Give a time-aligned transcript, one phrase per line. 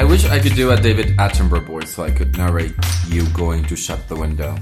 [0.00, 2.72] I wish I could do a David Attenborough voice so I could narrate
[3.08, 4.56] you going to shut the window.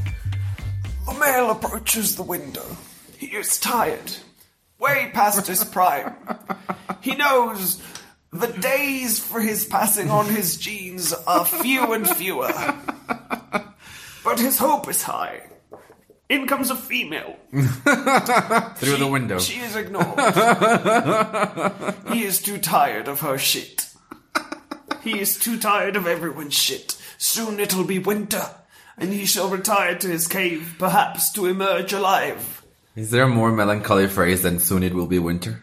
[1.07, 2.66] The male approaches the window.
[3.16, 4.11] He is tired,
[4.80, 6.16] way past his prime.
[7.00, 7.80] He knows
[8.32, 12.52] the days for his passing on his genes are few and fewer.
[14.25, 15.43] But his hope is high.
[16.29, 17.36] In comes a female.
[17.53, 19.39] Through the window.
[19.39, 20.18] She is ignored.
[22.12, 23.87] he is too tired of her shit.
[25.08, 27.00] He is too tired of everyone's shit.
[27.17, 28.43] Soon it'll be winter,
[28.98, 32.62] and he shall retire to his cave, perhaps to emerge alive.
[32.94, 35.62] Is there a more melancholy phrase than soon it will be winter?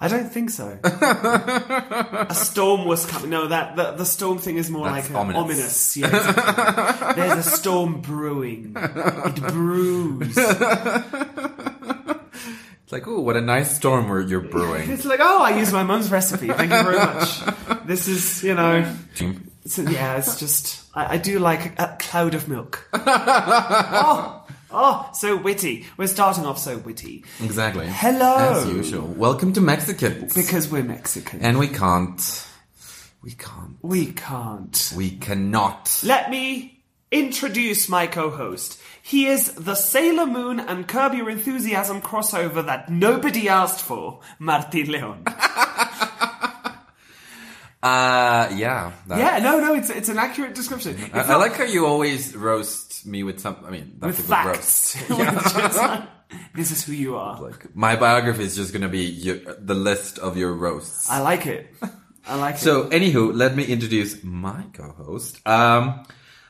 [0.00, 0.78] I don't think so.
[0.82, 3.30] a storm was coming.
[3.30, 5.40] No, that the, the storm thing is more That's like ominous.
[5.40, 5.96] ominous.
[5.96, 7.22] Yeah, exactly.
[7.22, 8.74] There's a storm brewing.
[8.76, 10.34] It brews.
[12.88, 14.90] It's like, oh, what a nice storm we're, you're brewing.
[14.90, 16.48] It's like, oh, I used my mum's recipe.
[16.48, 17.38] Thank you very much.
[17.84, 18.90] This is, you know,
[19.62, 22.88] it's, yeah, it's just, I, I do like a cloud of milk.
[22.94, 25.84] oh, oh, so witty.
[25.98, 27.86] We're starting off so witty Exactly.
[27.86, 28.62] Hello.
[28.62, 29.06] As usual.
[29.06, 30.34] Welcome to Mexicans.
[30.34, 31.42] because we're Mexican.
[31.42, 32.46] and we can't.
[33.22, 33.76] We can't.
[33.82, 34.94] we can't.
[34.96, 36.00] We cannot.
[36.06, 38.80] Let me introduce my co-host.
[39.08, 44.92] He is the Sailor Moon and Curb Your Enthusiasm crossover that nobody asked for, Martin
[44.92, 45.24] Leon.
[47.80, 48.90] Uh, yeah.
[49.06, 50.96] that- yeah, no, no, it's it's an accurate description.
[51.14, 53.56] I, I like how you always roast me with some.
[53.64, 54.96] I mean, that's with a good facts.
[55.10, 55.76] roast.
[55.76, 56.02] Like,
[56.56, 57.40] this is who you are.
[57.40, 61.08] Like, my biography is just gonna be your, the list of your roasts.
[61.08, 61.72] I like it.
[62.26, 62.62] I like it.
[62.62, 65.38] So, anywho, let me introduce my co-host.
[65.46, 66.04] Um,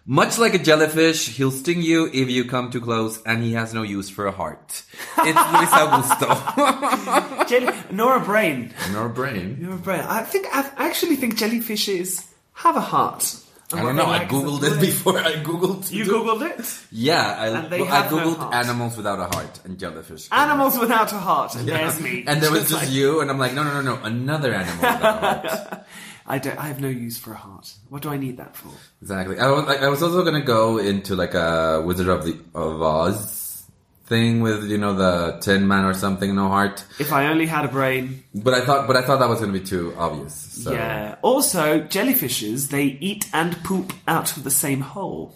[0.08, 3.72] much like a jellyfish, he'll sting you if you come too close, and he has
[3.74, 4.82] no use for a heart.
[5.18, 7.46] It's Luis Augusto.
[7.48, 8.72] Jelly, Nora Brain.
[8.92, 9.58] Nor brain.
[9.60, 10.00] Nora Brain.
[10.00, 13.36] I think I actually think jellyfishes have a heart.
[13.70, 14.06] I don't know.
[14.06, 15.18] I googled it before.
[15.18, 15.92] I googled.
[15.92, 16.64] You googled it.
[16.90, 18.54] Yeah, I, And they well, I have no googled heart.
[18.54, 20.26] animals without a heart and jellyfish.
[20.32, 21.54] Animals without a heart.
[21.54, 21.76] And Yeah.
[21.76, 22.24] there's me.
[22.26, 24.76] And there was just like- you, and I'm like, no, no, no, no, another animal
[24.76, 25.02] without
[25.44, 25.86] a heart.
[26.28, 26.58] I don't.
[26.58, 27.72] I have no use for a heart.
[27.88, 28.68] What do I need that for?
[29.02, 29.38] Exactly.
[29.38, 32.82] I was, like, I was also gonna go into like a Wizard of the of
[32.82, 33.64] Oz
[34.06, 36.84] thing with you know the Tin Man or something, no heart.
[36.98, 38.24] If I only had a brain.
[38.34, 40.34] But I thought, but I thought that was gonna be too obvious.
[40.34, 40.72] So.
[40.72, 41.16] Yeah.
[41.22, 45.34] Also, jellyfishes they eat and poop out of the same hole.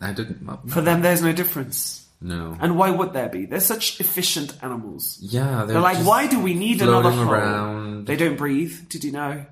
[0.00, 0.42] I didn't.
[0.42, 0.58] know.
[0.68, 2.06] For them, there's no difference.
[2.20, 2.56] No.
[2.60, 3.46] And why would there be?
[3.46, 5.18] They're such efficient animals.
[5.20, 7.28] Yeah, they're, They're like, why do we need another hole?
[7.30, 8.06] around.
[8.06, 8.88] They don't breathe.
[8.88, 9.44] Did you know?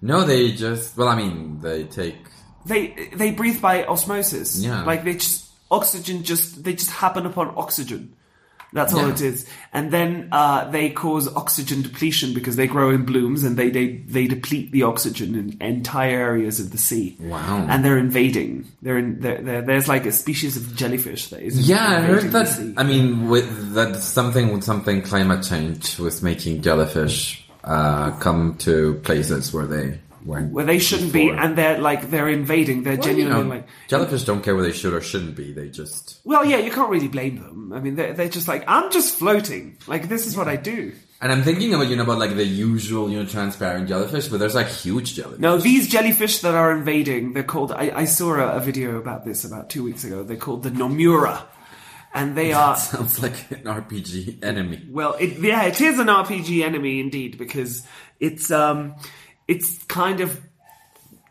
[0.00, 0.96] No, they just.
[0.96, 2.16] Well, I mean, they take.
[2.66, 4.58] They they breathe by osmosis.
[4.58, 4.84] Yeah.
[4.84, 8.14] Like they just oxygen just they just happen upon oxygen.
[8.72, 9.12] That's all Yeah.
[9.14, 9.46] it is.
[9.72, 13.96] And then uh, they cause oxygen depletion because they grow in blooms and they, they,
[13.96, 17.16] they deplete the oxygen in entire areas of the sea.
[17.18, 17.64] Wow.
[17.66, 18.66] And they're invading.
[18.82, 19.20] They're in.
[19.20, 21.66] They're, they're, there's like a species of jellyfish that is.
[21.66, 22.74] Yeah, I heard that.
[22.76, 28.94] I mean, with that something with something climate change was making jellyfish uh, come to
[29.04, 30.52] places where they weren't.
[30.52, 32.82] where they shouldn't be, and they're like they're invading.
[32.82, 33.68] They're Well, you genuinely know, like.
[33.88, 35.52] jellyfish don't care where they should or shouldn't be.
[35.52, 36.20] They just.
[36.24, 37.72] Well, yeah, you can't really blame them.
[37.72, 39.76] I mean, they're, they're just like, I'm just floating.
[39.86, 40.92] Like, this is what I do.
[41.20, 44.38] And I'm thinking about you know about like the usual you know transparent jellyfish, but
[44.38, 45.40] there's like huge jellyfish.
[45.40, 47.72] No, these jellyfish that are invading, they're called.
[47.72, 50.22] I, I saw a, a video about this about two weeks ago.
[50.22, 51.42] They're called the Nomura,
[52.14, 52.76] and they are.
[52.76, 54.86] Sounds like an RPG enemy.
[54.90, 57.86] Well, it, yeah, it is an RPG enemy indeed because
[58.20, 58.94] it's um,
[59.46, 60.40] it's kind of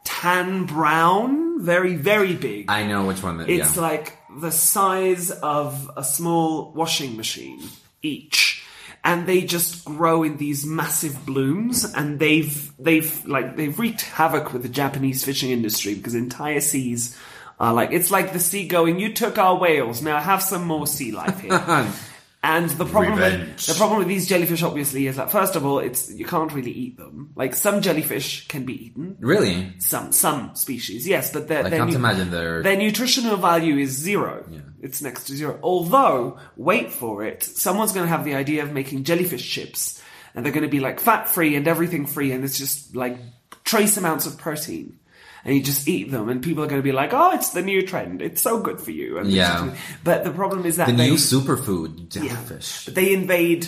[0.04, 2.70] tan brown, very very big.
[2.70, 3.38] I know which one.
[3.38, 3.82] That, It's yeah.
[3.82, 7.62] like the size of a small washing machine
[8.02, 8.64] each.
[9.04, 14.52] And they just grow in these massive blooms, and they've they've like they've wreaked havoc
[14.52, 17.16] with the Japanese fishing industry because entire seas
[17.60, 19.00] are like it's like the sea going.
[19.00, 21.88] You took our whales, now have some more sea life here.
[22.44, 25.80] And the problem with, the problem with these jellyfish obviously is that first of all,
[25.80, 27.34] it's you can't really eat them.
[27.36, 29.74] Like some jellyfish can be eaten, really.
[29.80, 32.62] some some species, yes, but their I their can't nu- imagine they're.
[32.62, 34.46] their nutritional value is zero.
[34.50, 34.60] Yeah.
[34.82, 35.60] It's next to zero.
[35.64, 40.02] Although, wait for it, someone's going to have the idea of making jellyfish chips,
[40.36, 43.18] and they're going to be like fat free and everything free, and it's just like
[43.66, 45.00] trace amounts of protein.
[45.48, 47.62] And you just eat them, and people are going to be like, "Oh, it's the
[47.62, 48.22] new trend.
[48.22, 49.74] It's so good for you." And Yeah.
[50.04, 52.86] but the problem is that the they, new superfood jellyfish.
[52.86, 53.66] but they invade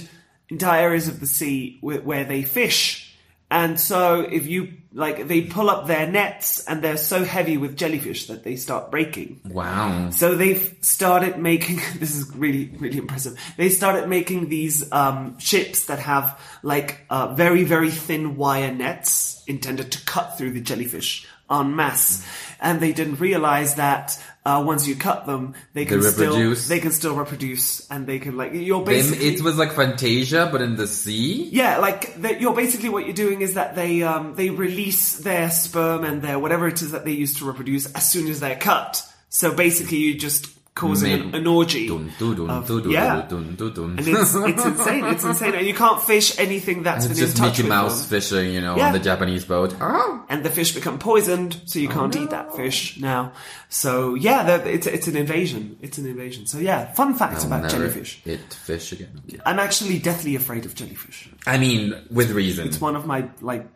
[0.50, 3.06] entire areas of the sea where, where they fish,
[3.52, 7.76] And so if you like, they pull up their nets and they're so heavy with
[7.78, 9.40] jellyfish that they start breaking.
[9.44, 10.12] Wow.
[10.12, 13.34] So they've started making, this is really, really impressive.
[13.58, 19.44] They started making these, um, ships that have like, uh, very, very thin wire nets
[19.48, 22.26] intended to cut through the jellyfish en masse.
[22.62, 26.68] And they didn't realize that, uh, once you cut them, they can still, reproduce.
[26.68, 29.28] they can still reproduce and they can like, you're They- basically.
[29.28, 31.48] it was like Fantasia, but in the sea.
[31.54, 35.50] Yeah, like that you're basically what you're doing is that they um, they release their
[35.52, 38.58] sperm and their whatever it is that they use to reproduce as soon as they're
[38.58, 39.04] cut.
[39.30, 41.88] So basically, you just causing an, an orgy.
[41.88, 43.28] Dun, dun, of- dun, yeah.
[43.30, 45.06] And it's, it's insane.
[45.06, 47.70] It's insane, and you can't fish anything that's It's been just in touch Mickey with
[47.70, 48.10] Mouse them.
[48.22, 48.88] fishing, you know, Yeah.
[48.88, 49.76] on the Japanese boat.
[49.82, 50.24] Oh.
[50.30, 53.34] And the fish become poisoned, so you can't eat that fish now.
[53.70, 55.78] So yeah, it's it's an invasion.
[55.82, 56.46] It's an invasion.
[56.46, 58.22] So yeah, fun fact I'll about jellyfish.
[58.26, 59.22] Eat fish again.
[59.46, 61.30] I'm actually deathly afraid of jellyfish.
[61.46, 62.68] I mean, with reason.
[62.68, 63.68] It's one of my like.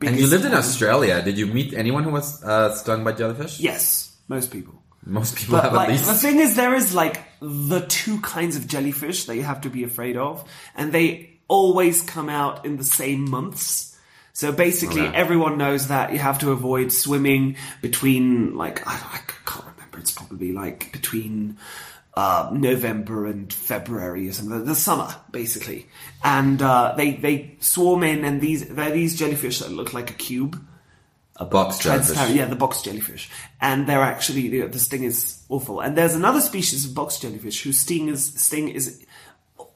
[0.00, 0.52] And you lived in.
[0.54, 1.22] Australia.
[1.22, 3.60] Did you meet anyone who was uh, stung by jellyfish?
[3.60, 4.81] Yes, most people.
[5.04, 6.06] Most people But have like at least.
[6.06, 9.70] the thing is, there is like the two kinds of jellyfish that you have to
[9.70, 13.96] be afraid of, and they always come out in the same months.
[14.32, 15.16] So basically, Okay.
[15.16, 19.98] everyone knows that you have to avoid swimming between like I, I can't remember.
[19.98, 21.58] It's probably like between
[22.14, 24.64] uh, November and February or something.
[24.64, 25.88] The summer, basically,
[26.22, 30.14] and uh, they they swarm in, and these they're these jellyfish that look like a
[30.14, 30.62] cube
[31.42, 32.30] a box jellyfish.
[32.30, 33.30] Yeah, the box jellyfish,
[33.60, 35.80] and they're actually the, the sting is awful.
[35.80, 39.04] And there's another species of box jellyfish whose sting is sting is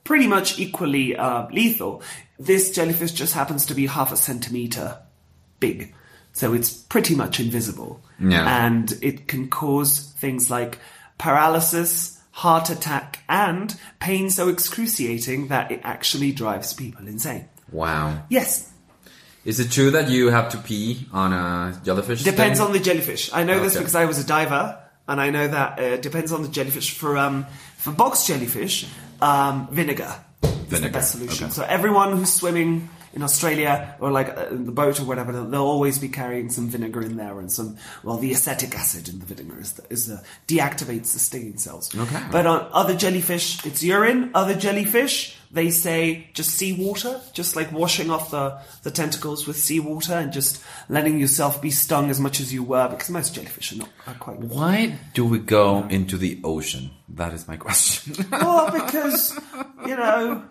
[0.05, 2.03] pretty much equally uh, lethal.
[2.39, 4.99] This jellyfish just happens to be half a centimeter
[5.61, 5.95] big,
[6.33, 8.03] so it's pretty much invisible.
[8.19, 8.67] Yeah.
[8.67, 10.79] and it can cause things like
[11.19, 12.15] paralysis.
[12.31, 17.49] Heart attack and pain so excruciating that it actually drives people insane.
[17.73, 18.25] Wow.
[18.29, 18.71] Yes,
[19.47, 22.25] Is it true that you have to pee on a jellyfish?
[22.25, 22.67] Depends sting?
[22.67, 23.33] on the jellyfish.
[23.33, 24.77] I know this because I was a diver,
[25.07, 26.99] and I know that uh, depends on the jellyfish.
[26.99, 27.47] For um,
[27.77, 28.89] for box jellyfish,
[29.23, 30.13] um, vinegar,
[30.43, 31.45] is the best solution.
[31.45, 31.55] okay.
[31.55, 35.45] So everyone who's swimming in Australia or like uh, in the boat or whatever, they'll,
[35.45, 37.79] they'll always be carrying some vinegar in there and some.
[38.03, 41.95] Well, the acetic acid in the vinegar is the, is the, deactivates the stinging cells.
[41.97, 42.23] Okay.
[42.33, 44.33] But on other jellyfish, it's urine.
[44.35, 50.15] Other jellyfish, they say just seawater, just like washing off the, the tentacles with seawater
[50.15, 53.77] and just letting yourself be stung as much as you were, because most jellyfish are
[53.77, 54.39] not are quite.
[54.39, 56.91] Why do we go into the ocean?
[57.09, 58.27] That is my question.
[58.31, 59.39] Well, because
[59.87, 60.45] you know,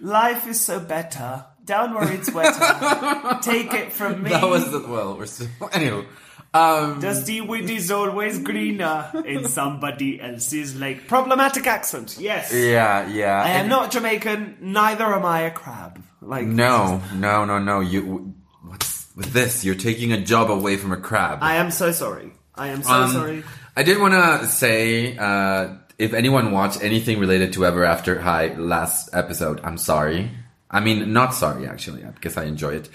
[0.00, 1.44] life is so better.
[1.64, 3.38] Down where it's wetter.
[3.42, 4.30] Take it from me.
[4.30, 6.04] that was the, well, we're still anyway.
[6.52, 11.06] Um, Dusty wind is always greener in somebody else's lake.
[11.06, 12.52] Problematic accent, yes.
[12.52, 13.40] yeah, yeah.
[13.42, 16.02] I am And- not Jamaican, neither am I a crab.
[16.20, 17.80] Like No, no, no, no.
[17.80, 19.64] You what's with this?
[19.64, 21.38] You're taking a job away from a crab.
[21.40, 22.32] I am so sorry.
[22.54, 23.44] I am so Um, sorry.
[23.76, 28.54] I did want to say, uh, if anyone watched anything related to Ever After High
[28.58, 30.30] last episode, I'm sorry.
[30.70, 32.88] I mean, not sorry actually, because I enjoy it.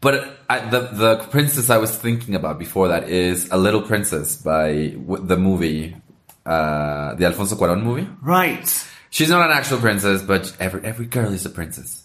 [0.00, 4.36] But I, the the princess I was thinking about before that is A Little Princess
[4.36, 5.96] by w- the movie,
[6.44, 8.08] uh, the Alfonso Cuarón movie.
[8.20, 8.68] Right.
[9.10, 12.01] She's not an actual princess, but every every girl is a princess.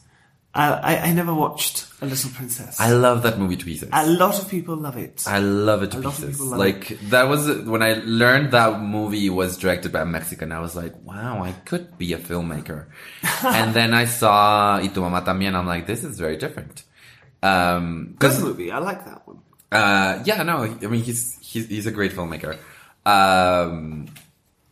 [0.57, 2.79] I, I, I never watched A Little Princess.
[2.79, 3.89] I love that movie to pieces.
[3.93, 5.23] a lot of people love it.
[5.27, 6.31] I love it to A lot of pieces.
[6.37, 10.51] people love Like that was when I learned that movie was directed by a Mexican.
[10.51, 12.87] I was like, wow, I could be a filmmaker.
[13.45, 15.53] and then I saw Y tu mamá también.
[15.53, 16.83] I'm like, this is very different.
[17.43, 18.71] Um, Good movie.
[18.71, 19.37] I like that one.
[19.71, 22.57] uh, yeah, no, I mean he's he's he's a great filmmaker.
[23.05, 24.07] Um,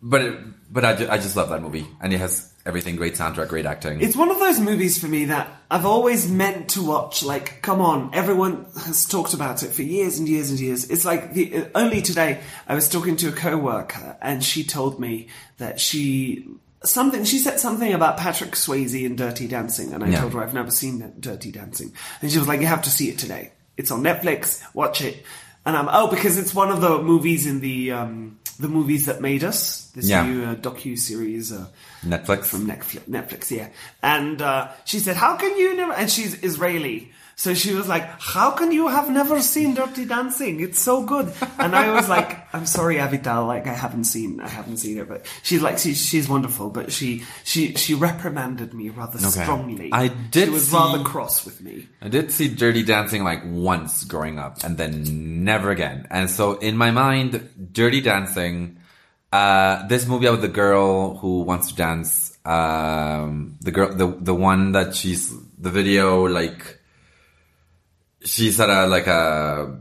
[0.02, 0.34] but it,
[0.74, 3.66] but I, ju- I just love that movie, and it has everything: great soundtrack, great
[3.66, 4.02] acting.
[4.02, 7.24] It's one of those movies for me that I've always meant to watch.
[7.24, 10.90] Like, come on, everyone has talked about it for years and years and years.
[10.90, 15.28] It's like the, only today I was talking to a coworker and she told me
[15.58, 16.48] that she
[16.84, 17.24] something.
[17.24, 20.22] She said something about Patrick Swayze in Dirty Dancing, and I Yeah.
[20.22, 23.10] told her I've never seen Dirty Dancing, and she was like, "You have to see
[23.10, 23.52] it today.
[23.78, 24.62] It's on Netflix.
[24.74, 25.24] Watch it."
[25.66, 29.20] And I'm oh because it's one of the movies in the um, the movies that
[29.22, 29.92] made us.
[29.96, 30.26] This Yeah.
[30.26, 31.52] new uh, docu series.
[31.52, 31.66] Uh,
[32.06, 32.46] Netflix.
[32.46, 33.70] from Netflix, Netflix, yeah.
[34.04, 38.04] And uh, she said, "How can you never?" And she's Israeli, so she was like,
[38.20, 40.60] "How can you have never seen Dirty Dancing?
[40.62, 44.48] It's so good." And I was like, "I'm sorry, Avital, like I haven't seen, I
[44.48, 48.90] haven't seen it, but she's like, she's she's wonderful, but she she she reprimanded me
[48.90, 49.90] rather strongly.
[49.92, 51.88] I did She was see- rather cross with me.
[52.02, 56.08] I did see Dirty Dancing like once growing up and then never again.
[56.10, 58.78] And so in my mind, Dirty Dancing,
[59.34, 64.34] uh, this movie about the girl who wants to dance, um, the girl, the, the
[64.34, 66.80] one that she's, the video like,
[68.26, 69.80] she's at a like a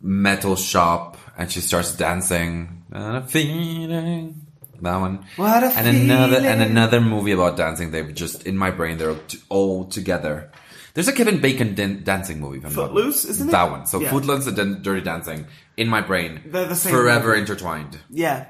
[0.00, 2.84] metal shop and she starts dancing.
[2.92, 4.46] And a feeling.
[4.80, 5.24] That one.
[5.36, 7.90] What a and another and another movie about dancing.
[7.90, 8.96] They've just in my brain.
[8.98, 9.16] They're
[9.48, 10.50] all together.
[10.94, 12.60] There's a Kevin Bacon dan- dancing movie.
[12.60, 13.52] not- Footloose, isn't it?
[13.52, 13.86] That one.
[13.86, 14.10] So Yeah.
[14.10, 15.46] Footloose and Dan- Dirty Dancing
[15.76, 16.40] in my brain.
[16.46, 17.40] They're the same Forever movie.
[17.40, 17.98] intertwined.
[18.10, 18.46] Yeah.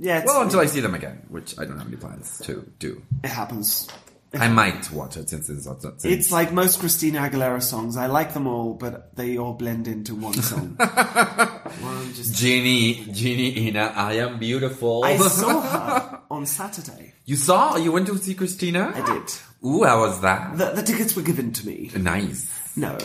[0.00, 3.02] Yeah, Well, until I see them again, which I don't have any plans to do.
[3.24, 3.88] it happens.
[4.34, 5.80] I might watch it since it's not.
[5.80, 7.96] Since It's like most Christina Aguilera songs.
[7.96, 10.76] I like them all, but they all blend into one song.
[10.78, 12.34] one just.
[12.34, 15.04] Jeannie, Jeannie Ina, I am beautiful.
[15.04, 15.60] I saw
[16.10, 17.14] her on Saturday.
[17.24, 17.76] you saw?
[17.76, 18.92] You went to see Christina?
[18.94, 19.32] I did.
[19.64, 20.58] Ooh, how was that?
[20.58, 21.90] The, the tickets were given to me.
[21.96, 22.76] nice.
[22.76, 22.96] No,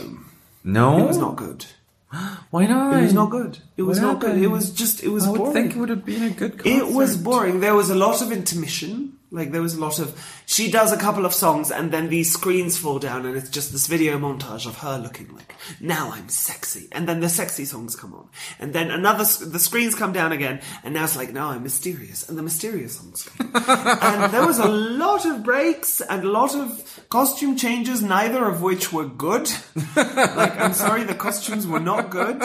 [0.63, 1.65] No, it was not good.
[2.51, 2.93] Why not?
[2.97, 3.59] It was not good.
[3.75, 4.37] It was not good.
[4.41, 5.03] It was just.
[5.03, 6.59] It was I would think it would have been a good.
[6.59, 6.69] Concert.
[6.69, 7.59] It was boring.
[7.59, 9.12] There was a lot of intermission.
[9.33, 10.15] Like there was a lot of.
[10.45, 13.71] She does a couple of songs, and then these screens fall down, and it's just
[13.71, 17.95] this video montage of her looking like, "Now I'm sexy," and then the sexy songs
[17.95, 19.23] come on, and then another.
[19.23, 22.99] The screens come down again, and now it's like, "Now I'm mysterious," and the mysterious
[22.99, 23.51] songs come.
[23.55, 28.61] and there was a lot of breaks and a lot of costume changes, neither of
[28.61, 29.49] which were good.
[29.95, 32.43] like I'm sorry, the costumes were not good.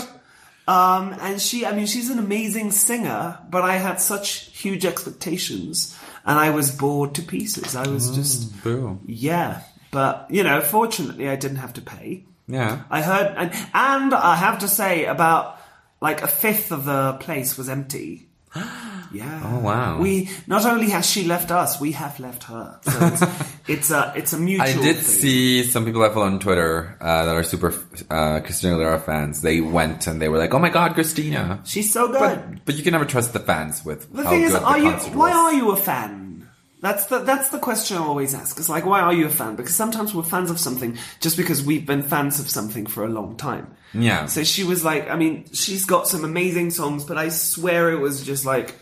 [0.66, 5.98] Um, and she, I mean, she's an amazing singer, but I had such huge expectations
[6.28, 7.74] and I was bored to pieces.
[7.74, 9.00] I was mm, just, Boo.
[9.06, 9.62] yeah.
[9.90, 12.24] But, you know, fortunately I didn't have to pay.
[12.46, 12.82] Yeah.
[12.90, 15.58] I heard, and, and I have to say about
[16.02, 18.28] like a fifth of the place was empty.
[19.10, 19.40] Yeah.
[19.42, 19.98] Oh, wow.
[19.98, 22.78] We, not only has she left us, we have left her.
[22.82, 23.22] So it's,
[23.68, 25.04] it's a, it's a mutual I did thing.
[25.04, 27.74] see some people I follow on Twitter uh, that are super
[28.10, 29.42] uh, Christina Aguilera fans.
[29.42, 32.18] They went and they were like, "Oh my god, Christina!" She's so good.
[32.18, 34.90] But but you can never trust the fans with The thing is, the are you?
[34.90, 35.36] Why was.
[35.36, 36.48] are you a fan?
[36.80, 38.58] That's the that's the question I always ask.
[38.58, 39.56] It's like, why are you a fan?
[39.56, 43.08] Because sometimes we're fans of something just because we've been fans of something for a
[43.08, 43.74] long time.
[43.92, 44.26] Yeah.
[44.26, 47.98] So she was like, I mean, she's got some amazing songs, but I swear it
[47.98, 48.76] was just like,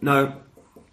[0.00, 0.34] no,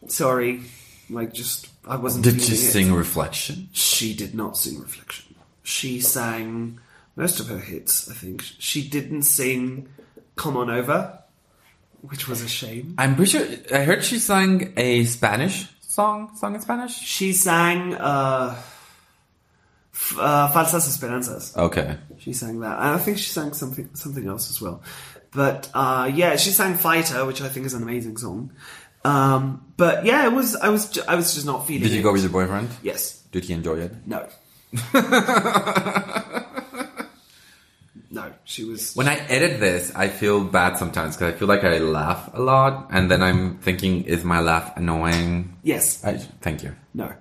[0.07, 0.61] sorry,
[1.09, 2.23] like just I wasn't.
[2.23, 2.71] Did she feeling it.
[2.71, 3.69] sing Reflection?
[3.73, 5.35] She did not sing Reflection.
[5.63, 6.79] She sang
[7.15, 8.09] most of her hits.
[8.09, 9.89] I think she didn't sing
[10.35, 11.19] "Come On Over,"
[12.01, 12.95] which was a shame.
[12.97, 16.35] I'm pretty sure I heard she sang a Spanish song.
[16.35, 16.97] Song in Spanish.
[16.97, 18.55] She sang uh,
[19.93, 21.97] f- uh, "Falsas Esperanzas." Okay.
[22.17, 24.81] She sang that, and I think she sang something something else as well.
[25.31, 28.51] But uh, yeah, she sang "Fighter," which I think is an amazing song.
[29.03, 30.55] Um, but yeah, it was.
[30.55, 30.89] I was.
[30.89, 31.83] Ju- I was just not feeling.
[31.83, 32.03] Did you it.
[32.03, 32.69] go with your boyfriend?
[32.81, 33.21] Yes.
[33.31, 33.93] Did he enjoy it?
[34.05, 34.27] No.
[38.11, 38.31] no.
[38.45, 38.95] She was.
[38.95, 42.41] When I edit this, I feel bad sometimes because I feel like I laugh a
[42.41, 45.57] lot, and then I'm thinking, is my laugh annoying?
[45.63, 46.03] Yes.
[46.03, 46.73] I, thank you.
[46.93, 47.11] No.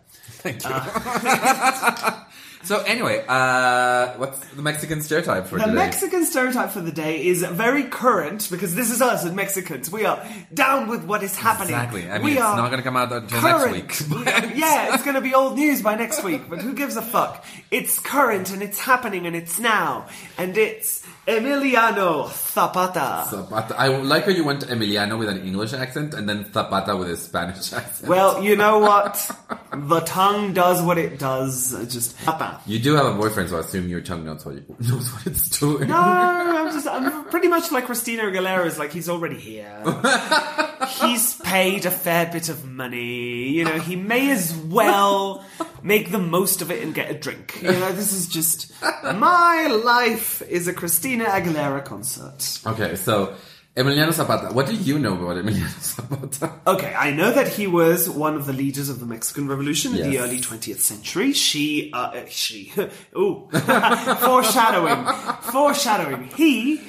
[0.42, 0.70] Thank you.
[2.64, 5.74] so anyway, uh, what's the Mexican stereotype for The today?
[5.74, 9.90] Mexican stereotype for the day is very current because this is us as Mexicans.
[9.90, 11.74] We are down with what is happening.
[11.74, 12.10] Exactly.
[12.10, 13.72] I mean, we it's are not going to come out until current.
[13.74, 14.24] next week.
[14.24, 17.02] but- yeah, it's going to be old news by next week, but who gives a
[17.02, 17.44] fuck?
[17.70, 20.06] It's current and it's happening and it's now.
[20.38, 23.24] And it's Emiliano Zapata.
[23.30, 23.78] Zapata.
[23.78, 27.16] I like how you went Emiliano with an English accent and then Zapata with a
[27.16, 28.08] Spanish accent.
[28.08, 29.30] Well, you know what?
[29.72, 31.74] The tongue does what it does.
[31.74, 32.60] It just Zapata.
[32.66, 35.26] you do have a boyfriend, so I assume your tongue knows what, you, knows what
[35.28, 35.88] it's doing.
[35.88, 39.70] No, I'm just I'm pretty much like Christina Aguilera is like he's already here.
[40.88, 43.48] he's paid a fair bit of money.
[43.50, 45.44] You know, he may as well
[45.84, 47.60] make the most of it and get a drink.
[47.62, 52.60] You know, this is just my life is a Christina Aguilera concert.
[52.66, 53.34] Okay, so
[53.76, 54.52] Emiliano Zapata.
[54.52, 56.60] What do you know about Emiliano Zapata?
[56.66, 60.10] Okay, I know that he was one of the leaders of the Mexican Revolution in
[60.10, 61.32] the early 20th century.
[61.32, 62.72] She, uh, she,
[63.16, 65.04] ooh, foreshadowing,
[65.42, 66.28] foreshadowing.
[66.36, 66.80] He,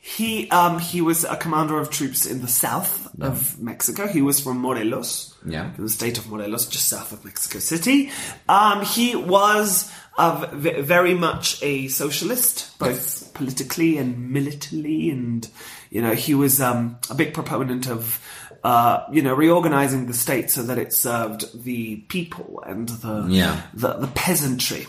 [0.00, 4.06] he, um, he was a commander of troops in the south of Mexico.
[4.06, 5.70] He was from Morelos, Yeah.
[5.76, 8.10] the state of Morelos, just south of Mexico City.
[8.48, 15.48] Um, he was of v- very much a socialist, both politically and militarily, and
[15.90, 18.20] you know he was um, a big proponent of.
[18.64, 23.62] Uh, you know, reorganizing the state so that it served the people and the Yeah.
[23.72, 24.88] the, the peasantry.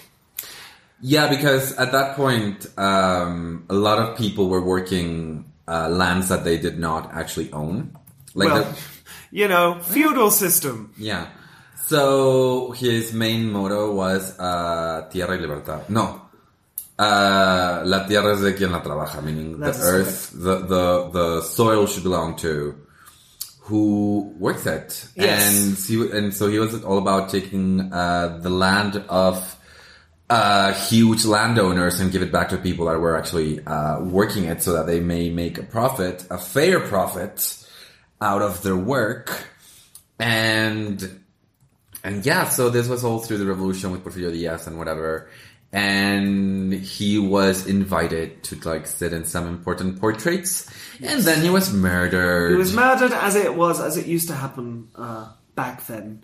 [1.00, 6.44] Yeah, because at that point, um, a lot of people were working uh, lands that
[6.44, 7.96] they did not actually own.
[8.34, 8.78] Like, well, the,
[9.32, 10.92] you know, feudal system.
[10.98, 11.28] yeah.
[11.88, 15.90] So his main motto was uh, Tierra y Libertad.
[15.90, 16.22] No.
[17.00, 21.42] Uh, la tierra es de quien la trabaja, meaning That's the earth, the, the, the
[21.44, 22.76] soil should belong to
[23.62, 25.08] who works it.
[25.16, 25.56] Yes.
[25.56, 29.56] And, he, and so he was all about taking uh, the land of
[30.30, 34.62] uh, huge landowners and give it back to people that were actually uh, working it
[34.62, 37.66] so that they may make a profit, a fair profit
[38.20, 39.48] out of their work.
[40.20, 41.24] And
[42.04, 45.30] and yeah, so this was all through the revolution with Porfirio Diaz and whatever.
[45.74, 50.72] And he was invited to like sit in some important portraits,
[51.04, 52.52] and then he was murdered.
[52.52, 56.24] He was murdered as it was, as it used to happen uh, back then.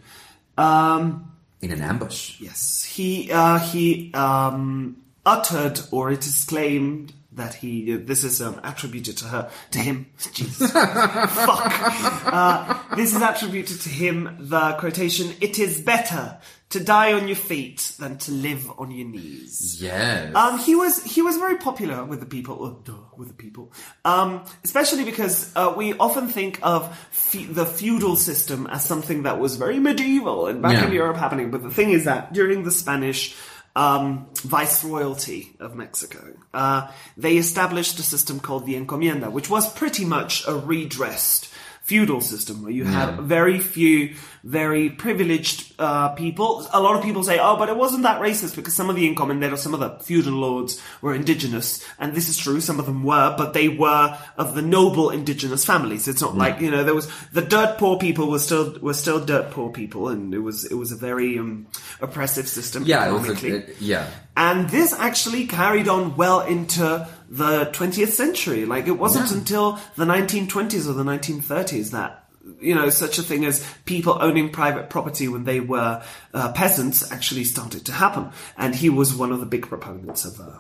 [0.58, 2.39] Um, in an ambush.
[2.39, 7.96] Yes, he uh, he um, uttered, or it is claimed that he.
[7.98, 10.08] This is um, attributed to her, to him.
[10.34, 11.74] Jesus, fuck.
[12.34, 14.38] Uh, this is attributed to him.
[14.40, 16.38] The quotation: "It is better
[16.70, 20.34] to die on your feet than to live on your knees." Yes.
[20.36, 23.72] Um, he was he was very popular with the people, duh, with the people,
[24.06, 29.40] um, especially because uh, we often think of fe- the feudal system as something that
[29.40, 30.88] was very medieval and back Yeah.
[30.88, 31.52] in Europe happening.
[31.52, 33.36] But the thing is that during the Spanish
[33.75, 40.06] um, viceroyalty of Mexico, uh, they established a system called the encomienda, which was pretty
[40.06, 41.50] much a redressed
[41.84, 46.67] feudal system where you had very few very privileged uh, people.
[46.73, 49.07] A lot of people say, oh, but it wasn't that racist because some of the
[49.13, 51.81] encomenderos, some of the feudal lords were indigenous.
[51.97, 55.63] And this is true, some of them were, but they were of the noble indigenous
[55.63, 56.09] families.
[56.09, 59.23] It's not like, you know, there was, the dirt poor people were still, were still
[59.23, 61.67] dirt poor people and it was, it was a very um,
[62.01, 63.43] oppressive system yeah, it was.
[63.43, 64.09] A, it- yeah.
[64.35, 68.65] And this actually carried on well into the 20th century.
[68.65, 69.38] Like, it wasn't Yeah.
[69.38, 72.23] until the 1920s or the 1930s that,
[72.59, 77.12] you know, such a thing as people owning private property when they were uh, peasants
[77.12, 78.31] actually started to happen.
[78.57, 80.59] And he was one of the big proponents of, uh,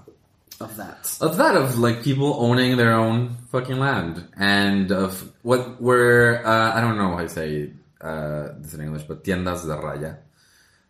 [0.63, 1.17] of that.
[1.19, 6.73] of that of like people owning their own fucking land and of what were uh,
[6.73, 10.17] I don't know how to say uh, this in English, but tiendas de raya.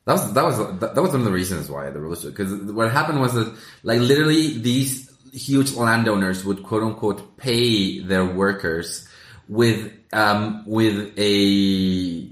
[0.05, 2.91] That was that was that, was one of the reasons why the revolution because what
[2.91, 9.07] happened was that like literally these huge landowners would quote unquote pay their workers
[9.47, 12.27] with um with a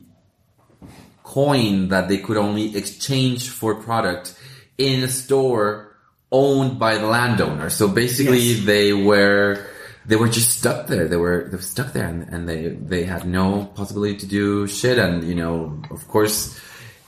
[1.24, 4.36] coin that they could only exchange for product
[4.78, 5.96] in a store
[6.32, 7.70] owned by the landowner.
[7.70, 8.66] So basically, Yes.
[8.66, 9.66] they were
[10.06, 11.08] they were just stuck there.
[11.08, 14.68] They were they were stuck there, and, and they they had no possibility to do
[14.68, 14.98] shit.
[14.98, 16.60] And you know, of course.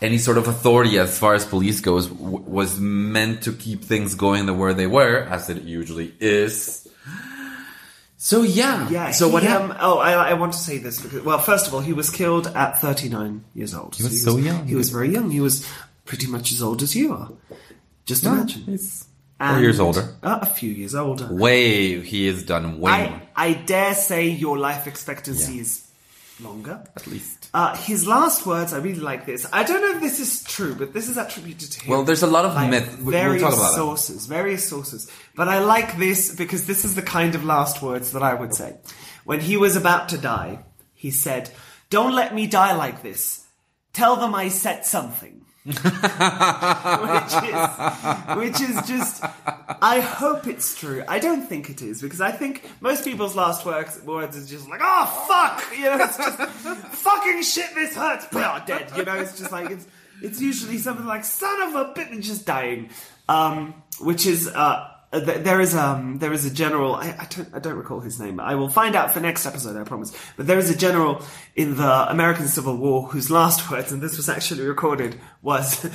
[0.02, 4.16] Any sort of authority, as far as police goes, w- was meant to keep things
[4.16, 6.86] going the where they were, as it usually is.
[8.24, 8.88] So yeah.
[8.90, 9.12] Yeah.
[9.12, 9.74] So what he, happened?
[9.74, 12.10] um, oh, I, I want to say this because, well, first of all, he was
[12.10, 13.96] killed at 39 years old.
[13.96, 14.66] He was so young.
[14.66, 15.30] He was very young.
[15.30, 15.68] He was
[16.06, 17.30] pretty much as old as you are.
[18.06, 18.62] Just imagine.
[18.62, 19.06] He's
[19.42, 20.16] And- four years older.
[20.24, 21.28] Uh, a few years older.
[21.34, 25.62] Way he is done way I, I dare say your life expectancy Yeah.
[25.64, 25.83] is
[26.40, 26.84] longer.
[26.96, 27.50] at least.
[27.54, 29.46] Uh, his last words, I really like this.
[29.54, 31.92] I don't know if this is true, but this is attributed to him.
[31.92, 32.98] Well, there's a lot of by myth.
[32.98, 33.76] We- We'll Various talk about that.
[33.76, 35.10] sources, various sources.
[35.36, 38.54] But I like this because this is the kind of last words that I would
[38.56, 38.78] say.
[39.26, 40.60] When he was about to die,
[40.94, 41.50] he said,
[41.90, 43.46] Don't let me die like this.
[43.94, 45.43] Tell them I said something.
[45.66, 45.86] Which is
[48.36, 49.24] which is just
[49.82, 51.06] I hope it's true.
[51.08, 54.70] I don't think it is because I think most people's last words words is just
[54.70, 55.64] like oh fuck!
[55.78, 58.26] You know it's just fucking shit this hurts.
[58.26, 59.88] Blah dead you know it's just like it's
[60.22, 62.90] it's usually something like son of a bitch and just dying.
[63.30, 67.60] Um which is uh there is um there is a general I, I don't I
[67.60, 68.40] don't recall his name.
[68.40, 70.12] I will find out for next episode I promise.
[70.38, 71.22] But there is a general
[71.56, 75.86] in the American Civil War whose last words and this was actually recorded was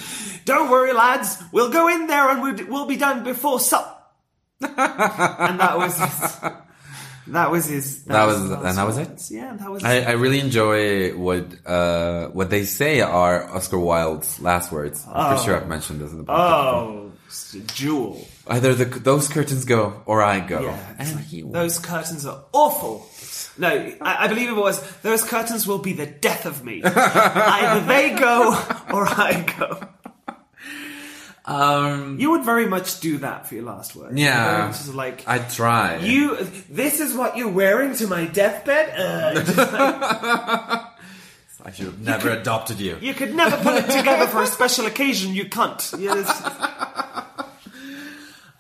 [0.45, 3.95] don't worry lads we'll go in there and we'll, we'll be done before sup.
[4.61, 6.41] And that was his,
[7.29, 9.31] that was his That was- his and that was it?
[9.31, 14.41] yeah that was I, I really enjoy what uh, what they say are Oscar Wilde's
[14.41, 15.05] last words.
[15.07, 16.33] I'm pretty sure I've mentioned this in the podcast.
[16.41, 17.13] oh
[17.75, 20.63] jewel Either the, those curtains go or I go.
[20.63, 23.07] Yeah, and like, he those curtains are awful.
[23.59, 26.83] No, I, I believe it was those curtains will be the death of me.
[26.85, 28.51] Either they go
[28.93, 29.81] or I go.
[31.45, 34.17] um, You would very much do that for your last word.
[34.19, 34.73] Yeah.
[34.93, 35.97] Like I try.
[35.99, 36.37] you.
[36.71, 38.95] This is what you're wearing to my deathbed.
[38.99, 39.35] Uh,
[41.61, 42.97] like, I should have never adopted you.
[43.01, 45.35] you could never put it together for a special occasion.
[45.35, 45.99] You cunt.
[46.01, 46.27] Yes.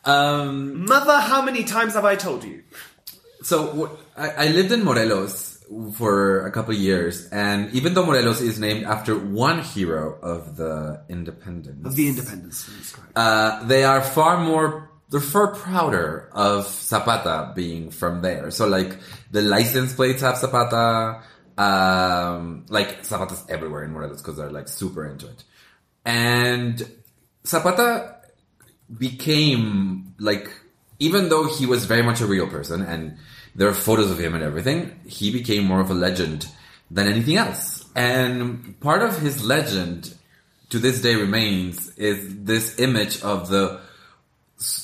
[0.08, 2.62] Um, Mother, how many times have I told you?
[3.42, 8.58] so I, I lived in Morelos for a couple years, and even though Morelos is
[8.58, 12.68] named after one hero of the independence, Of the independence.
[13.14, 18.50] Uh, they are far more they're far prouder of Zapata being from there.
[18.50, 18.98] So like
[19.30, 21.22] the license plates have Zapata,
[21.56, 25.44] um, like Zapata's everywhere in Morelos because they're like super into it.
[26.04, 26.86] And
[27.46, 28.17] Zapata
[28.96, 30.48] became like
[30.98, 33.16] even though he was very much a real person and
[33.54, 36.46] there are photos of him and everything, he became more of a legend
[36.90, 37.84] than anything else.
[37.94, 40.14] And part of his legend
[40.70, 43.80] to this day remains is this image of the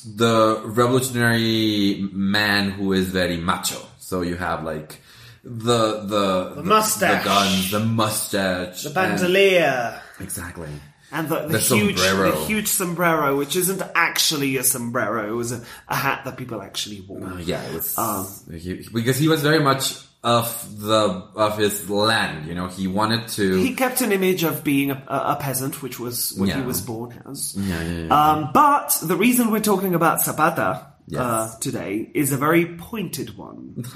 [0.07, 3.81] the revolutionary man who is very macho.
[3.99, 5.01] So you have like
[5.43, 7.23] the the the, mustache.
[7.23, 10.01] the guns, the mustache, The and- bandolier.
[10.21, 10.69] exactly.
[11.15, 12.31] And the, the, The huge, sombrero.
[12.33, 16.61] the huge sombrero, which isn't actually a sombrero, it was a, a hat that people
[16.61, 17.25] actually wore.
[17.25, 21.89] Uh, yeah, it was Um, he, because he was very much of the of his
[21.89, 22.49] land.
[22.49, 23.55] You know, he wanted to.
[23.57, 27.23] He kept an image of being a, a peasant, which was what he was born
[27.31, 27.55] as.
[27.57, 28.31] yeah, yeah, yeah.
[28.33, 31.21] Um, but the reason we're talking about Zapata Yes.
[31.21, 33.85] uh, today is a very pointed one.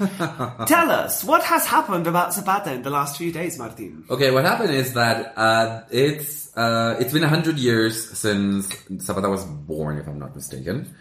[0.67, 4.05] Tell us, what has happened about Zapata in the last few days, Martin?
[4.09, 8.67] Okay, what happened is that uh, it's uh, it's been hundred years since
[9.01, 10.93] Zapata was born, if I'm not mistaken.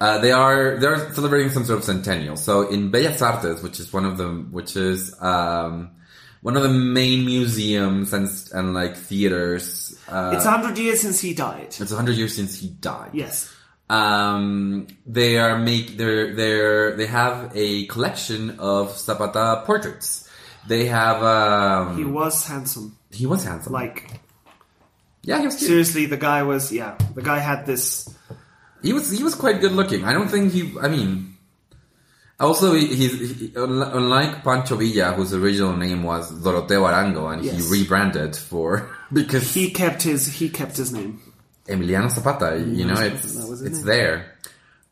[0.00, 2.36] Uh, they are they're celebrating some sort of centennial.
[2.36, 5.90] So in Bellas Artes, which is one of them, which is um,
[6.42, 9.98] one of the main museums and and like theaters.
[10.08, 11.74] Uh, It's a hundred years since he died.
[11.80, 13.10] it's hundred years since he died.
[13.12, 13.52] Yes.
[13.90, 20.28] Um, they are make they're they're they have a collection of Zapata portraits.
[20.66, 22.98] They have um, He was handsome.
[23.10, 23.72] he was handsome.
[23.72, 24.20] Like,
[25.22, 25.68] yeah, he was cute.
[25.68, 28.14] seriously, the guy was, yeah, the guy had this.
[28.82, 30.04] He was he was quite good looking.
[30.04, 30.74] I don't think he.
[30.80, 31.36] I mean,
[32.38, 37.56] also he, he's he, unlike Pancho Villa, whose original name was Doroteo Arango, and Yes.
[37.56, 41.20] he rebranded for because He kept his, he kept his name.
[41.68, 42.56] Emiliano Zapata.
[42.58, 43.86] You know, Zapata, it's that was his it's name.
[43.86, 44.34] there.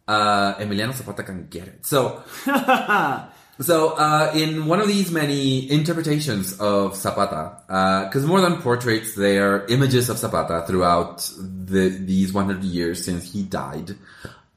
[0.06, 1.86] Uh, Emiliano Zapata can get it.
[1.86, 2.22] So.
[3.58, 9.38] So, uh, in one of these many interpretations of Zapata, because more than portraits, they
[9.38, 13.96] are images of Zapata throughout the, these 100 years since he died.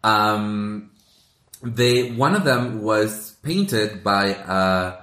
[0.04, 0.92] Um,
[1.64, 4.98] they, one of them was painted by a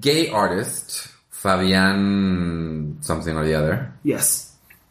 [0.00, 3.94] gay artist, Fabian something or the other.
[4.02, 4.45] Yes.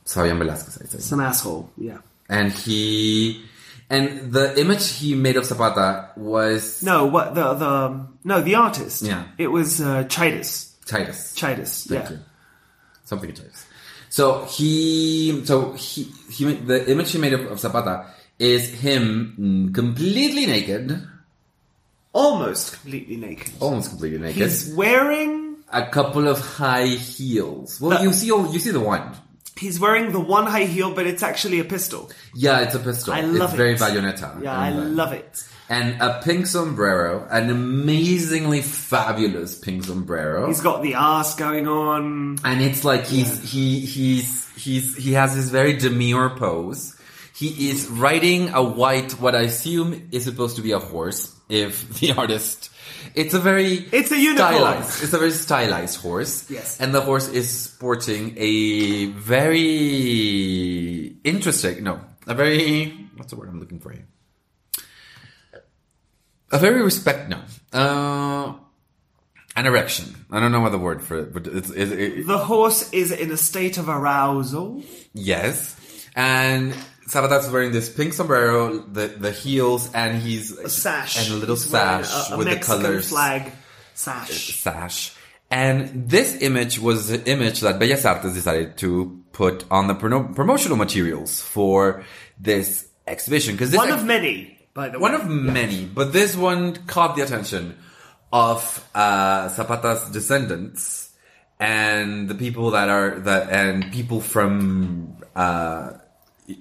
[0.05, 1.69] Fabian Velasquez, I say Some asshole.
[1.77, 1.97] Yeah.
[2.29, 3.43] and he
[3.89, 9.03] and the image he made of Zapata was No, what, the, the, no, the artist.
[9.03, 9.25] Yeah.
[9.37, 10.71] It was, uh, Chitus.
[10.85, 11.33] Titus.
[11.35, 11.87] Chitus.
[11.87, 12.09] Thank yeah.
[12.11, 12.19] you.
[13.03, 13.65] Something Titus.
[14.09, 18.07] So he, so he, he, the image he made of, of Zapata
[18.39, 21.01] is him completely naked,
[22.13, 23.51] Almost completely naked.
[23.59, 27.81] almost completely naked, He's wearing a couple of high heels.
[27.81, 29.11] Well, you see, all- you see the one.
[29.57, 32.11] He's wearing the one high heel, but it's actually a pistol.
[32.33, 33.13] Yeah, it's a pistol.
[33.13, 33.79] I love it's very it.
[33.79, 34.43] bayonetta.
[34.43, 35.43] Yeah, I uh, love it.
[35.67, 40.47] And a pink sombrero, an amazingly fabulous pink sombrero.
[40.47, 42.37] He's got the ass going on.
[42.43, 46.94] and it's like he's he he's he's he has this very demure pose.
[47.35, 51.35] He is riding a white, what I assume is supposed to be a horse.
[51.49, 52.71] If the artist,
[53.13, 54.53] it's a very It's a unicorn.
[54.53, 56.49] Stylized, it's a very stylized horse.
[56.49, 56.79] Yes.
[56.79, 61.83] and the horse is sporting a very interesting.
[61.83, 64.07] No, a very what's the word I'm looking for here?
[66.51, 67.29] A very respect.
[67.29, 67.41] No,
[67.73, 68.53] uh,
[69.57, 70.15] an erection.
[70.31, 73.11] I don't know what the word for it, but it's, it, it, The horse is
[73.11, 74.83] in a state of arousal.
[75.13, 75.75] Yes.
[76.15, 76.73] And
[77.07, 81.17] Zapata's wearing this pink sombrero, the the heels, and he's A sash.
[81.23, 83.51] and a little He's sash a, a with Mexican the colors flag
[83.93, 84.59] sash.
[84.61, 85.13] sash.
[85.51, 90.33] And this image was the image that Bellas Artes decided to put on the prono-
[90.35, 92.03] promotional materials for
[92.39, 95.01] this exhibition because One of many, by the way.
[95.03, 97.77] one of many, but this one caught the attention
[98.33, 101.11] of uh, Zapata's descendants
[101.59, 105.91] and the people that are that and people from uh,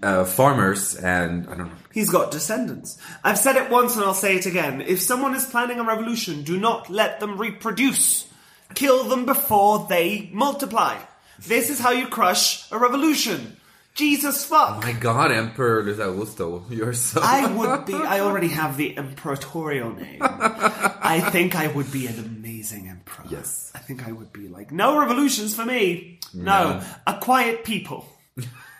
[0.03, 1.77] uh, farmers and I don't know.
[1.92, 2.99] He's got descendants.
[3.23, 4.81] I've said it once and I'll say it again.
[4.81, 8.27] If someone is planning a revolution, do not let them reproduce.
[8.75, 10.99] Kill them before they multiply.
[11.47, 13.57] This is how you crush a revolution.
[13.94, 14.83] Jesus fuck.
[14.83, 17.20] My God, Emperor Luis Augusto, you're so.
[17.23, 17.94] I would be.
[17.94, 20.18] I already have the imperatorial name.
[20.20, 23.25] I think I would be an amazing emperor.
[23.31, 23.70] Yes.
[23.73, 26.18] I think I would be like, no revolutions for me.
[26.33, 26.83] No, No.
[27.07, 28.05] a quiet people.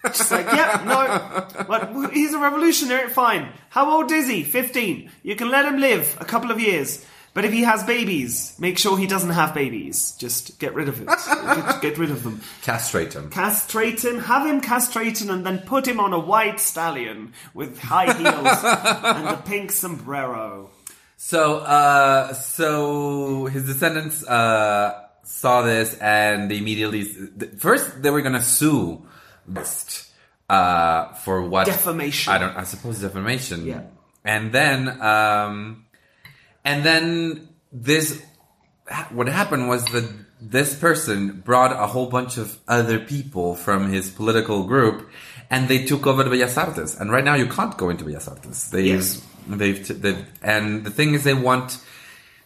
[0.05, 1.65] Just like, yeah, no.
[1.65, 3.11] But he's a revolutionary.
[3.11, 3.49] Fine.
[3.71, 4.43] How old is he?
[4.43, 5.11] Fifteen.
[5.23, 7.05] You can let him live a couple of years.
[7.35, 10.13] But if he has babies, make sure he doesn't have babies.
[10.19, 11.09] Just get rid of it.
[11.09, 12.41] get, get rid of them.
[12.63, 13.29] castrate him.
[13.31, 18.13] Castrate him, have him castrated, and then put him on a white stallion with high
[18.13, 18.65] heels
[19.03, 20.71] and a pink sombrero.
[21.17, 27.05] So, uh, so his descendants uh, saw this and they immediately
[27.59, 29.07] first they were gonna sue
[29.49, 30.11] Liszt
[30.49, 32.33] uh, for what Defamation.
[32.33, 32.57] I don't.
[32.57, 33.67] I suppose defamation.
[33.67, 33.83] Yeah.
[34.25, 35.85] And then, um,
[36.65, 38.23] and then this.
[39.11, 40.07] What happened was that
[40.41, 45.09] this person brought a whole bunch of other people from his political group,
[45.51, 46.95] and they took over the Bellas Artes.
[47.01, 48.69] And right now, you can't go into Bellas Artes.
[48.69, 49.23] They, Yes.
[49.47, 51.79] they've, they've, and the thing is, they want.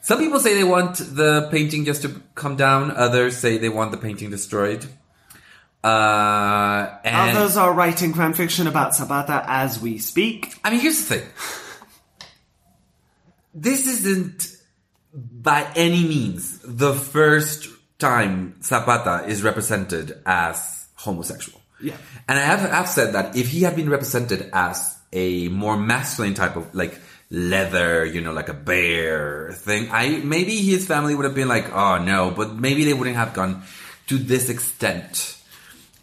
[0.00, 2.92] Some people say they want the painting just to come down.
[2.92, 4.86] Others say they want the painting destroyed.
[5.82, 10.54] Uh, and Others are writing fan fiction about Zapata as we speak.
[10.64, 11.28] I mean, here's the thing.
[13.54, 14.56] This isn't
[15.14, 21.60] by any means the first time Zapata is represented as homosexual.
[21.80, 21.96] Yeah.
[22.28, 26.34] And I have, I've said that if he had been represented as a more masculine
[26.34, 26.98] type of like
[27.30, 31.72] leather, you know, like a bear thing, I maybe his family would have been like,
[31.72, 33.62] oh no, but maybe they wouldn't have gone
[34.08, 35.37] to this extent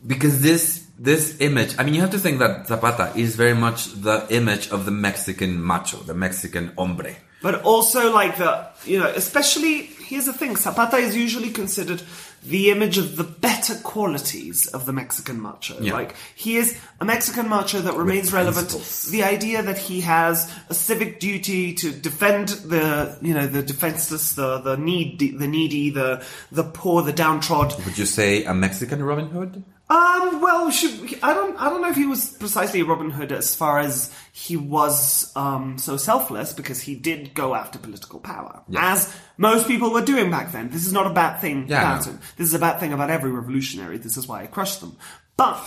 [0.06, 3.94] because this this image i mean you have to think that zapata is very much
[4.02, 7.16] the image of the mexican macho the mexican hombre.
[7.46, 12.02] But also, like the, you know, especially, here's the thing Zapata is usually considered
[12.48, 15.80] the image of the better qualities of the Mexican macho.
[15.80, 15.94] Yeah.
[15.94, 18.70] Like, he is a Mexican macho that remains relevant.
[19.12, 24.34] The idea that he has a civic duty to defend the, you know, the defenseless,
[24.34, 27.84] the, the need, the needy, the, the poor, the downtrodden.
[27.86, 31.90] would you say a mexican robin hood Um, well, should, I don't, I don't know
[31.90, 36.52] if he was precisely a Robin Hood as far as he was um, so selfless
[36.52, 40.70] because he did go after political power, as most people were doing back then.
[40.72, 42.12] This is not a bad thing Yeah, about no.
[42.12, 42.20] him.
[42.36, 43.98] This is a bad thing about every revolutionary.
[43.98, 44.98] This is why I crushed them.
[45.38, 45.64] But.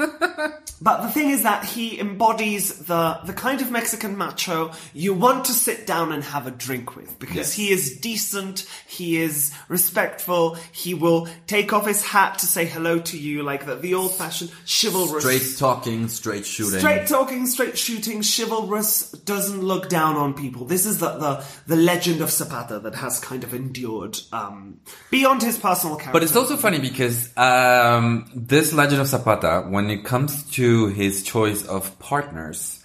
[0.82, 5.44] But the thing is that he embodies the the kind of Mexican macho you want
[5.44, 7.52] to sit down and have a drink with because Yes.
[7.52, 12.98] he is decent, he is respectful, he will take off his hat to say hello
[12.98, 17.76] to you like the, the old fashioned chivalrous straight talking straight shooting Straight talking, straight
[17.76, 20.64] shooting, chivalrous, doesn't look down on people.
[20.64, 25.42] This is the, the, the legend of Zapata that has kind of endured um, beyond
[25.42, 26.12] his personal character.
[26.14, 31.22] But it's also funny because um, this legend of Zapata, when it comes to his
[31.22, 32.82] choice of partners,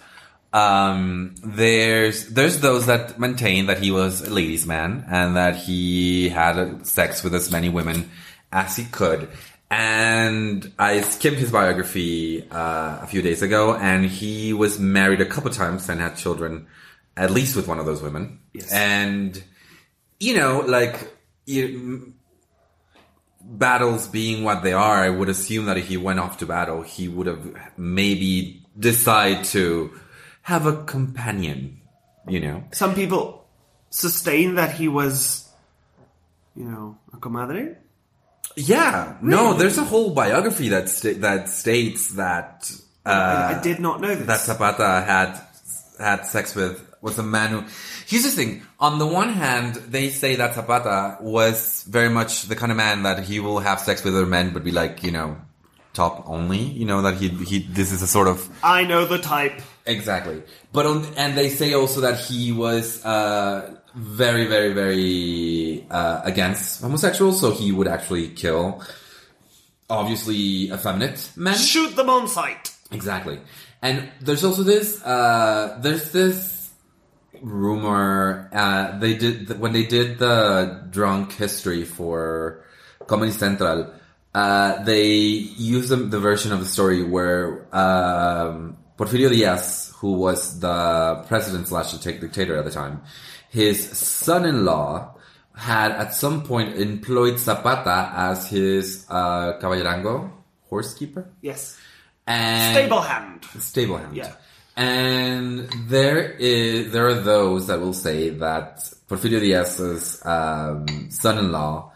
[0.52, 6.28] um, there's there's those that maintain that he was a ladies' man and that he
[6.28, 8.10] had sex with as many women
[8.52, 9.28] as he could.
[9.70, 15.26] And I skimmed his biography uh, a few days ago, and he was married a
[15.26, 16.68] couple times and had children,
[17.16, 18.38] at least with one of those women.
[18.52, 18.72] Yes.
[18.72, 19.42] And
[20.20, 21.12] you know, like
[21.44, 22.14] you,
[23.48, 26.82] battles being what they are, I would assume that if he went off to battle,
[26.82, 27.44] he would have
[27.76, 29.92] maybe decide to
[30.42, 31.80] have a companion.
[32.28, 33.46] You know, Some people
[33.90, 35.48] sustain that he was,
[36.56, 37.76] you know, a comadre.
[38.56, 39.16] yeah.
[39.22, 42.68] No, there's a whole biography that sta- that states that
[43.04, 43.08] uh,
[43.54, 44.26] I, I did not know this.
[44.26, 45.40] that Zapata had
[46.00, 47.64] had sex with was a man who.
[48.06, 48.62] Here's the thing.
[48.78, 53.02] On the one hand, they say that Zapata was very much the kind of man
[53.02, 55.36] that he will have sex with other men, but be like, you know,
[55.92, 56.58] top only.
[56.58, 57.58] You know that he he.
[57.60, 59.60] This is a sort of I know the type.
[59.86, 60.42] Exactly.
[60.72, 66.82] But on, and they say also that he was uh, very, very, very uh, against
[66.82, 68.82] homosexuals, so he would actually kill
[69.88, 71.56] obviously effeminate men.
[71.56, 72.72] Shoot them on sight.
[72.90, 73.40] Exactly.
[73.82, 76.55] And there's also this uh, there's this
[77.42, 82.64] rumor uh, they did when they did the drunk history for
[83.06, 83.92] Comedy Central.
[84.34, 90.60] Uh, they used the, the version of the story where um, Porfirio Diaz, who was
[90.60, 93.02] the president slash dictator at the time,
[93.48, 95.14] his son-in-law
[95.54, 100.30] had at some point employed Zapata as his uh, caballerango
[100.68, 101.78] horse keeper Yes.
[102.26, 103.44] and Stable hand.
[103.58, 104.14] stable hand.
[104.16, 104.34] Yeah.
[104.76, 111.92] And there is there are those that will say that Porfirio Diaz's um, son-in-law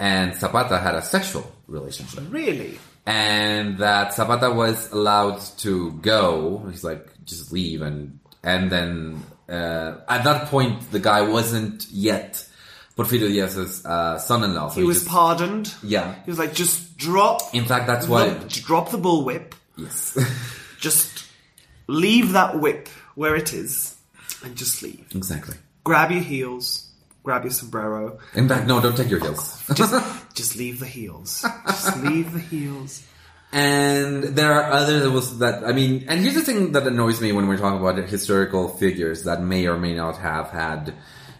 [0.00, 2.78] and Zapata had a sexual relationship, Really?
[3.06, 6.66] and that Zapata was allowed to go.
[6.68, 12.44] He's like, just leave, and and then uh, at that point, the guy wasn't yet
[12.96, 14.70] Porfirio Diaz's uh, son-in-law.
[14.70, 15.72] So He was just- pardoned.
[15.84, 16.16] yeah.
[16.24, 17.42] He was like, just drop.
[17.54, 18.34] In fact, that's why.
[18.48, 19.52] drop the bullwhip.
[19.76, 20.18] Yes.
[20.80, 21.13] Just
[21.86, 23.96] leave that whip where it is,
[24.42, 25.06] and just leave.
[25.14, 25.56] exactly.
[25.84, 26.90] Grab your heels.
[27.22, 28.18] Grab your sombrero.
[28.34, 29.62] In fact, no, don't take your heels.
[29.74, 31.40] Just, just leave the heels.
[31.66, 33.02] Just leave the heels.
[33.50, 37.22] And there are others that was that I mean, and here's the thing that annoys
[37.22, 40.92] me when we're talking about historical figures that may or may not have had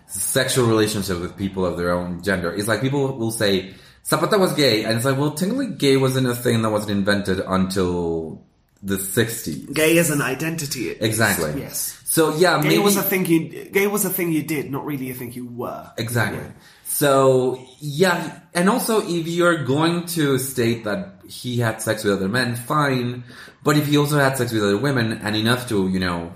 [0.07, 2.51] sexual relationships with people of their own gender.
[2.55, 3.75] It's like people will say
[4.07, 7.41] Zapata was gay, and it's like, well, technically, gay wasn't a thing that wasn't invented
[7.41, 8.43] until
[8.85, 9.73] the 60s.
[9.73, 10.91] Gay as an identity.
[10.91, 11.61] Exactly.
[11.61, 11.99] Yes.
[12.05, 13.65] So yeah, Gay maybe was a thing you.
[13.65, 15.91] Gay was a thing you did, not really a thing you were.
[15.97, 16.45] Exactly.
[16.85, 22.29] So yeah, and also if you're going to state that he had sex with other
[22.29, 23.25] men, fine.
[23.65, 26.33] But if he also had sex with other women and enough to, you know,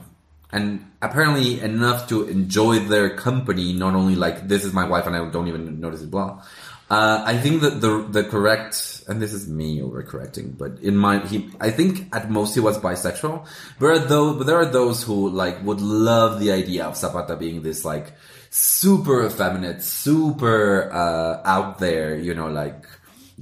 [0.50, 5.14] and apparently enough to enjoy their company, not only like this is my wife and
[5.14, 6.42] I don't even notice it, blah.
[6.90, 11.18] Uh, I think that the the correct, and this is me overcorrecting, but in my
[11.27, 13.46] he, I think at most he was bisexual.
[13.79, 18.14] But there are those who like would love the idea of Zapata being this like
[18.48, 22.87] super effeminate, super uh, out there, you know, like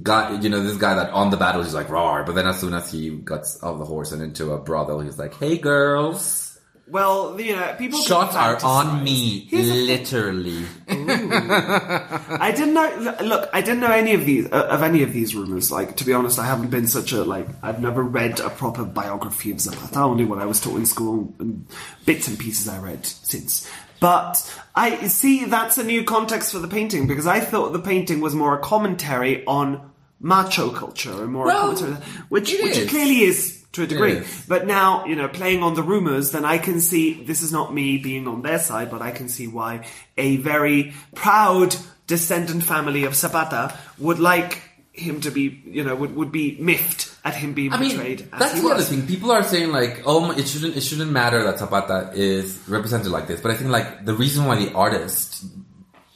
[0.03, 2.59] guy, you know, this guy that on the battle he's like roar, but then as
[2.59, 6.46] soon as he gets off the horse and into a brothel, he's like, "Hey, girls."
[6.89, 7.99] Well, you know, people.
[8.01, 10.63] Shots are on me, Here's literally.
[10.87, 13.15] I didn't know.
[13.23, 15.71] Look, I didn't know any of these uh, of any of these rumors.
[15.71, 17.47] Like, to be honest, I haven't been such a like.
[17.61, 19.99] I've never read a proper biography of Zapata.
[19.99, 21.65] Only what I was taught in school and
[22.05, 23.69] bits and pieces I read since.
[23.99, 24.35] But
[24.75, 28.35] I see that's a new context for the painting because I thought the painting was
[28.35, 32.89] more a commentary on macho culture and more Well, a commentary, which which is.
[32.89, 34.23] clearly is to a degree.
[34.47, 37.73] But now, you know, playing on the rumors, then I can see this is not
[37.73, 39.85] me being on their side, but I can see why
[40.17, 41.75] a very proud
[42.07, 44.61] descendant family of Zapata would like
[44.93, 48.21] him to be, you know, would, would be miffed at him being I mean, portrayed
[48.33, 49.05] as that's he the other thing.
[49.05, 50.75] People are saying like, "Oh, it shouldn't.
[50.75, 54.45] It shouldn't matter that Zapata is represented like this." But I think like the reason
[54.45, 55.45] why the artist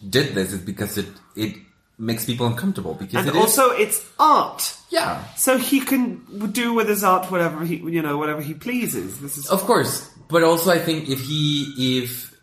[0.09, 1.55] did this is because it it
[2.09, 4.61] makes people uncomfortable because And it is- also, it's art.
[4.89, 6.05] yeah, So he can
[6.51, 9.19] do with his art whatever he, you know, whatever he pleases.
[9.21, 9.93] This is of course.
[10.27, 11.43] But also, I think if he
[12.01, 12.33] if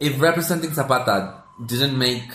[0.00, 1.16] if representing Zapata
[1.72, 2.28] didn't make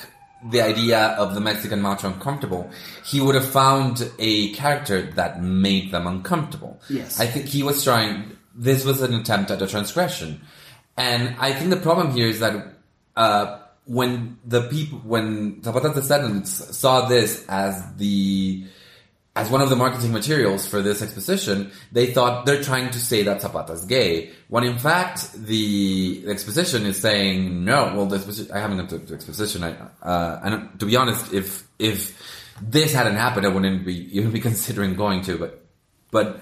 [0.51, 2.69] the idea of the Mexican macho uncomfortable,
[3.03, 6.79] he would have found a character that made them uncomfortable.
[6.89, 7.19] Yes.
[7.19, 8.37] I think he was trying.
[8.55, 10.41] This was an attempt at a transgression,
[10.97, 12.55] and I think the problem here is that
[13.17, 18.65] uh, when the people, when Zapata's descendants saw this as the
[19.35, 23.23] as one of the marketing materials for this exposition, they thought they're trying to say
[23.23, 27.93] that Zapata's gay, when in fact the exposition is saying no.
[27.95, 29.63] Well, the exposition, I haven't gone to the exposition.
[29.63, 32.17] I, uh, and to be honest, if if
[32.61, 35.37] this hadn't happened, I wouldn't be even be considering going to.
[35.37, 35.65] But
[36.11, 36.39] but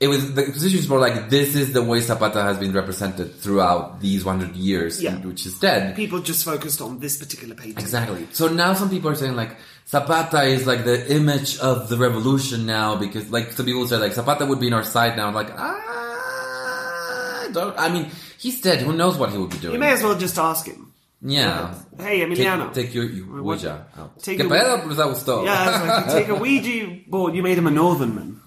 [0.00, 3.34] it was the position is more like this is the way Zapata has been represented
[3.40, 5.16] throughout these 100 years, Yeah.
[5.16, 5.94] which is dead.
[5.94, 7.78] people just focused on this particular painting.
[7.78, 8.26] Exactly.
[8.32, 12.64] So now some people are saying like Zapata is like the image of the revolution
[12.64, 15.28] now because like some people say like Zapata would be in our side now.
[15.28, 17.78] I'm like ah, don't.
[17.78, 18.06] I mean,
[18.38, 18.80] he's dead.
[18.82, 19.74] Who knows what he would be doing?
[19.74, 20.92] You may as well just ask him.
[21.22, 21.74] yeah.
[21.98, 22.72] Hey, Emiliano.
[22.72, 24.18] Take, take your, Ouija out.
[24.22, 24.82] take ¿Qué your- pedo?
[24.84, 25.44] Pues that gustó.
[25.44, 27.34] Yeah, it's like you take a Ouija board.
[27.34, 28.40] You made him a northern man,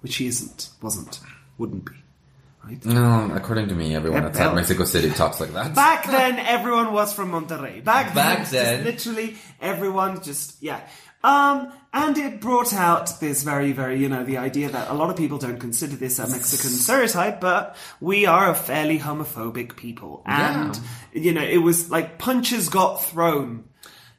[0.00, 1.20] which he isn't, wasn't,
[1.58, 1.92] wouldn't be,
[2.64, 2.84] right?
[2.84, 4.54] No, according to me, everyone Yeah, outside.
[4.54, 5.74] Mexico City talks like that.
[5.74, 7.82] Back then, everyone was from Monterrey.
[7.84, 8.84] Back then, Back just then.
[8.84, 10.80] literally everyone just yeah.
[11.22, 15.10] Um, and it brought out this very, very, you know, the idea that a lot
[15.10, 20.22] of people don't consider this a Mexican stereotype, but we are a fairly homophobic people,
[20.24, 20.80] and
[21.12, 23.64] you know, it was like punches got thrown.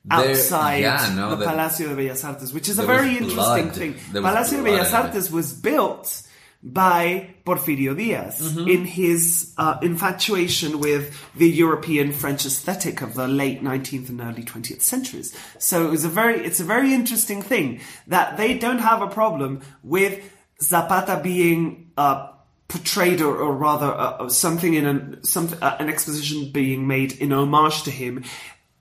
[0.09, 3.75] Outside yeah, no, the the- Palacio de Bellas Artes, which is a very interesting blood.
[3.75, 3.95] thing.
[4.11, 4.93] There Palacio de Bellas.
[4.93, 6.23] Artes was built
[6.63, 8.67] by Porfirio Diaz Mm-hmm.
[8.67, 14.43] in his uh, infatuation with the European French aesthetic of the late 19th and early
[14.43, 15.35] 20th centuries.
[15.59, 19.07] So it was a very, it's a very interesting thing that they don't have a
[19.07, 20.19] problem with
[20.61, 22.27] Zapata being uh,
[22.67, 27.31] portrayed, or, or rather, uh, something in an some uh, an exposition being made in
[27.33, 28.23] homage to him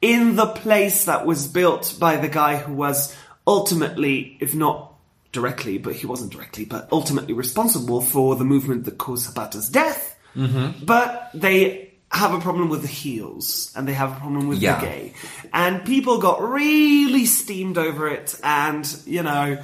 [0.00, 3.14] in the place that was built by the guy who was
[3.46, 4.94] ultimately, if not
[5.32, 10.16] directly, but he wasn't directly, but ultimately responsible for the movement that caused Zapata's death.
[10.34, 10.84] Mm-hmm.
[10.84, 14.80] But they have a problem with the heels, and they have a problem with Yeah.
[14.80, 15.14] the gay.
[15.52, 19.58] And people got really steamed over it, and, you know,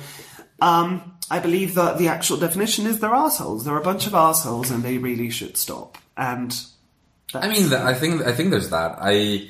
[0.61, 3.65] um, I believe that the actual definition is they're assholes.
[3.65, 5.99] They're a bunch of assholes, and they really should stop.
[6.17, 6.57] And
[7.35, 8.97] I mean, I think I think there's that.
[9.01, 9.49] I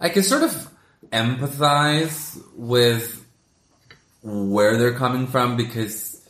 [0.00, 0.68] I can sort of
[1.12, 3.24] empathize with
[4.22, 6.20] where they're coming from because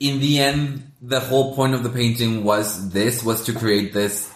[0.00, 4.30] in the end, the whole point of the painting was this was to create this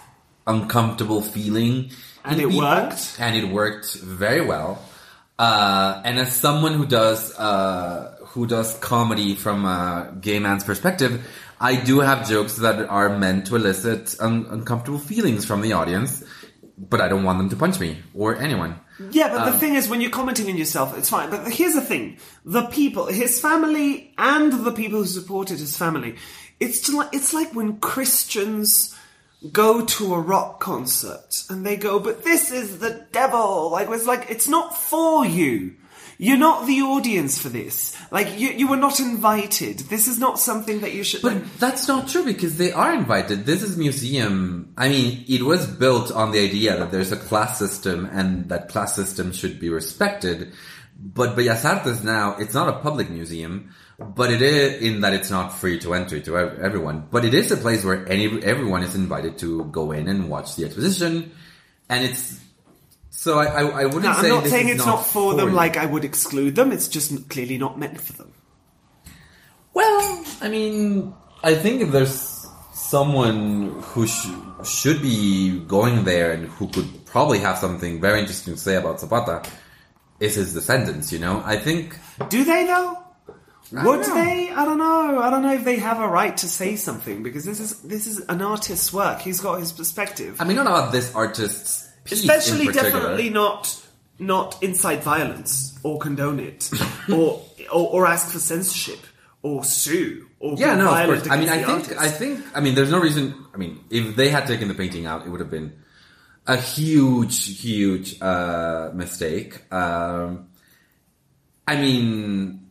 [0.47, 1.91] uncomfortable feeling,
[2.25, 3.17] And it worked.
[3.19, 4.81] and it worked very well.
[5.39, 11.27] Uh, and as someone who does uh, who does comedy from a gay man's perspective,
[11.61, 16.23] I do have jokes that are meant to elicit un- uncomfortable feelings from the audience,
[16.79, 18.79] but I don't want them to punch me or anyone.
[19.11, 21.31] Yeah, but Um, the thing is, when you're commenting on yourself, it's fine.
[21.31, 26.17] But here's the thing: the people, his family, and the people who supported his family,
[26.61, 28.95] it's like it's like when Christians
[29.53, 34.07] go to a rock concert and they go, "But this is the devil." Like it's
[34.07, 35.75] like it's not for you.
[36.19, 37.95] You're not the audience for this.
[38.11, 39.81] Like you, you were not invited.
[39.81, 41.23] This is not something that you should.
[41.23, 43.45] But like, that's not true because they are invited.
[43.45, 44.73] This is museum.
[44.79, 48.69] I mean, it was built on the idea that there's a class system and that
[48.69, 50.53] class system should be respected.
[50.99, 55.31] But Bellas Artes now, it's not a public museum, but it is in that it's
[55.31, 57.09] not free to enter to everyone.
[57.11, 60.57] But it is a place where any everyone is invited to go in and watch
[60.57, 61.33] the exposition,
[61.91, 62.41] and it's.
[63.19, 65.49] So I, I, I wouldn't No, say I'm not saying it's not for them.
[65.49, 65.55] you.
[65.55, 66.71] Like I would exclude them.
[66.71, 68.31] It's just clearly not meant for them.
[69.75, 74.29] Well, I mean, I think if there's someone who sh-
[74.65, 79.01] should be going there and who could probably have something very interesting to say about
[79.01, 79.43] Zapata,
[80.21, 81.13] is his descendants.
[81.13, 81.97] You know, I think
[82.29, 83.03] Do they though?
[83.77, 84.51] I Would they?
[84.51, 85.21] I don't know.
[85.21, 88.07] I don't know if they have a right to say something because this is this
[88.07, 89.21] is an artist's work.
[89.21, 93.83] He's got his perspective, I mean, not about this artist's piece especially in definitely not
[94.19, 96.71] not incite violence or condone it
[97.13, 97.43] or,
[97.73, 99.01] or or ask for censorship
[99.43, 101.29] or sue or Yeah, no, of course.
[101.31, 103.47] I mean, I think, the I think, I mean, there's no reason.
[103.55, 105.73] I mean, if they had taken the painting out, it would have been
[106.47, 109.73] a huge, huge uh, mistake.
[109.73, 110.49] Um,
[111.67, 112.69] I mean,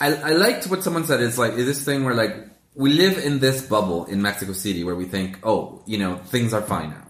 [0.00, 1.20] I, I liked what someone said.
[1.20, 2.36] It's like this thing where like
[2.74, 6.52] we live in this bubble in Mexico City where we think, oh, you know, things
[6.52, 7.05] are fine now,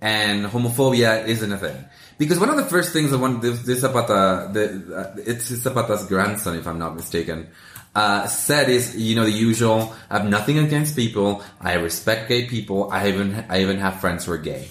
[0.00, 1.84] and homophobia isn't a thing.
[2.18, 6.06] Because one of the first things that one this, this Zapata, the, uh, it's Zapata's
[6.06, 7.48] grandson, if I'm not mistaken,
[7.94, 9.94] uh, said is, you know, the usual.
[10.10, 11.42] I have nothing against people.
[11.60, 12.90] I respect gay people.
[12.90, 14.68] I even I even have friends who are gay.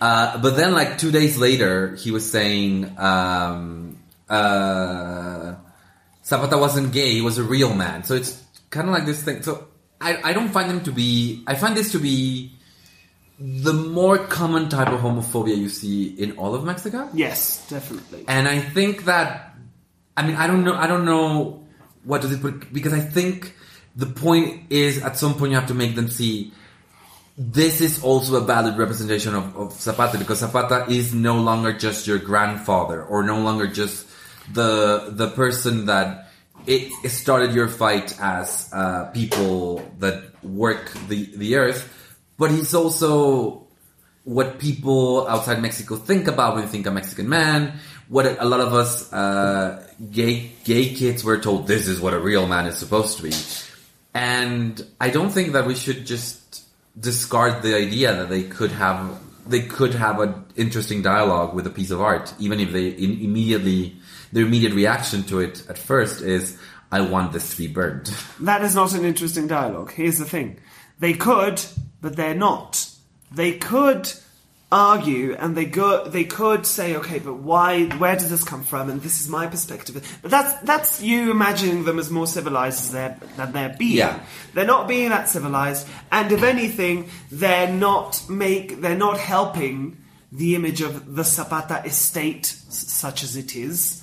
[0.00, 3.98] Uh, but then, like two days later, he was saying um,
[4.28, 5.54] uh,
[6.24, 8.04] Zapata wasn't gay; he was a real man.
[8.04, 9.42] So it's kind of like this thing.
[9.42, 9.68] So
[10.00, 11.42] I, I don't find them to be.
[11.46, 12.57] I find this to be
[13.38, 17.08] the more common type of homophobia you see in all of Mexico.
[17.14, 18.24] yes, definitely.
[18.26, 19.54] And I think that,
[20.16, 21.64] I mean, I don't know, I don't know
[22.04, 23.54] what does it put, because I think
[23.94, 26.52] the point is at some point you have to make them see
[27.36, 32.06] this is also a valid representation of, of Zapata because Zapata is no longer just
[32.08, 34.08] your grandfather or no longer just
[34.52, 36.30] the, the person that
[36.66, 41.94] it, it started your fight as, uh, people that work the, the earth,
[42.38, 43.66] but he's also
[44.24, 47.78] what people outside Mexico think about when they think a Mexican man.
[48.08, 52.18] What a lot of us uh, gay gay kids were told this is what a
[52.18, 53.32] real man is supposed to be,
[54.14, 56.64] and I don't think that we should just
[56.98, 61.70] discard the idea that they could have they could have an interesting dialogue with a
[61.70, 63.96] piece of art, even if they immediately
[64.32, 66.58] their immediate reaction to it at first is
[66.90, 68.12] I want this to be burned.
[68.40, 69.92] That is not an interesting dialogue.
[69.92, 70.58] Here's the thing.
[70.98, 71.60] They could,
[72.00, 72.88] but they're not.
[73.32, 74.10] They could
[74.70, 78.90] argue and they go they could say, okay, but why where does this come from?
[78.90, 80.18] And this is my perspective.
[80.22, 83.96] But that's that's you imagining them as more civilized as they're than they're being.
[83.96, 84.20] Yeah.
[84.54, 89.96] They're not being that civilized, and if anything, they're not make they're not helping
[90.30, 94.02] the image of the Zapata estate, s- such as it is,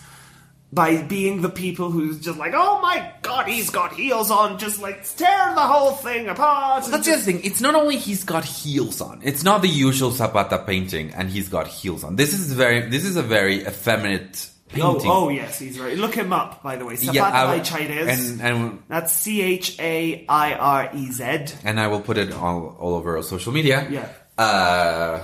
[0.73, 4.81] by being the people who's just like, oh my god, he's got heels on, just
[4.81, 6.83] like tear the whole thing apart.
[6.85, 7.41] and That's the just- thing.
[7.43, 9.21] It's not only he's got heels on.
[9.23, 12.15] It's not the usual Zapata painting, and he's got heels on.
[12.17, 12.81] This is very.
[12.89, 15.11] This is a very effeminate Oh, painting.
[15.11, 15.95] oh yes, he's right.
[15.97, 16.95] Look him up, by the way.
[16.97, 21.23] Zapata yeah, I and and That's C H A I R E Z.
[21.63, 23.87] and I will put it all all over our social media.
[23.89, 24.09] Yeah.
[24.37, 25.23] Uh,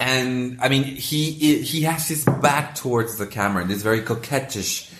[0.00, 4.92] and I mean, he he has his back towards the camera, and it's very coquettish.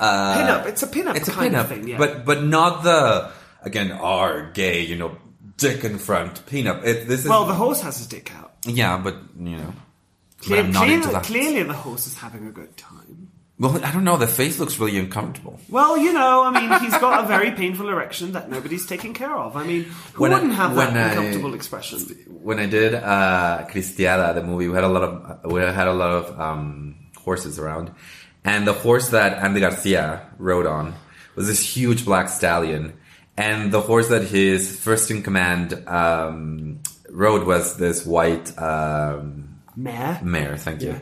[0.00, 0.66] Uh, Pinup.
[0.66, 1.98] It's a pinup It's a kind of pinup, thing, yeah.
[1.98, 3.30] but but not the
[3.62, 5.16] again our gay, you know,
[5.56, 6.84] dick in front pinup.
[6.84, 8.52] It, this is Well, the horse has his dick out.
[8.66, 9.72] yeah, but you know,
[10.38, 11.24] but Clear, I'm not clear- into that.
[11.24, 13.27] Clearly, the horse is having a good time.
[13.60, 14.16] Well, I don't know.
[14.16, 15.58] The face looks really uncomfortable.
[15.68, 19.34] Well, you know, I mean, he's got a very painful erection that nobody's taking care
[19.36, 19.56] of.
[19.56, 19.82] I mean,
[20.12, 21.98] who When wouldn't have that I- uncomfortable expression?
[22.40, 25.92] When I did uh, Cristiada, the movie, we had a lot of we had a
[25.92, 27.90] lot of um, horses around,
[28.44, 30.94] and the horse that Andy Garcia rode on
[31.34, 32.92] was this huge black stallion,
[33.36, 36.78] and the horse that his first in command um,
[37.10, 40.20] rode was this white um, Mare.
[40.22, 40.56] mare.
[40.56, 41.00] Thank you.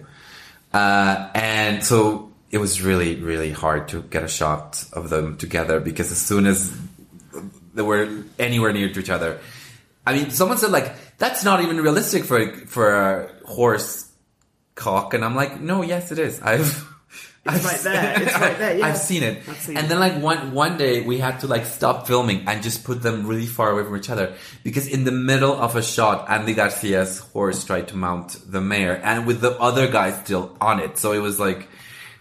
[0.73, 0.79] Yeah.
[0.81, 5.79] Uh, and so it was really, really hard to get a shot of them together
[5.79, 6.75] because as soon as
[7.75, 9.39] they were anywhere near to each other,
[10.07, 14.11] I mean, someone said like that's not even realistic for for a horse
[14.75, 16.41] cock, and I'm like, no, yes, it is.
[16.41, 16.97] I've.
[17.49, 18.23] It's right there.
[18.23, 18.87] It's right there, yeah.
[18.87, 19.49] I've seen it.
[19.49, 19.89] I've seen and it.
[19.89, 23.25] then like one one day we had to like stop filming and just put them
[23.25, 24.35] really far away from each other
[24.65, 28.99] because in the middle of a shot, Andy Garcia's horse tried to mount the mare,
[29.05, 30.99] and with the other guy still on it.
[30.99, 31.69] So it was like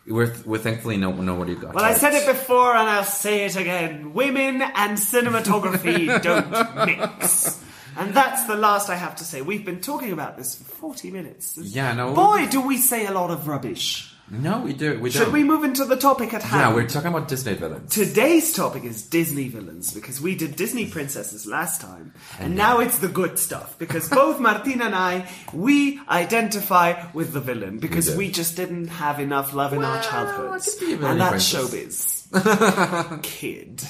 [0.08, 1.74] we're we're thankfully no nobody got.
[1.74, 4.14] Well, I said it before and I'll say it again.
[4.14, 7.62] Women and cinematography don't mix.
[7.97, 9.41] And that's the last I have to say.
[9.41, 11.58] We've been talking about this for 40 minutes.
[11.58, 12.14] Yeah, no.
[12.14, 14.14] Boy, do we say a lot of rubbish.
[14.30, 14.99] No, we do.
[14.99, 15.34] We Should don't.
[15.34, 16.59] we move into the topic at hand?
[16.59, 17.93] Yeah, we're talking about Disney villains.
[17.93, 22.97] Today's topic is Disney villains because we did Disney princesses last time, and now it's
[22.97, 28.17] the good stuff because both Martina and I we identify with the villain because do.
[28.17, 31.21] we, just didn't have enough love in our childhoods, I could be a villain and
[31.21, 33.21] that's showbiz.
[33.23, 33.84] Kid.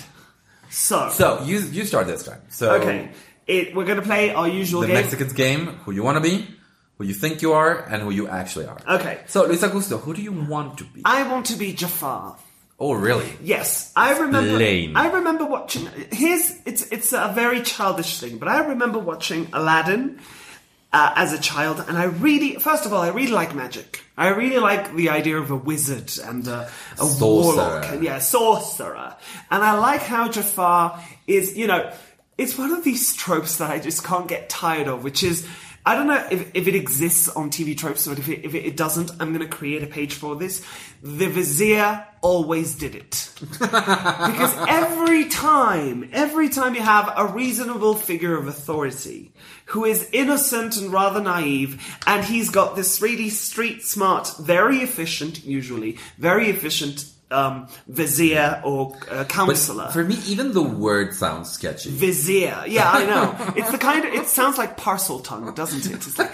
[0.69, 2.41] So, So you you start this time.
[2.49, 3.11] So okay,
[3.47, 4.95] it, we're gonna play our usual the game.
[4.97, 6.45] Mexicans game: who you want to be,
[6.97, 8.77] who you think you are, and who you actually are.
[8.87, 11.01] Okay, So Luis Augusto, who do you want to be?
[11.05, 12.37] I want to be Jafar.
[12.79, 13.31] oh, really?
[13.41, 14.49] Yes, I remember.
[14.51, 14.95] Explain.
[14.95, 15.87] I remember watching.
[16.11, 20.19] Here's it's it's a very childish thing, but I remember watching Aladdin
[20.93, 24.01] uh, as a child, and I really, first of all, I really like magic.
[24.17, 26.69] I really like the idea of a wizard and a,
[26.99, 29.15] a warlock, and yeah, sorcerer.
[29.51, 31.57] And I like how Jafar is.
[31.57, 31.91] You know,
[32.37, 35.45] it's one of these tropes that I just can't get tired of, which is.
[35.87, 38.75] I don't know if, if it exists on TV tropes, but if it, if it
[38.75, 40.65] doesn't, I'm going to create a page for this.
[41.03, 43.29] The vizier always did it.
[43.59, 49.31] Because every time, every time you have a reasonable figure of authority
[49.65, 55.45] who is innocent and rather naive, and he's got this really street smart, very efficient,
[55.45, 59.89] usually, very efficient um, vizier or uh, But counselor.
[59.91, 61.89] for me, even the word sounds sketchy.
[61.89, 62.63] Vizier.
[62.67, 63.53] Yeah, I know.
[63.55, 65.95] It's the kind of, it sounds like Parseltongue, doesn't it?
[65.95, 66.31] It's like,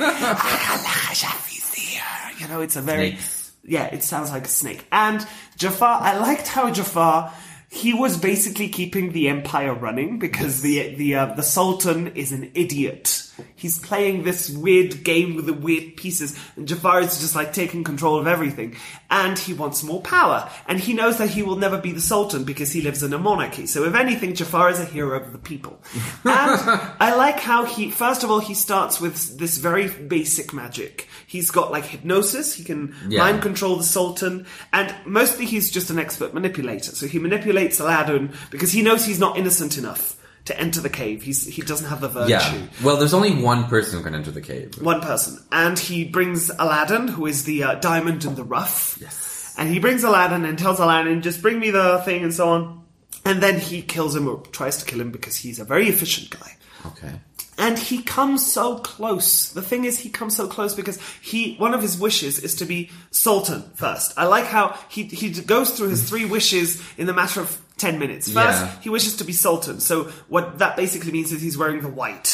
[1.45, 2.01] vizier.
[2.39, 3.51] You know, it's a very, Snakes.
[3.63, 4.85] yeah, it sounds like a snake.
[4.91, 5.25] And
[5.57, 7.33] Jafar, I liked how Jafar,
[7.69, 12.51] he was basically keeping the empire running because the the uh, the Sultan is an
[12.53, 13.30] idiot.
[13.55, 17.83] He's playing this weird game with the weird pieces, and Jafar is just like taking
[17.83, 18.75] control of everything.
[19.09, 22.43] And he wants more power, and he knows that he will never be the Sultan
[22.43, 23.67] because he lives in a monarchy.
[23.67, 25.81] So if anything, Jafar is a hero of the people.
[26.23, 26.59] And
[26.99, 31.07] I like how he, first of all, he starts with this very basic magic.
[31.27, 32.53] He's got like hypnosis.
[32.53, 33.19] He can Yeah.
[33.19, 36.95] mind control the Sultan, and mostly he's just an expert manipulator.
[36.95, 40.15] So he manipulates Aladdin because he knows he's not innocent enough
[40.51, 41.23] to enter the cave.
[41.23, 42.31] He's he doesn't have the virtue.
[42.31, 42.67] Yeah.
[42.83, 44.81] Well, there's only one person who can enter the cave.
[44.81, 48.97] One person, and he brings Aladdin, who is the uh, diamond in the rough.
[48.99, 49.55] Yes.
[49.57, 52.83] And he brings Aladdin and tells Aladdin, "Just bring me the thing," and so on.
[53.23, 56.31] And then he kills him or tries to kill him because he's a very efficient
[56.31, 56.57] guy.
[56.87, 57.19] Okay.
[57.57, 59.51] And he comes so close.
[59.51, 62.65] The thing is, he comes so close because he one of his wishes is to
[62.65, 64.13] be sultan first.
[64.17, 67.99] I like how he he goes through his three wishes in the matter of ten
[67.99, 68.31] minutes.
[68.31, 68.71] First, Yeah.
[68.81, 69.79] he wishes to be sultan.
[69.79, 72.29] So what that basically means is he's wearing the white,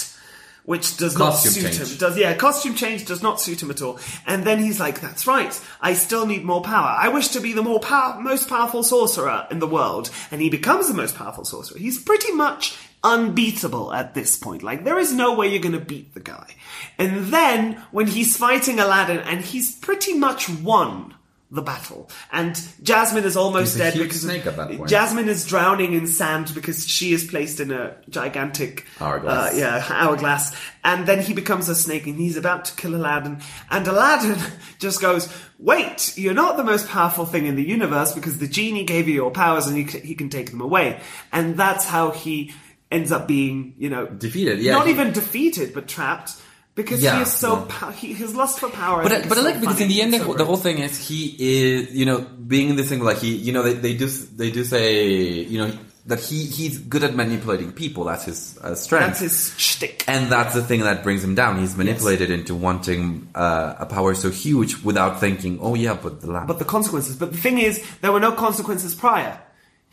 [0.66, 1.24] which does Costume
[1.64, 1.92] not suit change.
[1.94, 1.98] him.
[1.98, 4.00] Does yeah, costume change does not suit him at all.
[4.26, 5.58] And then he's like, "That's right.
[5.82, 6.94] I still need more power.
[7.00, 10.50] I wish to be the more power, most powerful sorcerer in the world." And he
[10.50, 11.80] becomes the most powerful sorcerer.
[11.80, 14.64] He's pretty much unbeatable at this point.
[14.64, 16.56] Like there is no way you're going to beat the guy.
[16.98, 21.14] And then when he's fighting Aladdin, and he's pretty much won
[21.50, 22.10] the battle.
[22.32, 24.90] And Jasmine is almost He's dead because snake at that point.
[24.90, 29.54] Jasmine is drowning in sand because she is placed in a gigantic Hourglass.
[29.54, 30.54] Uh, yeah, hourglass.
[30.84, 33.40] And then he becomes a snake and he's about to kill Aladdin.
[33.72, 34.38] And Aladdin
[34.80, 38.84] just goes, "Wait, you're not the most powerful thing in the universe because the genie
[38.84, 41.00] gave you your powers and he, c- he can take them away."
[41.32, 42.54] And that's how he
[42.92, 46.42] ends up being, you know, Defeated, yeah, not he- even defeated, but trapped.
[46.78, 47.66] Because Yeah, he is so, yeah.
[47.68, 49.02] pow- he, his lust for power.
[49.04, 50.58] But I, think, but I like so because in the end, It's the, the whole
[50.68, 53.96] thing is he is you know being this thing like he you know they, they
[53.98, 55.72] do they do say you know
[56.06, 58.04] that he he's good at manipulating people.
[58.06, 59.08] That's his uh, strength.
[59.08, 60.06] That's his shtick.
[60.08, 61.60] and that's the thing that brings him down.
[61.60, 66.30] He's manipulated into wanting uh, a power so huge without thinking, "Oh yeah, but the
[66.32, 67.16] lamp." but the consequences.
[67.18, 69.42] But the thing is, there were no consequences prior.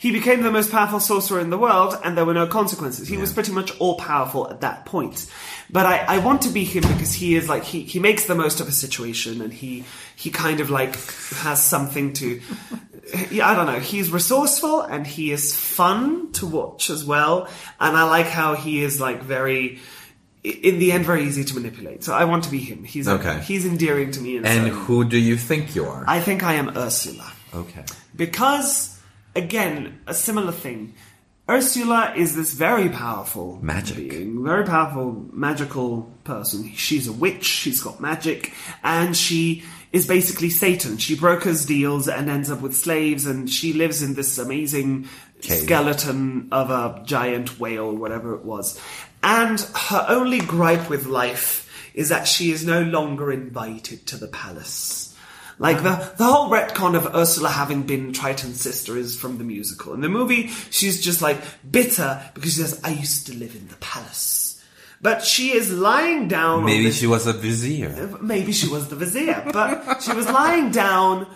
[0.05, 3.09] He became the most powerful sorcerer in the world, and there were no consequences.
[3.09, 5.25] He was pretty much all powerful at that point.
[5.71, 8.35] But I, I want to be him because he is like he, he makes the
[8.35, 9.85] most of a situation, and he
[10.15, 10.95] he kind of like
[11.37, 12.39] has something to.
[13.31, 13.81] Yeah, I don't know.
[13.81, 17.49] He's resourceful and he is fun to watch as well.
[17.81, 19.79] And I like how he is like very,
[20.43, 22.05] in the end, very easy to manipulate.
[22.05, 22.85] So I want to be him.
[22.85, 23.41] He's Okay.
[23.41, 24.37] He's endearing to me.
[24.37, 26.05] And some- who do you think you are?
[26.07, 27.85] I think I am Ursula okay.
[28.15, 28.94] because
[29.35, 30.95] again a similar thing
[31.49, 33.97] Ursula is this very powerful Magic.
[33.97, 36.73] being, very powerful magical person.
[36.73, 39.63] She's a witch, she's got magic, and she
[39.93, 40.97] is basically Satan.
[40.97, 45.07] She brokers deals and ends up with slaves, and she lives in this amazing
[45.43, 45.65] Cave.
[45.65, 48.81] skeleton of a giant whale, whatever it was.
[49.23, 54.29] And her only gripe with life is that she is no longer invited to the
[54.29, 55.14] palace.
[55.59, 59.95] Like the the whole retcon of Ursula having been Triton's sister is from the musical.
[59.95, 61.39] In the movie, she's just like
[61.71, 64.61] bitter because she says, "I used to live in the palace,"
[65.01, 66.61] but she is lying down.
[66.61, 68.19] on Maybe this- she was a vizier.
[68.21, 71.27] maybe she was the vizier, but she was lying down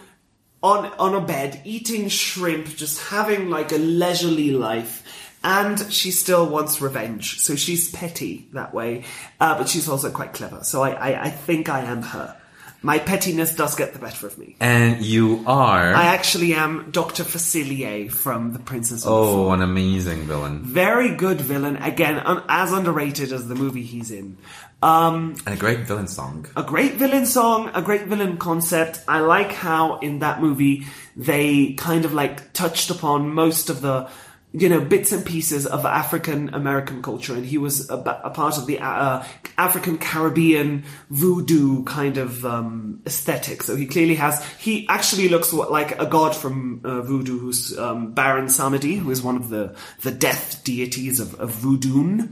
[0.65, 5.05] on on a bed eating shrimp, just having like a leisurely life.
[5.45, 9.05] And she still wants revenge, so she's petty that way,
[9.39, 10.65] uh, but she's also quite clever.
[10.65, 12.37] So I, I, I think I am her.
[12.81, 14.55] My pettiness does get the better of me.
[14.61, 15.93] And you are.
[15.95, 17.25] I actually am Dr.
[17.25, 20.63] Facilier from The Princess the oh, an amazing villain.
[20.63, 24.37] Very good villain, again, un- as underrated as the movie he's in.
[24.81, 26.47] Um, And a great villain song.
[26.57, 29.01] a great villain song, a great villain concept.
[29.09, 34.09] I like how in that movie they kind of like touched upon most of the
[34.53, 38.57] you know bits and pieces of African American culture, and he was a, a part
[38.57, 39.25] of the uh,
[39.59, 43.63] African Caribbean voodoo kind of um, aesthetic.
[43.63, 44.45] So he clearly has.
[44.59, 49.23] He actually looks like a god from uh, voodoo, who's um, Baron Samedi, who is
[49.23, 52.29] one of the the death deities of, of voodoo.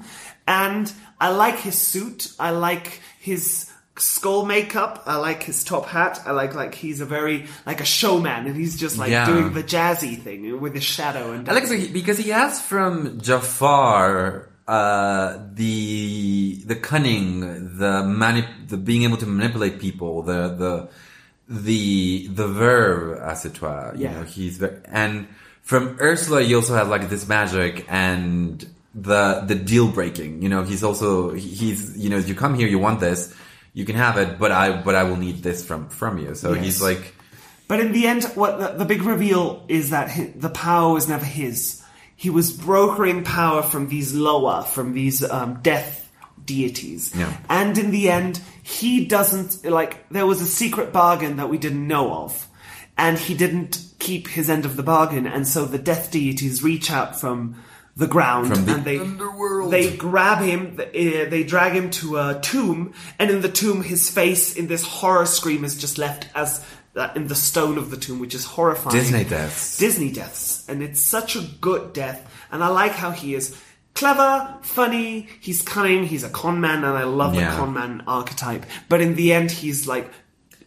[0.49, 2.33] And I like his suit.
[2.39, 5.03] I like his skull makeup.
[5.07, 6.21] I like his top hat.
[6.27, 9.27] I like like he's a very like a showman, and he's just like Yeah.
[9.27, 11.49] doing the jazzy thing with his shadow and.
[11.49, 17.41] I like it because he has from Jafar uh, the the cunning,
[17.79, 20.89] the manip- the being able to manipulate people, the the
[21.49, 23.93] the the verb as it were.
[23.95, 24.13] You Yeah.
[24.15, 25.27] know, he's very, and
[25.63, 30.43] from Ursula, you also have like this magic and the the deal breaking.
[30.43, 33.33] You know, he's also he's you know you come here, you want this,
[33.77, 36.35] you can have it, but I but I will need this from from you.
[36.35, 37.15] So he's like.
[37.69, 41.09] But in the end, what the, the big reveal is that hi the power was
[41.09, 41.83] never his.
[42.17, 46.11] He was brokering power from these lower, from these um, death
[46.43, 47.15] deities.
[47.15, 47.37] Yeah.
[47.51, 50.09] And in the end, he doesn't like.
[50.09, 52.49] There was a secret bargain that we didn't know of,
[52.97, 55.27] and he didn't keep his end of the bargain.
[55.27, 57.63] And so the death deities reach out from
[57.97, 59.71] the ground From the and they underworld.
[59.73, 60.85] they grab him, uh,
[61.31, 65.25] they drag him to a tomb, and in the tomb, his face in this horror
[65.27, 66.63] scream is just left as
[66.95, 68.95] uh, in the stone of the tomb, which is horrifying.
[68.97, 69.79] Disney deaths.
[69.79, 73.57] Disney deaths, and it's such a good death, and I like how he is
[73.95, 77.51] clever, funny, he's cunning, he's a con man, and I love Yeah.
[77.51, 78.67] the con man archetype.
[78.91, 80.11] But in the end, he's like.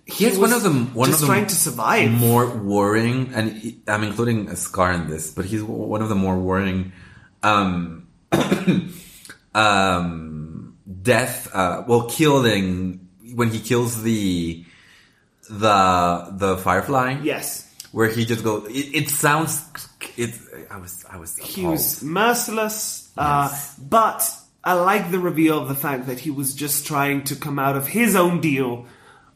[0.05, 0.91] He is one of them.
[0.95, 2.09] one just of them trying to survive.
[2.09, 6.15] more worrying, and he- I'm including a scar in this, but he's one of the
[6.15, 6.91] more worrying
[7.43, 8.07] um,
[9.55, 11.49] um, death.
[11.53, 14.65] Uh, well, killing when he kills the
[15.49, 17.19] the the firefly.
[17.23, 18.67] Yes, where he just goes.
[18.69, 19.65] It, it sounds.
[20.17, 20.35] It.
[20.69, 21.05] I was.
[21.09, 21.37] I was.
[21.37, 24.29] he was merciless, uh, but
[24.63, 27.77] I like the reveal of the fact that he was just trying to come out
[27.77, 28.85] of his own deal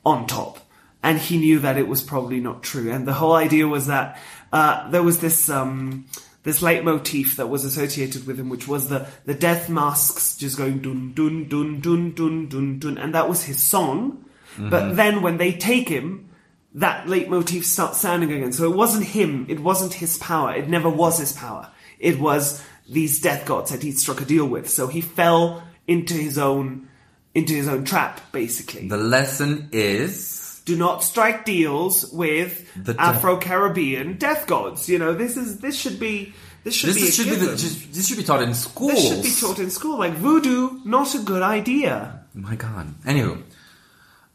[0.06, 0.60] on top.
[1.02, 2.92] And he knew that it was probably not true.
[2.92, 4.20] And the whole idea was that
[4.54, 6.06] uh, there was this um,
[6.44, 10.82] this leitmotif that was associated with him, which was the, the death masks just going
[10.82, 14.26] dun dun dun dun dun dun dun, and that was his song.
[14.58, 14.96] But mm-hmm.
[14.96, 16.30] then when they take him,
[16.76, 18.54] that leitmotif starts sounding again.
[18.54, 19.46] So it wasn't him.
[19.50, 20.54] It wasn't his power.
[20.54, 21.72] It never was his power.
[21.98, 24.70] It was these death gods that he'd struck a deal with.
[24.70, 26.90] So he fell into his own
[27.36, 28.88] into his own trap, basically.
[28.88, 30.43] The lesson is.
[30.66, 34.88] Do not strike deals with The Afro Caribbean death gods.
[34.88, 36.34] You know, this is this should be
[36.64, 37.48] this should This be should be given.
[37.50, 38.94] the, just, this should be taught in schools.
[38.94, 40.00] this should be taught in school.
[40.00, 42.22] Like voodoo, not a good idea.
[42.34, 42.94] My God.
[43.04, 43.42] Anywho,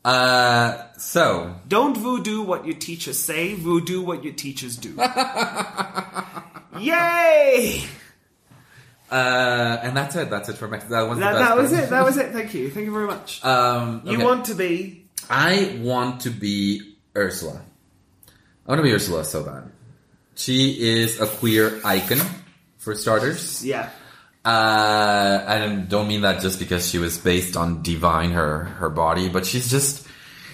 [0.04, 4.94] uh, so Don't voodoo what your teachers say, voodoo what your teachers do.
[6.78, 7.82] Yay!
[9.10, 10.30] uh, and that's it.
[10.30, 10.94] That's it for Mexico.
[10.94, 11.90] That was That, that was it.
[11.90, 12.32] That was it.
[12.32, 12.70] Thank you.
[12.70, 13.42] Thank you very much.
[13.44, 17.60] Um, You want to be I want to be Ursula.
[18.66, 19.70] I want to be Ursula so bad.
[20.34, 22.20] She is a queer icon,
[22.78, 23.64] for starters.
[23.64, 23.90] yeah.
[24.44, 29.28] Uh, I don't mean that just because she was based on divine her her body,
[29.28, 30.06] but she's just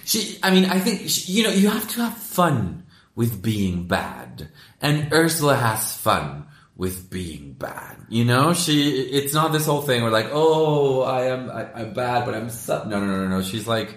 [0.03, 0.37] she.
[0.43, 4.49] I mean, I think she, you know you have to have fun with being bad,
[4.81, 7.97] and Ursula has fun with being bad.
[8.09, 8.99] You know, she.
[8.99, 12.49] It's not this whole thing where like, oh, I am I, I'm bad, but I'm
[12.49, 12.73] su-.
[12.73, 13.41] no no no no no.
[13.43, 13.95] She's like.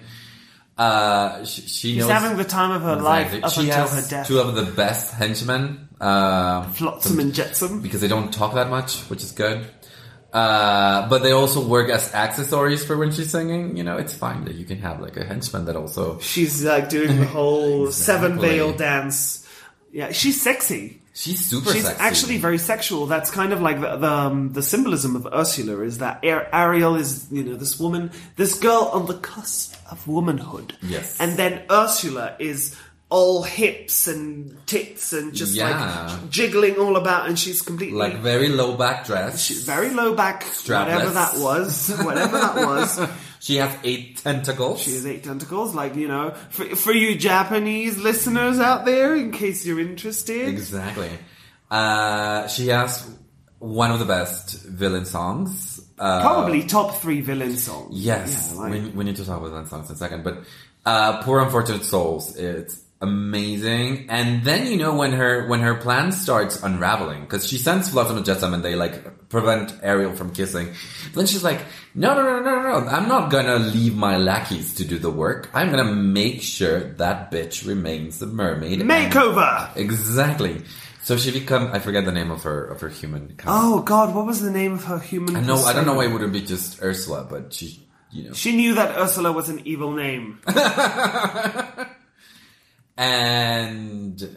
[0.79, 3.41] Uh, she, she She's knows having the time of her Exactly.
[3.41, 4.27] life up she until has her death.
[4.29, 5.89] two of the best henchmen.
[6.01, 7.81] Uh, Flotsam and Jetsam.
[7.83, 9.67] because they don't talk that much, which is good.
[10.33, 13.77] Uh, but they also work as accessories for when she's singing.
[13.77, 16.21] You know, it's fine that you can have like a henchman that also.
[16.21, 19.45] She's like doing the whole seven veil dance.
[19.91, 21.03] Yeah, she's sexy.
[21.19, 22.01] She's super She's sexy.
[22.01, 23.07] actually very sexual.
[23.07, 26.95] That's kind of like the the, um, the symbolism of Ursula is that Ar- Ariel
[26.95, 30.77] is you know this woman, this girl on the cusp of womanhood.
[30.81, 31.19] Yes.
[31.21, 32.77] and then Ursula is
[33.11, 35.71] all hips and tits and just Yeah.
[35.71, 39.43] like jiggling all about, and she's completely like very low back dress.
[39.43, 43.01] she's very low back, whatever that was, whatever that was.
[43.41, 44.81] She has eight tentacles.
[44.83, 49.31] She has eight tentacles, like you know, for, for you Japanese listeners out there, in
[49.33, 50.49] case you're interested.
[50.49, 51.11] Exactly.
[51.71, 53.09] Uh, she has
[53.59, 55.81] one of the best villain songs.
[55.99, 57.89] Uh, Probably top three villain songs.
[57.99, 60.25] Yes, Yeah, like- we, we need to talk about villain songs in a second.
[60.25, 60.45] But
[60.87, 64.07] uh, poor unfortunate souls, it's amazing.
[64.11, 68.17] And then you know when her when her plan starts unraveling because she sends Flotsam
[68.17, 70.73] and Jetsam and they like prevent Ariel from kissing.
[71.15, 71.61] Then she's like,
[71.95, 72.89] no, no, no, no, no, no!
[72.89, 75.49] I'm not gonna leave my lackeys to do the work.
[75.55, 78.81] I'm gonna make sure that bitch remains the mermaid.
[78.81, 79.77] and- Makeover.
[79.77, 80.63] Exactly.
[81.03, 83.29] So she become I forget the name of her of her human.
[83.37, 83.63] counterpart.
[83.65, 85.37] Oh God, what was the name of her human?
[85.37, 88.33] I know I don't know why it wouldn't be just Ursula, but she you know
[88.35, 90.39] She knew that Ursula was an evil name.
[92.99, 94.37] and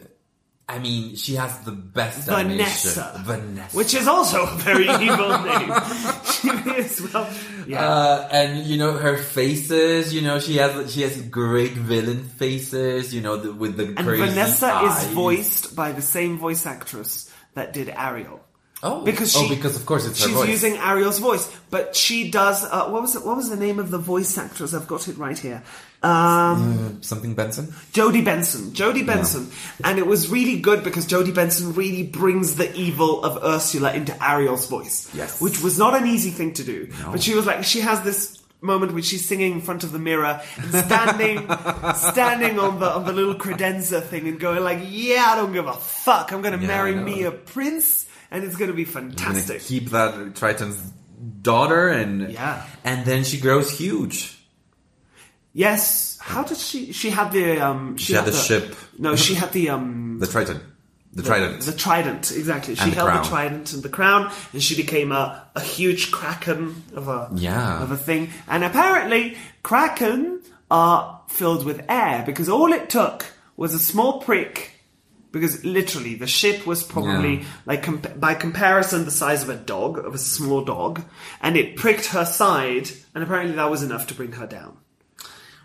[0.68, 2.56] I mean she has the best animation.
[2.56, 3.22] Vanessa.
[3.24, 3.76] Vanessa.
[3.76, 5.74] Which is also a very evil name.
[6.24, 6.48] she
[6.78, 7.28] is well,
[7.66, 7.84] yeah.
[7.84, 10.14] uh, and you know her faces.
[10.14, 13.12] You know she has she has great villain faces.
[13.12, 15.04] You know the, with the and crazy Vanessa eyes.
[15.04, 18.40] is voiced by the same voice actress that did Ariel.
[18.84, 20.48] Oh, because oh, because of course it's her she's voice.
[20.48, 22.64] using Ariel's voice, but she does.
[22.64, 23.24] Uh, what was it?
[23.24, 24.74] What was the name of the voice actress?
[24.74, 25.62] I've got it right here.
[26.02, 27.74] Um, something Benson.
[27.92, 28.74] Jodi Benson.
[28.74, 29.50] Jodi Benson,
[29.84, 34.12] and it was really good because Jodi Benson really brings the evil of Ursula into
[34.24, 35.08] Ariel's voice.
[35.14, 35.40] Yes.
[35.40, 36.88] which was not an easy thing to do.
[37.10, 39.98] But she was like, she has this moment when she's singing in front of the
[39.98, 41.38] mirror and standing
[41.96, 45.66] standing on the on the little credenza thing and going like yeah i don't give
[45.66, 49.56] a fuck i'm gonna Yeah, marry me a prince and it's gonna be fantastic.
[49.58, 50.80] Gonna keep that Triton's
[51.42, 52.64] daughter and Yeah.
[52.84, 54.38] and then she grows huge.
[55.52, 58.74] Yes how did she she had the um she, She had the ship.
[58.98, 60.60] no she had the um The Triton.
[61.14, 61.60] The Trident.
[61.60, 62.74] The trident, exactly.
[62.74, 63.22] She the held crown.
[63.22, 67.82] the trident and the crown, and she became a, a huge kraken of a Yeah.
[67.82, 68.30] of a thing.
[68.48, 70.40] And apparently, kraken
[70.70, 73.26] are filled with air because all it took
[73.58, 74.70] was a small prick.
[75.32, 77.44] Because literally, the ship was probably Yeah.
[77.66, 81.02] like comp- by comparison the size of a dog, of a small dog,
[81.42, 84.78] and it pricked her side, and apparently that was enough to bring her down.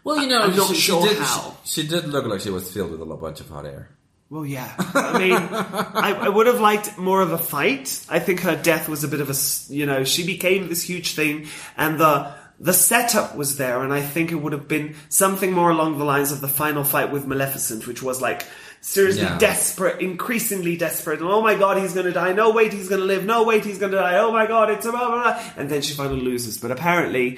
[0.07, 1.57] Well, you know, I'm not she, sure she did, how.
[1.65, 3.89] She, she did look like she was filled with a bunch of hot air.
[4.29, 4.73] Well, yeah.
[4.77, 8.05] I mean, I, I would have liked more of a fight.
[8.09, 9.35] I think her death was a bit of a,
[9.73, 11.47] you know, she became this huge thing,
[11.77, 15.69] and the the setup was there, and I think it would have been something more
[15.69, 18.45] along the lines of the final fight with Maleficent, which was like
[18.81, 19.37] seriously Yeah.
[19.37, 21.19] desperate, increasingly desperate.
[21.19, 22.33] And oh my god, he's going to die!
[22.33, 23.25] No, wait, he's going to live!
[23.25, 24.17] No, wait, he's going to die!
[24.17, 25.43] Oh my god, it's a blah, blah, blah.
[25.55, 26.57] and then she finally loses.
[26.57, 27.37] But apparently,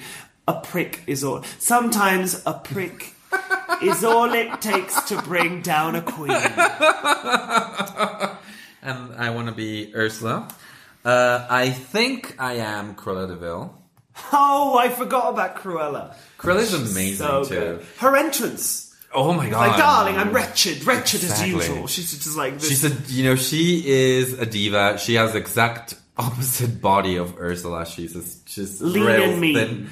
[0.49, 1.43] a prick is all.
[1.59, 3.13] Sometimes a prick.
[3.81, 6.31] is all it takes to bring down a queen.
[8.81, 10.47] And I want to be Ursula.
[11.03, 13.75] Uh, I think I am Cruella de Vil.
[14.31, 16.15] Oh, I forgot about Cruella.
[16.37, 17.55] Cruella's amazing So too.
[17.55, 17.85] good.
[17.97, 18.95] Her entrance.
[19.13, 19.69] Oh my god!
[19.69, 21.55] Like, darling, I'm wretched, wretched Exactly.
[21.59, 21.87] as usual.
[21.87, 22.69] She's just like this.
[22.69, 24.97] She's a, you know, she is a diva.
[24.99, 27.85] She has exact opposite body of Ursula.
[27.85, 29.55] She's just, she's Lean and mean.
[29.55, 29.89] thin.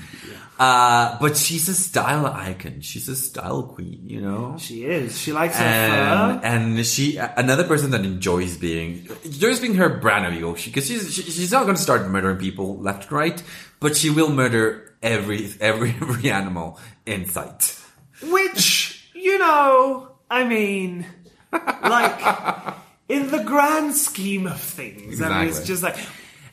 [0.59, 2.82] Uh, but she's a style icon.
[2.82, 4.57] She's a style queen, you know.
[4.57, 5.15] She is.
[5.17, 6.47] She likes her and fur.
[6.47, 11.13] and she another person that enjoys being enjoys being her brand of evil because she's
[11.13, 13.43] she, she's not going to start murdering people left and right,
[13.80, 17.80] but she will murder every every every animal in sight.
[18.23, 21.05] Which, you know, I mean,
[21.51, 22.19] like,
[23.10, 25.68] in the grand scheme of things, I mean, it's Exactly.
[25.68, 25.97] just like,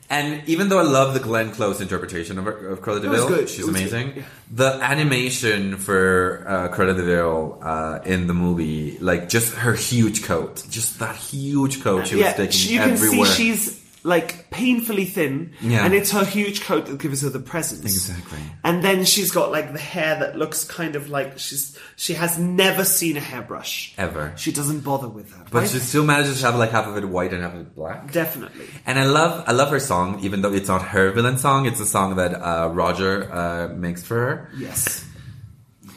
[0.09, 3.67] And even though I love the Glenn Close interpretation of, of Cruella de Vil, she's
[3.67, 4.13] amazing.
[4.17, 4.23] yeah.
[4.53, 10.23] The animation for uh, Cruella de Vil uh, in the movie, like just her huge
[10.23, 13.25] coat, just that huge coat she was taking she- you can everywhere.
[13.25, 15.83] see she's like painfully thin, Yeah.
[15.83, 17.83] and it's her huge coat that gives her the presence.
[17.85, 18.37] Exactly.
[18.63, 22.37] And then she's got like the hair that looks kind of like she's she has
[22.37, 24.31] never seen a hairbrush Ever.
[24.37, 25.49] She doesn't bother with that.
[25.49, 25.69] but right?
[25.69, 28.11] she still manages to have like half of it white and half of it black.
[28.11, 28.67] definitely.
[28.85, 31.65] And I love I love her song, even though it's not her villain song.
[31.65, 34.51] It's a song that uh, Roger uh, makes for her.
[34.55, 35.03] Yes.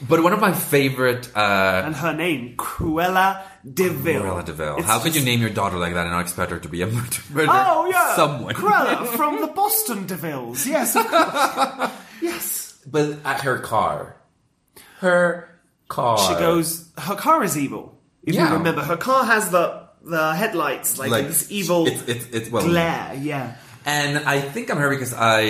[0.07, 4.21] But one of my favorite uh, And her name, Cruella de Vil.
[4.21, 4.77] Cruella de Vil.
[4.77, 6.81] It's How could you name your daughter like that and not expect her to be
[6.81, 7.17] a murder?
[7.31, 8.53] murder Oh yeah, someone.
[8.55, 10.65] Cruella from the Boston DeVilles.
[10.65, 11.91] Yes, of course.
[12.21, 12.77] yes.
[12.89, 14.15] But at her car,
[14.99, 15.49] her
[15.87, 16.17] car.
[16.17, 16.89] She goes.
[16.97, 17.97] Her car is evil.
[18.23, 18.49] If Yeah.
[18.49, 22.49] you remember, her car has the the headlights like, like this evil It's it's, it's
[22.49, 22.63] well.
[22.65, 23.13] glare.
[23.19, 23.55] Yeah.
[23.89, 25.41] And I think I'm her because I,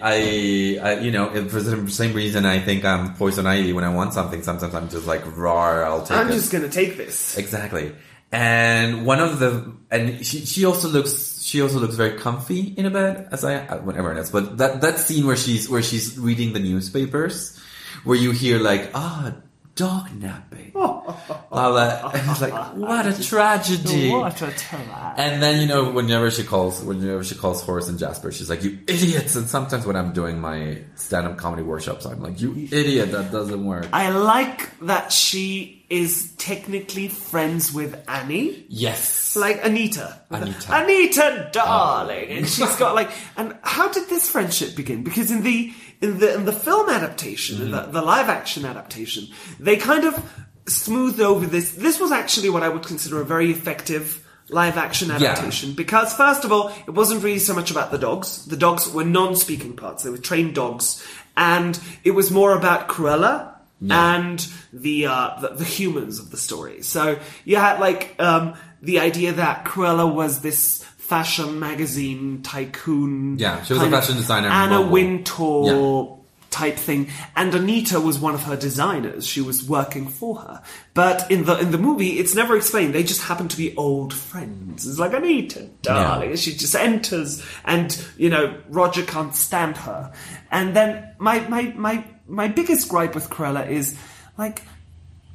[0.00, 3.92] I, I you know, for the same reason I think I'm poison ivy when I
[3.92, 4.42] want something.
[4.44, 5.82] Sometimes I'm just like raw.
[5.82, 6.34] I'll take I'm it.
[6.34, 7.36] just gonna take this.
[7.36, 7.92] Exactly.
[8.30, 12.86] And one of the and she she also looks she also looks very comfy in
[12.86, 14.30] a bed as I uh, whatever it is.
[14.30, 17.58] But that that scene where she's where she's reading the newspapers,
[18.04, 19.34] where you hear like ah
[19.74, 20.72] dog napping.
[20.74, 24.10] And it's like what a tragedy.
[24.10, 25.14] What a terror.
[25.16, 28.62] And then you know whenever she calls whenever she calls Horace and Jasper, she's like
[28.62, 29.36] you idiots.
[29.36, 33.12] And sometimes when I'm doing my stand up comedy workshops, I'm like you idiot.
[33.12, 33.88] That doesn't work.
[33.92, 38.64] I like that she is technically friends with Annie.
[38.68, 39.36] Yes.
[39.36, 40.20] Like Anita.
[40.30, 40.82] Anita.
[40.82, 41.50] Anita, oh.
[41.52, 42.28] darling.
[42.30, 45.04] And she's got like and how did this friendship begin?
[45.04, 49.28] Because in the in the in the film adaptation, in the, the live action adaptation,
[49.58, 50.22] they kind of
[50.66, 51.72] smoothed over this.
[51.72, 56.44] This was actually what I would consider a very effective live action adaptation because first
[56.44, 58.44] of all, it wasn't really so much about the dogs.
[58.46, 60.02] The dogs were non-speaking parts.
[60.02, 61.04] They were trained dogs
[61.36, 63.54] and it was more about Cruella
[63.90, 66.82] and the, uh, the the humans of the story.
[66.82, 73.38] So you had like um, the idea that Cruella was this fashion magazine tycoon.
[73.38, 74.48] Yeah, she was a fashion designer.
[74.48, 74.80] Anna.
[74.80, 76.18] Wintour
[76.50, 79.26] type thing, and Anita was one of her designers.
[79.26, 80.62] She was working for her.
[80.94, 82.94] But in the in the movie, it's never explained.
[82.94, 84.86] They just happen to be old friends.
[84.86, 86.30] It's like Anita, darling.
[86.30, 90.12] And she just enters, and you know Roger can't stand her.
[90.50, 93.94] And then my my my my biggest gripe with Cruella is
[94.38, 94.62] like,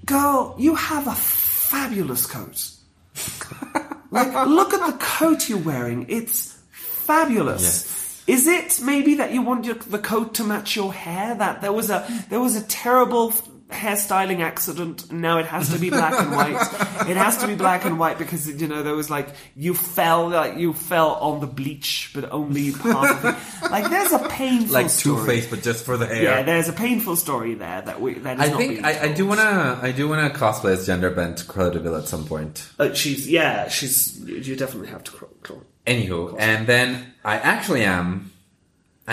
[0.06, 2.72] girl, you have a fabulous coat.
[4.12, 6.06] like, look at the coat you're wearing.
[6.10, 7.62] It's fabulous.
[7.62, 8.24] Yes.
[8.28, 11.34] Is it maybe that you want your, the coat to match your hair?
[11.34, 13.34] That there was a there was a terrible
[13.70, 15.12] hairstyling accident.
[15.12, 17.10] Now it has to be black and white.
[17.10, 20.30] It has to be black and white because you know there was like you fell
[20.30, 23.72] like you fell on the bleach, but only part of it.
[23.72, 25.24] Like there's a painful like Two.
[25.26, 26.24] Face, but just for the hair.
[26.24, 29.04] Yeah, there's a painful story there that we that is I not think being I,
[29.04, 32.26] I do wanna I do wanna cosplay as gender bent Cruella de Vil at some
[32.26, 32.68] point.
[32.80, 35.32] Uh, she's yeah, she's you definitely have to crawl.
[35.44, 35.64] crawl.
[35.86, 38.32] Anywho, and then I actually am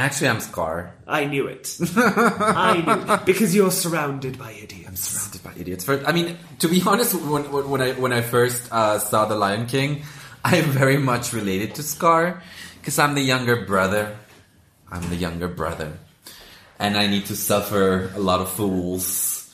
[0.00, 0.94] actually I'm Scar.
[1.06, 1.76] I knew it.
[1.96, 3.24] I knew it.
[3.26, 4.88] because you're surrounded by idiots.
[4.88, 5.84] I'm surrounded by idiots.
[5.84, 9.36] For, I mean, to be honest, when, when I when I first uh, saw The
[9.36, 10.02] Lion King,
[10.44, 12.42] I very much related to Scar
[12.80, 14.16] because I'm the younger brother.
[14.90, 15.92] I'm the younger brother,
[16.78, 19.52] and I need to suffer a lot of fools.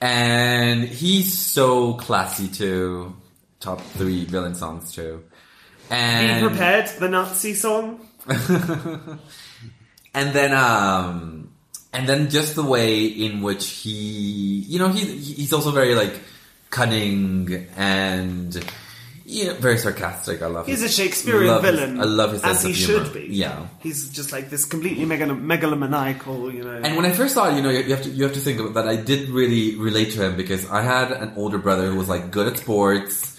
[0.00, 3.14] And he's so classy too.
[3.60, 5.22] Top three villain songs too.
[5.88, 6.88] Be And prepared.
[6.98, 8.00] The Nazi song.
[10.14, 11.50] and then um
[11.92, 16.14] and then just the way in which he you know he he's also very like
[16.70, 18.64] cunning and
[19.24, 22.00] yeah very sarcastic i love He's a Shakespearean love his- villain.
[22.00, 23.04] i love his as he humor.
[23.04, 23.26] should be.
[23.34, 26.80] yeah He's just like this completely megalo- megalomaniacal, you know.
[26.82, 28.74] and when I first saw it, you know, you have to you have to think
[28.74, 32.08] that I did really relate to him because I had an older brother who was
[32.08, 33.31] like good at sports,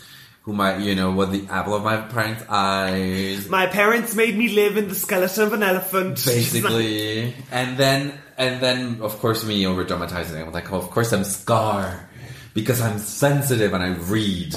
[0.44, 4.50] who might you know was the apple of my parents' eyes, my parents made me
[4.50, 6.16] live in the skeleton of an elephant.
[6.26, 7.34] basically.
[7.52, 10.42] and then and then of course me over dramatizing.
[10.42, 12.10] I'm like, oh, of course I'm Scar
[12.54, 14.56] because I'm sensitive and I read.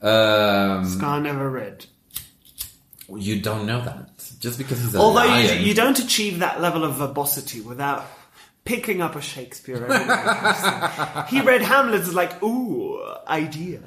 [0.00, 1.84] Um, Scar never read.
[3.14, 4.08] you don't know that
[4.38, 8.06] just because he's a Although you, you don't achieve that level of verbosity without
[8.68, 9.76] picking up a Shakespeare.
[9.76, 11.26] every now and then.
[11.32, 13.80] he read Hamlet is like, ooh, idea.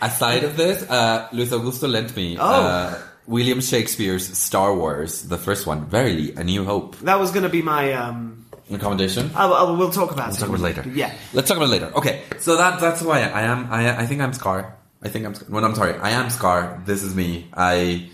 [0.00, 2.44] Aside of this, uh, Luis Augusto lent me Oh.
[2.44, 6.96] uh, William Shakespeare's Star Wars, the first one, Verily, A New Hope.
[7.06, 7.92] That was going to be my.
[7.92, 8.38] um
[8.70, 9.30] Recommendation.
[9.34, 10.40] I'll, I'll, We'll talk about We'll it.
[10.40, 10.84] talk about it later.
[10.88, 11.12] Yeah.
[11.36, 11.90] Let's talk about it later.
[12.00, 13.68] Okay, so that that's why I am.
[13.70, 14.60] I I think I'm Scar.
[15.04, 15.34] I think I'm.
[15.52, 15.94] Well, I'm sorry.
[16.00, 16.80] I am Scar.
[16.86, 17.50] This is me.
[17.52, 18.08] I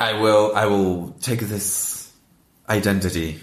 [0.00, 0.56] I will.
[0.56, 2.10] I will take this
[2.68, 3.40] identity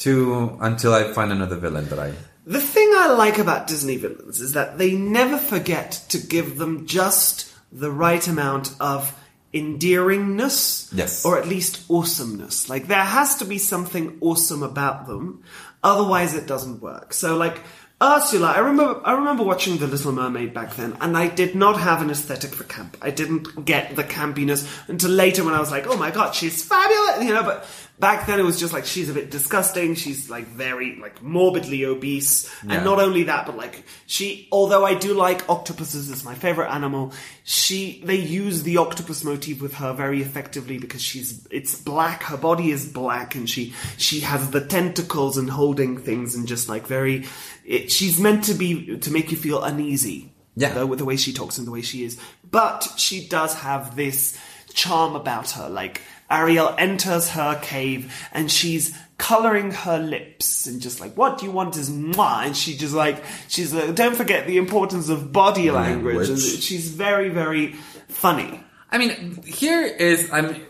[0.00, 2.12] to until I find another villain that I.
[2.46, 6.86] The thing I like about Disney villains is that they never forget to give them
[6.86, 9.16] just the right amount of
[9.52, 10.90] endearingness.
[10.92, 11.24] Yes.
[11.24, 12.68] Or at least awesomeness.
[12.68, 15.42] Like, there has to be something awesome about them.
[15.82, 17.12] Otherwise, it doesn't work.
[17.12, 17.60] So, like,
[18.02, 21.78] Ursula, I remember I remember watching The Little Mermaid back then, and I did not
[21.78, 22.96] have an aesthetic for camp.
[23.02, 26.64] I didn't get the campiness until later when I was like, oh my god, she's
[26.64, 27.66] fabulous, you know, but
[27.98, 31.84] back then it was just like she's a bit disgusting, she's like very like morbidly
[31.84, 32.76] obese, Yeah.
[32.76, 36.70] and not only that, but like she although I do like octopuses, it's my favorite
[36.70, 37.12] animal,
[37.44, 42.38] she they use the octopus motif with her very effectively because she's it's black, her
[42.38, 46.86] body is black and she she has the tentacles and holding things and just like
[46.86, 47.26] very
[47.70, 50.32] it, she's meant to be to make you feel uneasy.
[50.56, 50.74] Yeah.
[50.74, 52.18] the, with the way she talks and the way she is.
[52.50, 54.36] But she does have this
[54.74, 55.70] charm about her.
[55.70, 61.46] Like Ariel enters her cave and she's coloring her lips and just like, what do
[61.46, 62.42] you want is moi?
[62.42, 66.28] And she just like, she's like, don't forget the importance of body language.
[66.28, 66.62] And Language.
[66.62, 67.74] she's very, very
[68.08, 68.60] funny.
[68.90, 70.60] I mean, here is I'm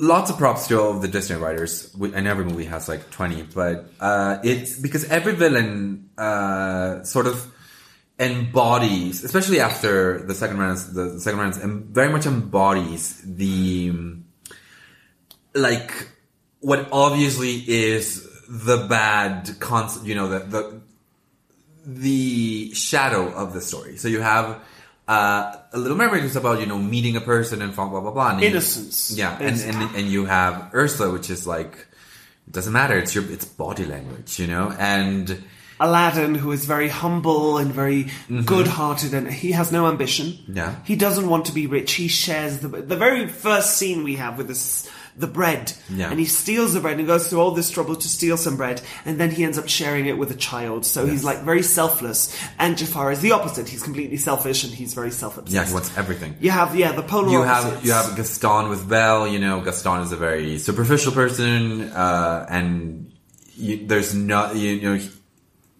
[0.00, 3.42] lots of props to all the Disney writers, and every movie has like twenty.
[3.42, 7.46] But uh, it's because every villain uh, sort of
[8.18, 13.92] embodies, especially after the second round, the, the second round, and very much embodies the
[15.54, 16.08] like
[16.60, 20.06] what obviously is the bad concept.
[20.06, 20.80] You know, the the
[21.86, 23.96] the shadow of the story.
[23.96, 24.60] So you have
[25.10, 28.12] uh, a Little Mermaid, who's about you know meeting a person and blah blah blah
[28.12, 28.30] blah.
[28.32, 31.72] And you- Innocence, yeah, and, and and you have Ursula, which is like
[32.46, 32.96] it doesn't matter.
[32.98, 35.42] It's your it's body language, you know, and
[35.80, 38.08] Aladdin, who is very humble and very
[38.44, 40.26] good-hearted, and he has no ambition.
[40.26, 40.56] Mm-hmm.
[40.56, 40.74] Yeah.
[40.84, 41.92] he doesn't want to be rich.
[41.92, 44.88] He shares the the very first scene we have with this
[45.20, 46.10] the bread, Yeah.
[46.10, 48.80] and he steals the bread and goes through all this trouble to steal some bread,
[49.04, 50.84] and then he ends up sharing it with a child.
[50.86, 52.34] So he's like very selfless.
[52.58, 53.68] And Jafar is the opposite.
[53.68, 55.54] He's completely selfish and he's very self-obsessed.
[55.54, 56.36] yeah, he wants everything.
[56.40, 59.28] You have yeah the polar you have you have Gaston with Belle.
[59.28, 63.12] You know, Gaston is a very superficial person, uh, and
[63.54, 64.98] you, there's not you know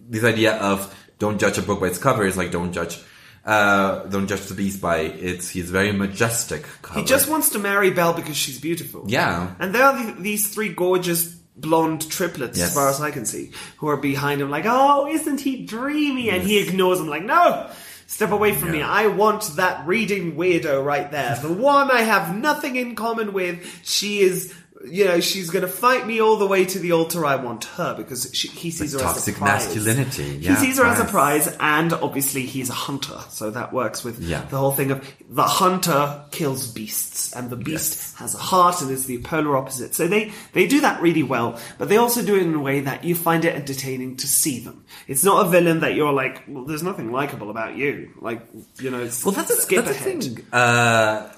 [0.08, 2.98] this idea of don't judge a book by its cover is like don't judge
[3.44, 6.64] uh, don't judge the beast by its he's very majestic.
[6.82, 7.00] Cover.
[7.00, 9.04] He just wants to marry Belle because she's beautiful.
[9.06, 9.54] Yeah.
[9.58, 11.26] And there are the, these three gorgeous
[11.56, 12.68] blonde triplets, Yes.
[12.68, 16.30] as far as I can see, who are behind him like, oh, isn't he dreamy?
[16.30, 17.70] And he ignores them like, no!
[18.06, 18.82] Step away from me.
[18.82, 21.36] I want that reading weirdo right there.
[21.40, 23.64] The one I have nothing in common with.
[23.84, 24.52] She is,
[24.88, 27.26] you know, she's gonna fight me all the way to the altar.
[27.26, 29.66] I want her because she, he sees her as a toxic prize.
[29.66, 31.54] masculinity, he sees her as a prize.
[31.60, 34.42] and obviously he's a hunter, so that works with Yeah.
[34.48, 38.14] the whole thing of the hunter kills beasts, and the beast Yes.
[38.16, 39.94] has a heart and is the polar opposite.
[39.94, 42.80] So they they do that really well, but they also do it in a way
[42.80, 44.84] that you find it entertaining to see them.
[45.06, 48.40] It's not a villain that you're like, well, there's nothing likable about you, like
[48.80, 49.08] you know.
[49.24, 50.22] Well, that's a, skip that's the ahead.
[50.24, 50.46] thing.
[50.52, 51.28] Uh,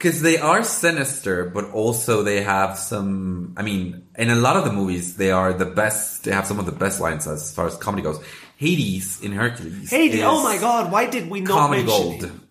[0.00, 3.52] Because they are sinister, but also they have some.
[3.58, 6.24] I mean, in a lot of the movies, they are the best.
[6.24, 8.18] They have some of the best lines as far as comedy goes.
[8.56, 9.90] Hades in Hercules.
[9.90, 10.22] Hades.
[10.24, 12.24] oh my god, why did we not comedy mention gold.
[12.24, 12.48] him?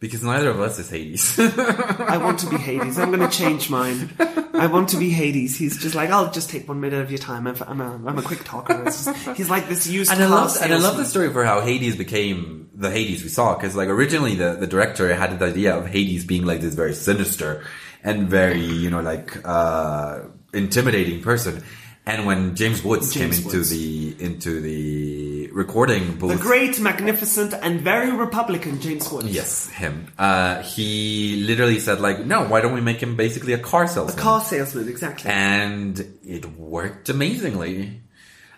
[0.00, 1.38] Because neither of us is Hades.
[1.38, 2.98] I want to be Hades.
[2.98, 4.10] I'm going to change mine.
[4.58, 5.56] I want to be Hades.
[5.56, 7.46] He's just like, I'll just take one minute of your time.
[7.46, 8.84] I'm, I'm, a, I'm a quick talker.
[8.84, 11.60] Just- he's like this used and I love and I love the story for how
[11.60, 13.54] Hades became the Hades we saw.
[13.54, 16.94] Because like originally the the director had the idea of Hades being like this very
[16.94, 17.64] sinister
[18.04, 20.20] and very you know like uh
[20.52, 21.62] intimidating person.
[22.08, 23.68] And when James Woods James came into Woods.
[23.68, 29.28] the into the recording booth, The great, magnificent, and very Republican James Woods.
[29.28, 33.58] yes, him, uh, he literally said like, no, why don't we make him basically a
[33.58, 34.18] car salesman?
[34.18, 35.30] A car salesman, exactly.
[35.30, 38.00] and it worked amazingly.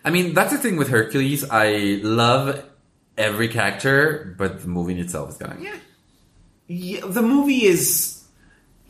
[0.04, 1.42] I mean, that's the thing with Hercules.
[1.50, 2.64] I love
[3.18, 5.74] every character, but the movie in itself is kind of yeah.
[6.68, 8.19] Yeah, the movie is.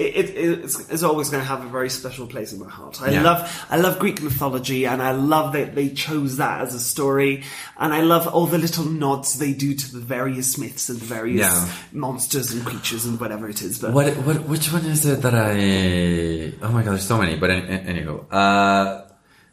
[0.01, 3.01] It, it, it's, it's always going to have a very special place in my heart.
[3.03, 3.23] I Yeah.
[3.23, 7.45] love, I love Greek mythology, and I love that they chose that as a story,
[7.79, 11.05] and I love all the little nods they do to the various myths and the
[11.05, 11.69] various Yeah.
[11.93, 13.79] monsters and creatures and whatever it is.
[13.81, 16.53] But What what which one is it that I?
[16.67, 17.37] Oh my god, there's so many.
[17.37, 19.05] But any, anyhow, uh,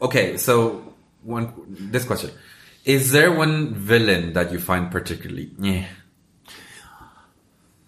[0.01, 0.37] okay.
[0.37, 0.93] So
[1.23, 1.51] one
[1.91, 2.31] this question:
[2.85, 5.51] Is there one villain that you find particularly?
[5.59, 5.85] Yeah.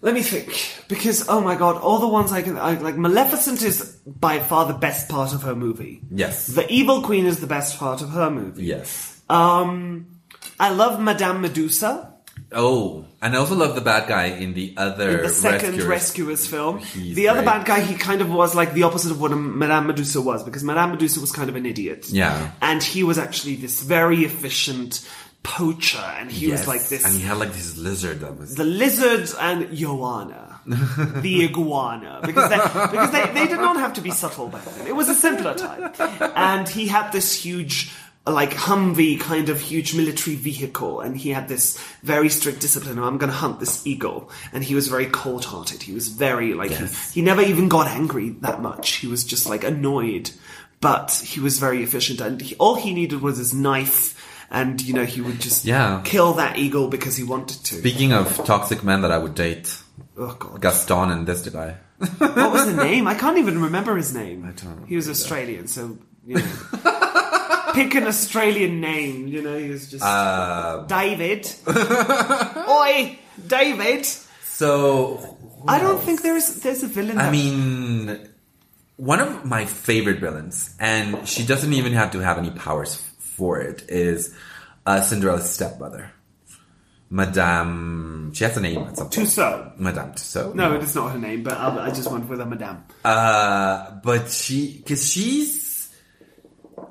[0.02, 2.96] Let me think, because oh my god, all the ones I can I, like.
[2.96, 6.00] Maleficent is by far the best part of her movie.
[6.10, 6.46] Yes.
[6.46, 8.64] The Evil Queen is the best part of her movie.
[8.64, 9.20] Yes.
[9.28, 10.20] Um,
[10.58, 12.10] I love Madame Medusa
[12.52, 15.86] Oh, and I also love the bad guy in the other in the second Rescuers.
[15.86, 16.78] Rescuers film.
[16.78, 19.86] He's the other bad guy, he kind of was like the opposite of what Madame
[19.86, 22.08] Medusa was, because Madame Medusa was kind of an idiot.
[22.08, 22.50] Yeah.
[22.60, 25.08] and he was actually this very efficient
[25.42, 28.64] poacher, and he was like this and he had like this lizard that was the
[28.64, 34.10] lizards and Joanna, the iguana, because they, because they, they did not have to be
[34.10, 34.86] subtle back then.
[34.86, 35.92] It was a simpler time,
[36.36, 37.90] and he had this huge
[38.26, 42.98] like Humvee kind of huge military vehicle, and he had this very strict discipline.
[42.98, 45.82] I'm going to hunt this eagle, and he was very cold-hearted.
[45.82, 47.12] He was very like Yes.
[47.12, 48.96] he, he never even got angry that much.
[48.96, 50.30] He was just like annoyed,
[50.82, 54.14] but he was very efficient, and he, all he needed was his knife.
[54.50, 56.00] And you know he would just Yeah.
[56.04, 57.76] kill that eagle because he wanted to.
[57.76, 59.72] Speaking of toxic men that I would date,
[60.18, 60.60] oh god!
[60.60, 61.76] Gaston and this guy.
[62.18, 63.06] What was the name?
[63.06, 64.44] I can't even remember his name.
[64.44, 65.96] I don't He was Australian, so
[66.26, 66.42] you know.
[67.74, 69.56] Pick an Australian name, you know.
[69.56, 71.46] He was just Uh, David.
[72.68, 74.06] Oi, David.
[74.42, 75.38] so
[75.68, 77.18] I don't think there's there's a villain.
[77.18, 78.28] I that- mean,
[78.96, 83.00] one of my favorite villains, and she doesn't even have to have any powers
[83.40, 84.34] for it, is
[84.84, 86.12] uh, Cinderella's stepmother,
[87.08, 88.32] Madame.
[88.34, 89.14] She has a name at some point.
[89.14, 89.72] Tussaud.
[89.78, 90.52] Madame Tussaud.
[90.52, 92.84] No, it's not her name, but I, I just went with a madame.
[93.04, 95.90] Uh, but she, because she's,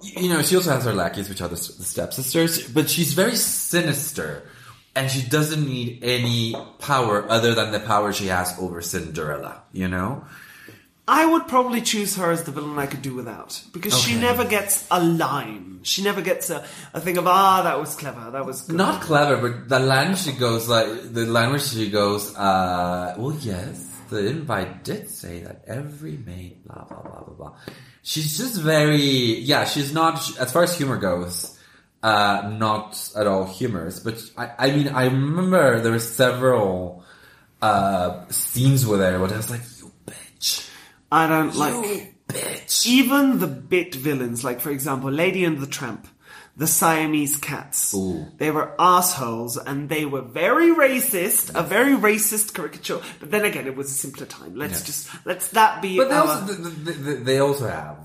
[0.02, 3.36] you know, she also has her lackeys, which are the, the stepsisters, but she's very
[3.38, 4.50] sinister.
[4.96, 9.88] And she doesn't need any power other than the power she has over Cinderella, you
[9.88, 10.26] know?
[11.10, 14.46] I would probably choose her as the villain I could do without because she never
[14.46, 15.80] gets a line.
[15.82, 18.76] She never gets a, a thing of ah that was clever, that was good.
[18.76, 23.36] Not clever, but the line she goes like the line where she goes, uh, well,
[23.42, 27.54] yes, the invite did say that every maid, blah blah blah blah blah.
[28.04, 31.58] She's just very, yeah, she's not as far as humor goes,
[32.04, 34.00] uh, not at all humorous.
[34.00, 37.04] But I, I mean, I remember there were several
[37.62, 39.66] uh scenes with her where I was like,
[41.12, 42.14] I don't like.
[42.28, 42.86] bitch.
[42.86, 46.08] even the bit villains, like for example, Lady and the Tramp,
[46.56, 48.28] the Siamese cats, Ooh.
[48.38, 53.02] they were assholes and they were very racist, a very racist caricature.
[53.20, 54.56] But then again, it was a simpler time.
[54.56, 54.86] Let's Yeah.
[54.86, 55.98] just let's that be.
[55.98, 57.98] But they our- also, they, they, they also have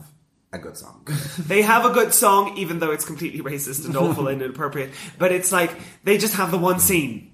[0.53, 1.07] a good song.
[1.47, 4.93] they have a good song, even though it's completely racist and awful and inappropriate.
[5.19, 5.73] But it's like
[6.05, 7.33] they just have the one scene.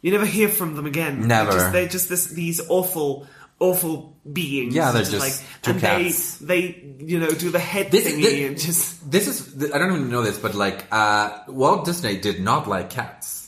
[0.00, 1.26] You never hear from them again.
[1.28, 1.50] Never.
[1.50, 3.26] They're just, they're just this, these awful,
[3.62, 3.94] awful
[4.30, 4.74] beings.
[4.74, 6.38] Yeah, they're It's just like, two and cats.
[6.38, 9.10] they, they, you know, do the head This- thingy this- and just.
[9.10, 12.90] This is I don't even know this, but like uh, Walt Disney did not like
[12.90, 13.38] cats.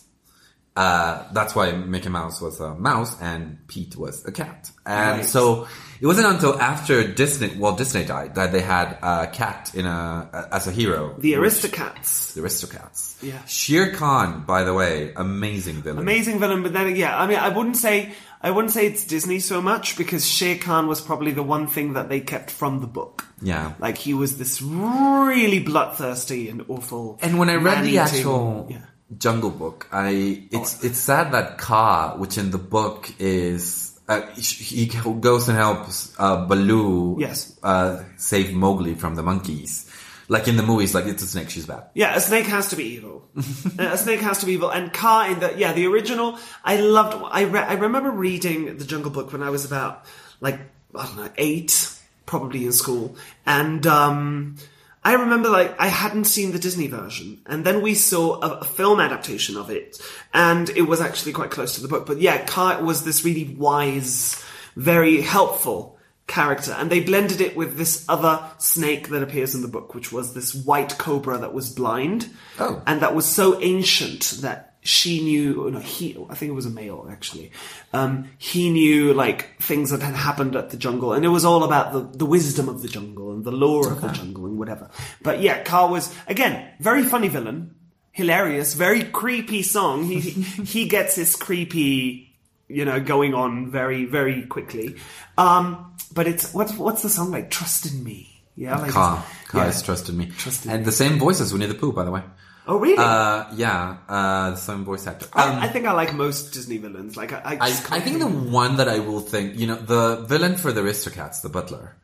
[0.77, 4.71] Uh, that's why Mickey Mouse was a mouse and Pete was a cat.
[4.85, 5.25] And Right.
[5.25, 5.69] so
[6.01, 10.49] it wasn't until after Disney, Walt Disney died, that they had a cat in a
[10.51, 11.15] as a hero.
[11.17, 12.35] The which- Aristocats.
[12.35, 13.15] The Aristocats.
[13.23, 13.39] Yeah.
[13.47, 16.01] Shere Khan, by the way, amazing villain.
[16.01, 18.13] Amazing villain, but then yeah, I mean, I wouldn't say
[18.45, 21.95] I wouldn't say it's Disney so much because Shere Khan was probably the one thing
[21.95, 23.27] that they kept from the book.
[23.41, 23.73] Yeah.
[23.79, 27.19] Like he was this really bloodthirsty and awful.
[27.23, 28.83] And when I read the actual yeah.
[29.17, 34.87] Jungle Book, I it's it's sad that Kaa, which in the book is uh, he
[35.21, 37.59] goes and helps uh, Baloo, Yes.
[37.63, 39.84] uh, save Mowgli from the monkeys.
[40.29, 41.85] Like in the movies, like it's a snake, she's bad.
[41.95, 43.29] Yeah, a snake has to be evil.
[43.79, 44.71] A snake has to be evil.
[44.71, 47.23] And Kaa in the yeah, the original, I loved.
[47.31, 50.05] I re- I remember reading the Jungle Book when I was about
[50.41, 50.59] like
[50.95, 51.91] I don't know eight,
[52.27, 54.57] probably in school, and um,
[55.03, 58.65] I remember like I hadn't seen the Disney version, and then we saw a, a
[58.65, 60.01] film adaptation of it,
[60.33, 62.07] and it was actually quite close to the book.
[62.07, 64.43] But yeah, Kaa was this really wise,
[64.75, 65.94] very helpful
[66.27, 70.11] character and they blended it with this other snake that appears in the book which
[70.11, 72.31] was this white cobra that was blind.
[72.59, 72.83] Oh.
[72.87, 76.71] and that was so ancient that she knew no he i think it was a
[76.71, 77.53] male actually.
[77.93, 81.63] Um, he knew like things that had happened at the jungle and it was all
[81.63, 84.91] about the, the wisdom of the jungle and the lore of the jungle and whatever.
[85.23, 87.75] But yeah Kaa was again very funny villain
[88.13, 90.05] hilarious very creepy song.
[90.05, 92.35] He he, he gets his creepy
[92.69, 94.97] you know, going on very, very quickly.
[95.37, 97.51] Um, but it's what's what's the song like?
[97.51, 98.43] Trust in me.
[98.57, 99.65] Yeah, like it's- Ka yeah.
[99.65, 100.27] has trusted me.
[100.27, 100.85] Trusted and me.
[100.85, 102.23] the same voice as Winnie the Pooh, by the way.
[102.67, 102.97] Oh, really?
[102.97, 105.27] Uh, yeah, uh, the same voice actor.
[105.35, 107.15] Um, I, I think I like most Disney villains.
[107.15, 109.77] Like I, I, I, just I think the one that I will think, you know,
[109.77, 111.97] the villain for the Aristocats, the butler.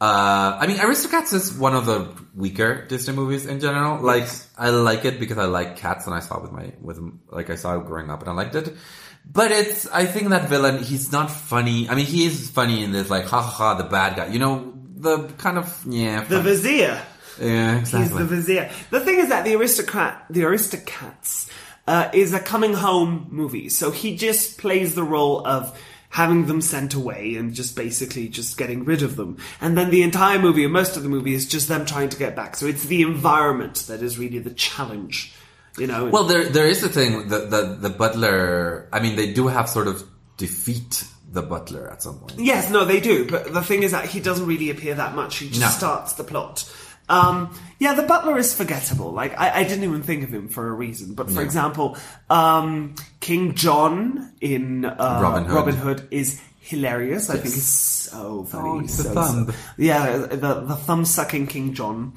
[0.00, 4.00] Uh, I mean, Aristocats is one of the weaker Disney movies in general.
[4.00, 7.00] Like, I like it because I like cats and I saw it with my, with,
[7.30, 8.76] like, I saw it growing up and I liked it.
[9.30, 11.88] But it's, I think that villain, he's not funny.
[11.88, 14.26] I mean, he is funny in this, like, ha ha ha, the bad guy.
[14.28, 16.24] You know, the kind of, yeah.
[16.24, 17.02] the Vizier.
[17.40, 18.08] yeah, exactly.
[18.08, 18.70] He's the Vizier.
[18.90, 21.50] The thing is that the aristocrat, the aristocrats,
[21.86, 23.68] uh, is a coming home movie.
[23.68, 25.78] So he just plays the role of
[26.08, 29.36] having them sent away and just basically just getting rid of them.
[29.60, 32.16] And then the entire movie, or most of the movie, is just them trying to
[32.16, 32.56] get back.
[32.56, 35.34] So it's the environment that is really the challenge.
[35.78, 36.06] You know.
[36.06, 38.88] Well, there there is a thing the the the butler.
[38.92, 40.02] I mean, they do have sort of
[40.36, 42.34] defeat the butler at some point.
[42.38, 43.26] Yes, no, they do.
[43.28, 45.36] But the thing is that he doesn't really appear that much.
[45.38, 45.68] He just No.
[45.68, 46.64] starts the plot.
[47.08, 49.12] Um, yeah, the butler is forgettable.
[49.12, 51.14] Like I, I didn't even think of him for a reason.
[51.14, 51.96] But for example,
[52.30, 55.74] um, King John in uh, Robin Hood.
[55.74, 57.30] Hood is hilarious.
[57.30, 58.68] I think it's so funny.
[58.70, 59.46] Oh, it's the so, thumb.
[59.52, 62.14] so- yeah, the the thumb sucking King John.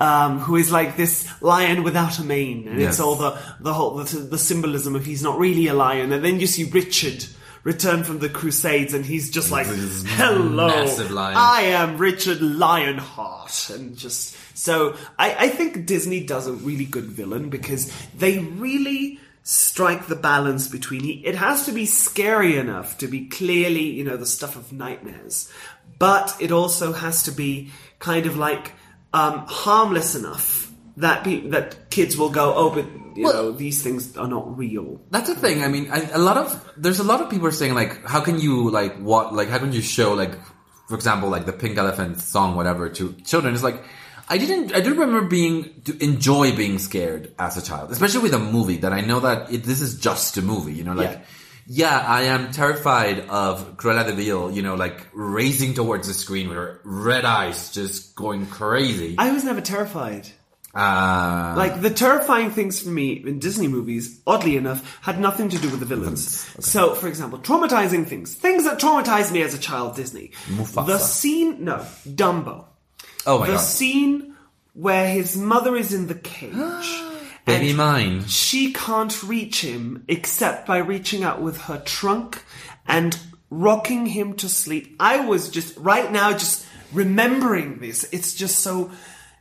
[0.00, 2.92] Um, who is like this lion without a mane, and Yes.
[2.94, 6.24] it's all the the whole the, the symbolism of he's not really a lion, and
[6.24, 7.26] then you see Richard
[7.64, 10.68] return from the Crusades, and he's just like, This "Hello,
[11.10, 16.86] lion." I am Richard Lionheart," and just so I, I think Disney does a really
[16.86, 22.96] good villain because they really strike the balance between it has to be scary enough
[22.98, 25.50] to be clearly you know the stuff of nightmares
[25.98, 28.72] but it also has to be kind of like
[29.12, 32.84] um, harmless enough that pe- that kids will go oh but
[33.16, 35.62] you Well- know these things are not real That's the thing.
[35.64, 38.20] I mean, I, a lot of there's a lot of people are saying like, how
[38.20, 40.38] can you like what like how can you show like,
[40.88, 43.52] for example, like the Pink Elephant song, whatever, to children?
[43.54, 43.82] It's like
[44.28, 48.34] I didn't I do remember being to enjoy being scared as a child, especially with
[48.34, 50.74] a movie that I know that it, this is just a movie.
[50.74, 51.10] You know, like.
[51.18, 51.22] Yeah.
[51.72, 56.48] Yeah, I am terrified of Cruella de Vil, you know, like racing towards the screen
[56.48, 59.14] with her red eyes just going crazy.
[59.18, 60.26] i was never terrified
[60.74, 65.58] Uh, Like the terrifying things for me in Disney movies, oddly enough, had nothing to
[65.58, 66.22] do with the villains.
[66.60, 69.94] So, for example, traumatizing things, things that traumatized me as a child.
[69.96, 70.30] Disney.
[70.48, 70.86] Mufasa.
[70.86, 71.76] The scene, no,
[72.06, 72.64] Dumbo.
[73.26, 74.34] oh my the god, scene
[74.74, 76.54] where his mother is in the cage.
[77.44, 78.24] baby and mine.
[78.26, 82.44] She can't reach him except by reaching out with her trunk
[82.86, 83.18] and
[83.50, 84.96] rocking him to sleep.
[85.00, 88.08] I was just right now just remembering this.
[88.12, 88.90] It's just so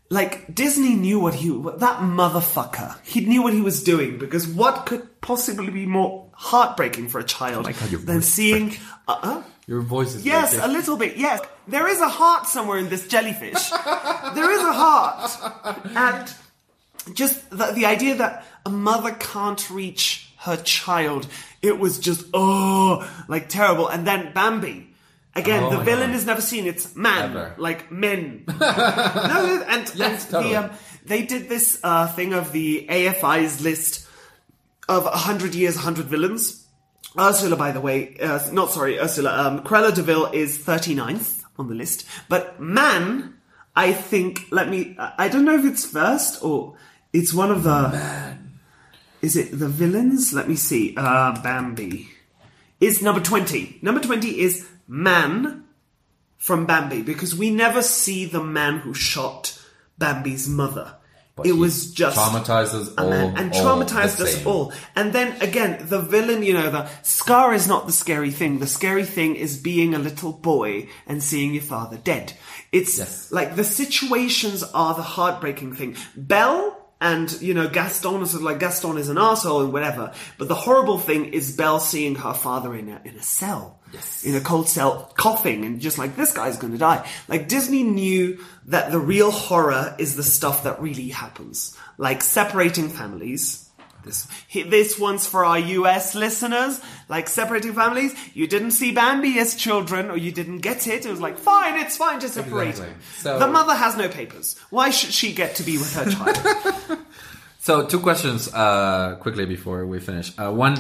[0.10, 2.98] like Disney knew what he that motherfucker.
[3.04, 7.24] He knew what he was doing because what could possibly be more heartbreaking for a
[7.24, 8.76] child my God, than seeing
[9.08, 11.18] uh, uh, Your voice is Yes, a little bit.
[11.18, 13.70] Yes, there is a heart somewhere in this jellyfish.
[13.70, 16.34] there is a heart, and
[17.14, 21.28] just the, the idea that a mother can't reach her child,
[21.62, 23.88] it was just oh, like terrible.
[23.88, 24.88] And then Bambi.
[25.36, 26.16] Again, Oh the villain God.
[26.16, 26.66] is never seen.
[26.66, 27.56] It's man, Ever.
[27.58, 28.44] like men.
[28.48, 28.56] no,
[29.68, 30.54] and, Yes, and totally.
[30.54, 30.72] the, um,
[31.06, 34.08] they did this uh, thing of the AFI's list
[34.90, 36.66] of 100 years, 100 villains.
[37.18, 41.68] Ursula, by the way, uh, not sorry, Ursula, um, Cruella de Vil is 39th on
[41.68, 42.06] the list.
[42.28, 43.36] But Man,
[43.80, 46.76] I think, let me, I don't know if it's first or
[47.14, 48.38] it's one of the.
[49.22, 50.34] Is it the villains?
[50.34, 50.93] Let me see.
[50.97, 52.10] Uh, Bambi.
[52.81, 53.80] Is number 20.
[53.81, 55.64] Number 20 is Man
[56.38, 59.57] from Bambi because we never see the man who shot
[59.97, 60.95] Bambi's mother.
[61.45, 64.74] It was just traumatized us a man all- and all traumatized the us all.
[64.95, 68.60] And then again, the villain, you know, the Scar is not the scary thing.
[68.60, 72.34] The scary thing is being a little boy and seeing your father dead.
[72.72, 73.32] It's Yes.
[73.32, 75.95] like the situations are the heartbreaking thing.
[76.16, 80.11] Belle and you know Gaston is like Gaston is an asshole and whatever.
[80.38, 84.24] But the horrible thing is Belle seeing her father in a in a cell, Yes.
[84.24, 87.07] in a cold cell, coughing and just like this guy's going to die.
[87.28, 92.90] Like Disney knew that the real horror is the stuff that really happens, like separating
[92.90, 93.66] families.
[94.06, 96.80] This this one's for our US listeners,
[97.10, 98.14] like separating families.
[98.34, 101.06] You didn't see Bambi as children, or you didn't get it.
[101.06, 102.70] It was like fine, it's fine to separate.
[102.70, 102.95] Exactly.
[103.18, 104.56] So- the mother has no papers.
[104.70, 106.99] Why should she get to be with her child?
[107.61, 110.32] So two questions uh, quickly before we finish.
[110.40, 110.78] Uh, one,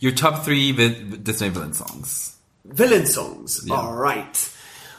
[0.00, 2.36] your top three vi- Disney villain songs.
[2.64, 3.68] Villain songs.
[3.70, 4.50] All right.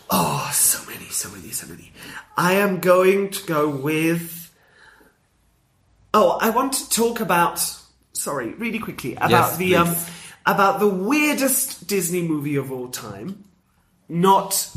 [0.09, 1.91] Oh, so many, so many, so many.
[2.37, 4.51] I am going to go with.
[6.13, 7.61] Oh, I want to talk about.
[8.13, 9.95] Sorry, really quickly about Yes, the um
[10.45, 13.45] about the weirdest Disney movie of all time.
[14.09, 14.69] Not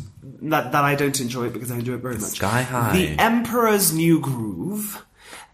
[0.42, 2.30] that that I don't enjoy it because I enjoy it very much.
[2.30, 2.92] Sky High.
[2.92, 5.04] The Emperor's New Groove,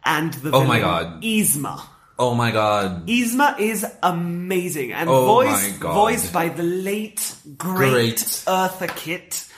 [0.05, 1.23] and the Oh my God.
[1.23, 1.83] Yzma.
[2.23, 3.07] Oh my god.
[3.09, 5.95] Yzma is amazing and Oh voiced my God.
[5.95, 8.17] voiced by the late great, Great.
[8.47, 9.49] Eartha Kitt.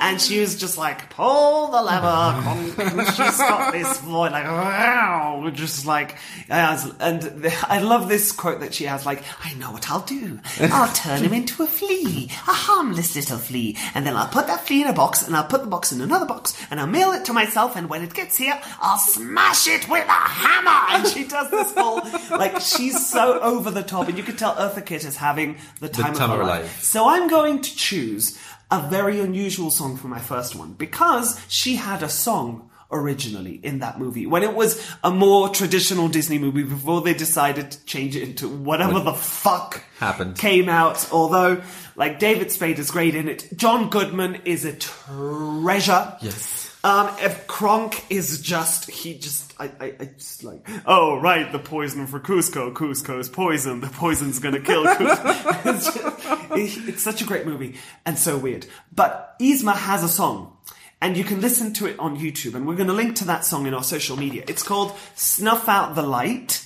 [0.00, 3.04] And she was just like, pull the lever.
[3.12, 6.16] she's got this voice like, wow, just like,
[6.50, 10.38] uh, and I love this quote that she has, like, I know what I'll do.
[10.60, 14.66] I'll turn him into a flea, a harmless little flea, and then I'll put that
[14.66, 17.12] flea in a box, and I'll put the box in another box, and I'll mail
[17.12, 20.96] it to myself, and when it gets here, I'll smash it with a hammer.
[20.98, 22.00] And she does this whole,
[22.30, 25.88] like, she's so over the top, and you could tell Eartha Kitt is having the
[25.88, 26.62] time, time of her of her life.
[26.64, 26.82] life.
[26.82, 28.38] So I'm going to choose
[28.70, 33.80] a very unusual song for my first one because she had a song originally in
[33.80, 38.14] that movie when it was a more traditional Disney movie before they decided to change
[38.16, 40.38] it into whatever the fuck happened.
[40.38, 41.08] came out.
[41.12, 41.62] Although,
[41.96, 46.16] like David Spade is great in it, John Goodman is a treasure.
[46.20, 46.65] Yes.
[46.86, 51.58] Um, if Kronk is just, he just, I, I, I just like, oh, right, the
[51.58, 52.72] poison for Kuzco.
[52.72, 53.80] Kuzco's poison.
[53.80, 55.66] The poison's gonna kill Kuzco.
[55.66, 58.66] it's, just- it's such a great movie and so weird.
[58.94, 60.52] But Yzma has a song.
[61.02, 63.44] And you can listen to it on YouTube, and we're going to link to that
[63.44, 64.44] song in our social media.
[64.48, 66.65] It's called Snuff Out the Light.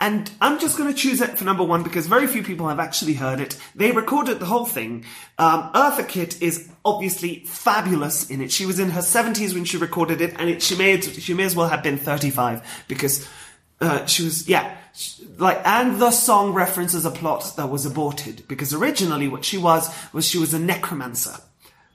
[0.00, 2.80] And I'm just going to choose it for number one because very few people have
[2.80, 3.58] actually heard it.
[3.74, 5.04] They recorded the whole thing.
[5.38, 8.50] Um, Eartha Kitt is obviously fabulous in it.
[8.50, 11.44] She was in her 70s when she recorded it, and it, she may she may
[11.44, 13.28] as well have been 35 because
[13.82, 18.42] uh, she was yeah sh- like and the song references a plot that was aborted
[18.48, 21.36] because originally what she was was she was a necromancer.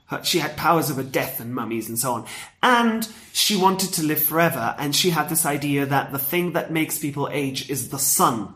[0.06, 2.24] Her- She had powers over death and mummies and so on.
[2.62, 4.74] And she wanted to live forever.
[4.78, 8.54] And she had this idea that the thing that makes people age is the sun.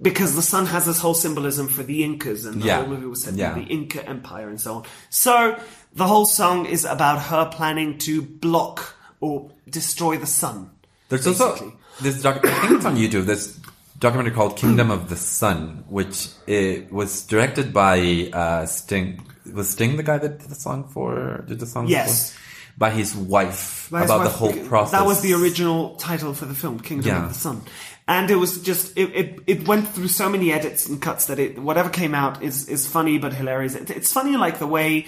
[0.00, 2.78] Because the sun has this whole symbolism for the Incas and the Yeah.
[2.80, 3.54] whole movie was set Yeah.
[3.56, 4.82] in the Inca Empire and so on.
[5.10, 5.60] So
[5.92, 10.70] the whole song is about her planning to block or destroy the sun.
[11.08, 11.46] There's basically.
[11.46, 13.26] also this doc- I think it's on YouTube.
[13.26, 13.58] This
[13.98, 19.24] documentary called Kingdom of the Sun, which it was directed by uh, Sting.
[19.52, 21.44] Was Sting the guy that did the song for?
[21.48, 21.88] Did the song?
[21.88, 22.32] Yes.
[22.32, 22.38] for-
[22.78, 24.92] by his wife By his about the whole process.
[24.92, 27.22] That was the original title for the film, Kingdom Yeah.
[27.24, 27.62] of the Sun.
[28.06, 31.40] And it was just it, it, it went through so many edits and cuts that
[31.40, 33.74] it whatever came out is is funny but hilarious.
[33.74, 35.06] It, it's funny like the way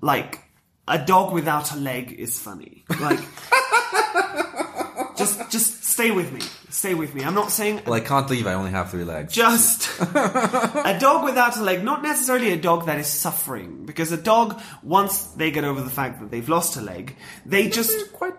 [0.00, 0.40] like
[0.88, 2.84] a dog without a leg is funny.
[3.00, 3.20] Like
[5.16, 6.40] just just stay with me.
[6.74, 7.22] Stay with me.
[7.22, 8.48] I'm not saying Well, I can't leave.
[8.48, 9.32] I only have three legs.
[9.32, 14.16] just a dog without a leg, not necessarily a dog that is suffering, because a
[14.16, 17.14] dog, once they get over the fact that they've lost a leg,
[17.46, 18.34] they just quite.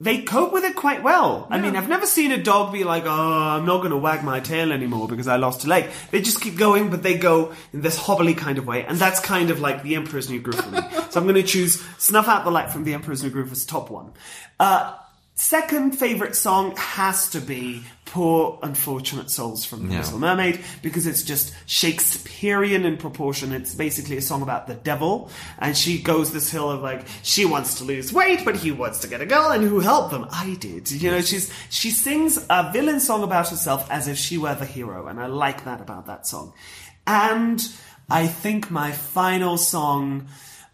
[0.00, 1.46] they cope with it quite well.
[1.48, 4.22] I mean, I've never seen a dog be like, "Oh, I'm not going to wag
[4.22, 7.54] my tail anymore because I lost a leg." They just keep going, but they go
[7.72, 10.60] in this hobbly kind of way, and that's kind of like the Emperor's New Groove
[10.60, 10.80] for me.
[11.10, 13.64] so I'm going to choose "Snuff Out the Light" from the Emperor's New Groove as
[13.64, 14.12] top one.
[14.60, 14.94] Uh,
[15.42, 20.00] second favorite song has to be "Poor Unfortunate Souls" from The Yeah.
[20.02, 23.52] Little Mermaid because it's just Shakespearean in proportion.
[23.52, 27.44] It's basically a song about the devil, and she goes this hill of like she
[27.44, 30.26] wants to lose weight, but he wants to get a girl, and who helped them?
[30.30, 30.90] I did.
[30.92, 34.64] You know, she's she sings a villain song about herself as if she were the
[34.66, 36.52] hero, and I like that about that song.
[37.04, 37.60] And
[38.08, 40.28] I think my final song,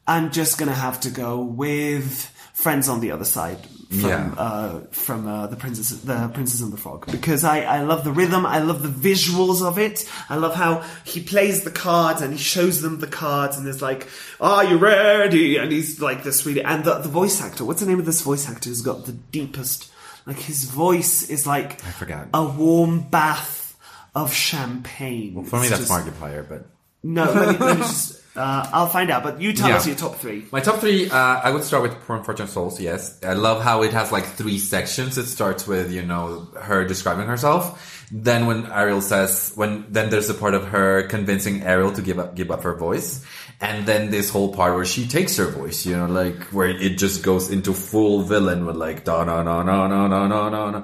[0.06, 2.30] I'm just gonna have to go with
[2.62, 3.58] "Friends on the Other Side."
[3.88, 4.34] From, Yeah.
[4.36, 8.12] uh, from uh, the princess, the princess and the frog, because I, I love the
[8.12, 12.30] rhythm, I love the visuals of it, I love how he plays the cards and
[12.34, 14.06] he shows them the cards and there's like,
[14.42, 17.64] "Are you ready?" and he's like this really, and the, the voice actor.
[17.64, 19.90] What's the name of this voice actor who's got the deepest?
[20.26, 22.28] Like his voice is like I forgot.
[22.34, 23.74] a warm bath
[24.14, 25.32] of champagne.
[25.32, 26.66] well For me, It's that's just- Markiplier, but
[27.02, 28.17] No, let me, let me just.
[28.36, 29.76] Uh, I'll find out, but you tell Yeah.
[29.76, 30.46] us your top three.
[30.52, 33.18] My top three, uh, I would start with Poor Unfortunate Souls, yes.
[33.26, 35.18] I love how it has like three sections.
[35.18, 38.06] It starts with, you know, her describing herself.
[38.12, 42.18] Then when Ariel says, when, then there's the part of her convincing Ariel to give
[42.18, 43.24] up, give up her voice.
[43.60, 46.96] And then this whole part where she takes her voice, you know, like where it
[46.96, 50.70] just goes into full villain with like, da na na na na na na na
[50.70, 50.78] na.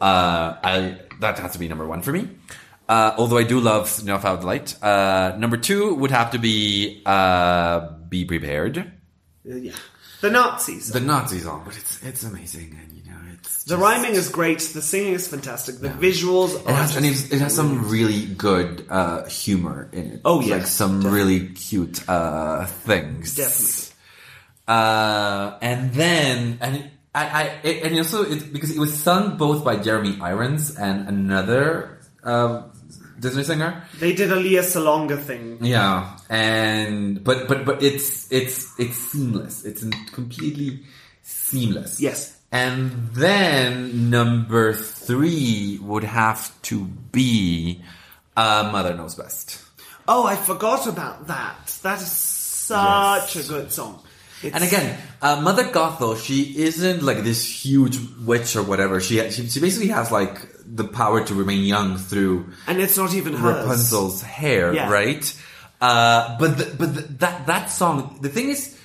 [0.00, 2.28] Uh, I, that has to be number one for me.
[2.90, 4.74] Uh, although I do love Snuff Out the Light.
[4.82, 8.78] Uh, number two would have to be, uh, Be Prepared.
[8.78, 9.72] Uh, yeah,
[10.20, 10.90] the Nazis.
[10.90, 14.28] The Nazi song, but it's it's amazing, and you know it's The just- rhyming is
[14.28, 14.58] great.
[14.74, 15.78] The singing is fantastic.
[15.78, 20.20] The visuals It are has, and it has some really good uh, humor in it.
[20.24, 23.36] Oh, yeah, like some really cute uh, things.
[23.36, 23.86] Definitely.
[24.66, 29.36] Uh, and then and it, I, I it, and also it, because it was sung
[29.36, 32.62] both by Jeremy Irons and another uh,
[33.20, 33.84] Disney singer.
[33.98, 35.58] They did a Lea Salonga thing.
[35.62, 39.64] Yeah, and but but but it's it's it's seamless.
[39.64, 40.80] It's completely
[41.22, 42.00] seamless.
[42.00, 42.36] Yes.
[42.52, 47.80] And then number three would have to be
[48.36, 49.62] uh, Mother Knows Best.
[50.08, 51.78] Oh, I forgot about that.
[51.82, 53.48] That is such Yes.
[53.48, 54.02] a good song.
[54.42, 58.98] It's, And again, uh, Mother Gothel, she isn't like this huge witch or whatever.
[59.00, 60.40] She, she she basically has like
[60.72, 63.66] the power to remain young through and it's not even hers.
[63.66, 64.90] Rapunzel's hair, Yeah.
[64.90, 65.24] right?
[65.80, 68.78] Uh, but the, but the, that that song, the thing is,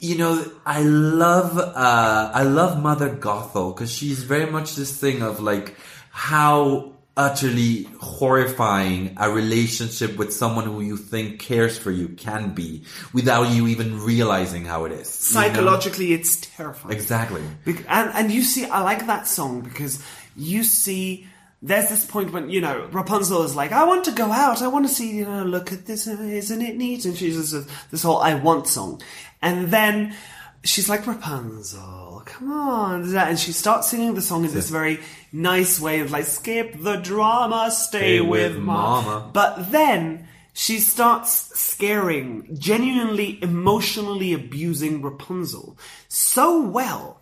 [0.00, 5.22] you know, I love uh, I love Mother Gothel because she's very much this thing
[5.22, 5.76] of like
[6.10, 12.82] how utterly horrifying a relationship with someone who you think cares for you can be
[13.12, 15.30] without you even realizing how it is.
[15.32, 15.46] you know?
[15.48, 16.94] Psychologically, it's terrifying.
[16.94, 17.42] Exactly.
[17.64, 20.02] Bec- and and you see, I like that song because
[20.36, 21.26] you see.
[21.62, 24.62] There's this point when you know Rapunzel is like, "I want to go out.
[24.62, 25.16] I want to see.
[25.18, 26.06] You know, look at this.
[26.06, 29.02] Isn't it neat?" And she's just this whole "I want" song,
[29.42, 30.14] and then
[30.62, 35.00] she's like Rapunzel, come on, and she starts singing the song in this very
[35.32, 39.06] nice way of like skip the drama, stay, Stay with, with mama.
[39.06, 39.30] mama.
[39.32, 45.78] But then she starts scaring, genuinely emotionally abusing Rapunzel
[46.08, 47.20] so well.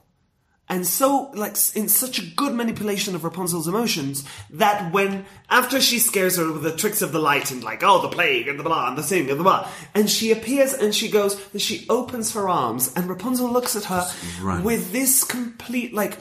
[0.69, 5.99] And so, like, in such a good manipulation of Rapunzel's emotions that when, after she
[5.99, 8.65] scares her with the tricks of the light and like, oh, the plague and the
[8.65, 11.87] blah and the thing and the blah, and she appears and she goes, and she
[11.89, 14.07] opens her arms and Rapunzel looks at her
[14.43, 14.63] run.
[14.63, 16.19] with this complete, like,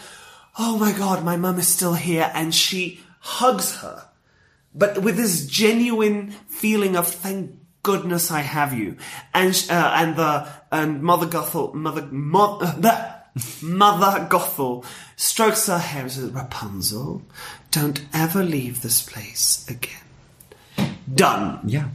[0.57, 4.07] oh my god, my mum is still here, and she hugs her
[4.77, 7.51] but with this genuine feeling of thank
[7.81, 8.97] goodness I have you,
[9.33, 13.16] and uh, and the and Mother Gothel, Mother Mo- uh, the
[13.61, 14.85] Mother Gothel
[15.15, 17.21] strokes her hair and says, "Rapunzel,
[17.71, 21.61] don't ever leave this place again." Done.
[21.65, 21.89] Yeah.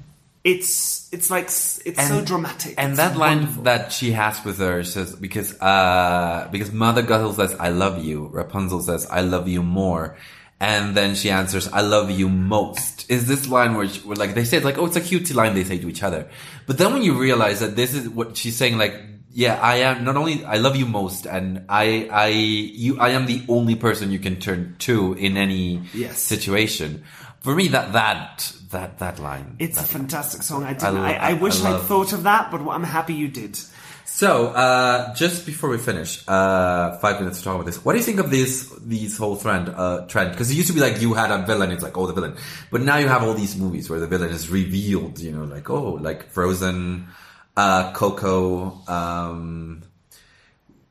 [0.45, 2.75] It's it's like it's so dramatic.
[2.77, 7.37] And It's that line that she has with her says because uh because Mother Gothel
[7.37, 10.17] says I love you, Rapunzel says I love you more,
[10.59, 13.09] and then she answers I love you most.
[13.09, 15.33] Is this line where, she, where like they say it's like oh it's a cutesy
[15.33, 16.29] line they say to each other,
[16.67, 18.95] but then when you realize that this is what she's saying like
[19.33, 23.27] yeah I am not only I love you most and I I you I am
[23.27, 26.23] the only person you can turn to in any Yes.
[26.23, 27.03] situation.
[27.41, 30.65] For me that that that that line It's a that fantastic song.
[30.65, 30.97] I didn't.
[30.99, 33.59] I I, I, wish I I'd thought of that, but I'm happy you did.
[34.05, 37.83] So, uh, just before we finish, uh, five minutes to talk about this.
[37.83, 40.33] What do you think of this, these whole trend, uh, trend?
[40.33, 42.37] Because it used to be like you had a villain, it's like, oh, the villain.
[42.71, 45.71] But now you have all these movies where the villain is revealed, you know, like,
[45.71, 47.09] oh, like Frozen,
[47.57, 49.83] uh, Coco, um,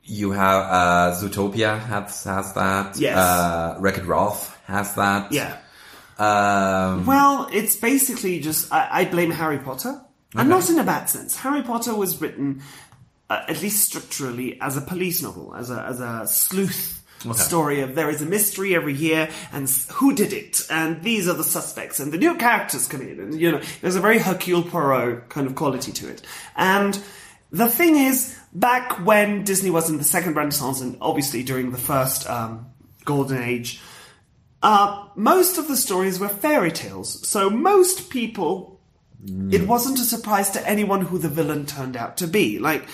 [0.04, 2.98] you have, uh, Zootopia has, has that.
[2.98, 3.16] Yes.
[3.16, 5.32] Uh, Wreck-It Ralph has that.
[5.32, 5.56] Yeah.
[6.18, 10.00] Um, Well, it's basically just I, I blame Harry Potter,
[10.34, 11.36] and not in a bad sense.
[11.36, 12.62] Harry Potter was written,
[13.28, 17.01] uh, at least structurally, as a police novel, as a as a sleuth
[17.34, 21.34] story of there is a mystery every year, and who did it, and these are
[21.34, 24.62] the suspects, and the new characters come in, and you know, there's a very Hercule
[24.62, 26.22] Poirot kind of quality to it,
[26.56, 27.00] and.
[27.54, 31.76] The thing is, back when Disney was in the second Renaissance, and obviously during the
[31.76, 32.72] first um,
[33.04, 33.78] Golden Age,
[34.62, 37.28] uh, most of the stories were fairy tales.
[37.28, 38.80] So most people,
[39.50, 42.58] it wasn't a surprise to anyone who the villain turned out to be.
[42.58, 42.86] Like,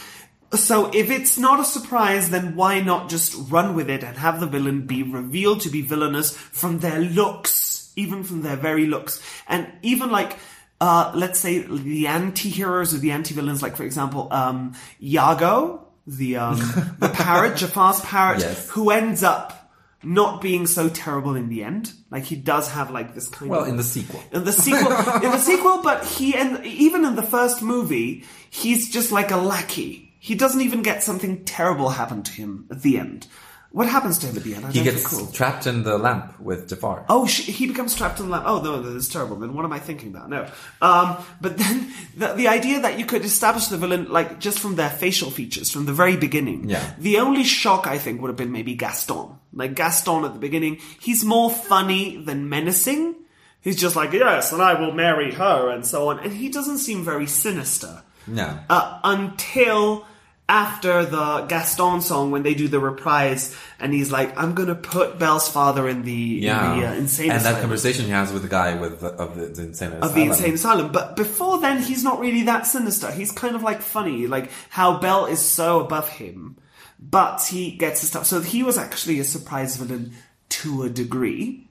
[0.54, 4.40] so if it's not a surprise, then why not just run with it and have
[4.40, 9.22] the villain be revealed to be villainous from their looks, even from their very looks,
[9.48, 10.36] and even like.
[10.80, 16.56] Uh, let's say the anti-heroes or the anti-villains, like for example, um, Iago, the um,
[17.00, 18.68] the parrot, Jafar's parrot, Yes.
[18.70, 19.72] who ends up
[20.04, 21.92] not being so terrible in the end.
[22.12, 24.22] Like he does have like this kind well, of well in the sequel.
[24.30, 24.92] in the sequel
[25.24, 29.36] in the sequel, but he and even in the first movie, he's just like a
[29.36, 30.07] lackey.
[30.18, 33.26] He doesn't even get something terrible happen to him at the end.
[33.70, 34.64] What happens to him at the end?
[34.64, 35.26] I He gets recall.
[35.30, 37.04] trapped in the lamp with Jafar.
[37.10, 38.44] Oh, sh- he becomes trapped in the lamp.
[38.46, 39.36] Oh, no, that is terrible.
[39.36, 40.30] Then what am I thinking about?
[40.30, 40.48] No.
[40.80, 44.76] Um, but then the, the idea that you could establish the villain, like, just from
[44.76, 46.70] their facial features from the very beginning.
[46.70, 46.94] Yeah.
[46.98, 49.38] The only shock, I think, would have been maybe Gaston.
[49.52, 53.16] Like, Gaston at the beginning, he's more funny than menacing.
[53.60, 56.20] He's just like, yes, and I will marry her, and so on.
[56.20, 58.58] And he doesn't seem very sinister No.
[58.70, 60.06] uh, until
[60.50, 65.18] after the Gaston song when they do the reprise, and he's like, "I'm gonna put
[65.18, 67.46] Belle's father in the, Yeah, in the uh, insane asylum.
[67.46, 70.14] and that conversation he has with the guy with the, of the, the insane of
[70.14, 70.90] the insane asylum.
[70.90, 73.10] But before then, he's not really that sinister.
[73.10, 76.56] He's kind of like funny, like how Belle is so above him,
[76.98, 78.24] but he gets his stuff.
[78.24, 80.14] So he was actually a surprise villain
[80.50, 81.68] to a degree.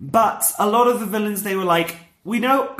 [0.00, 2.76] But a lot of the villains, they were like, we know.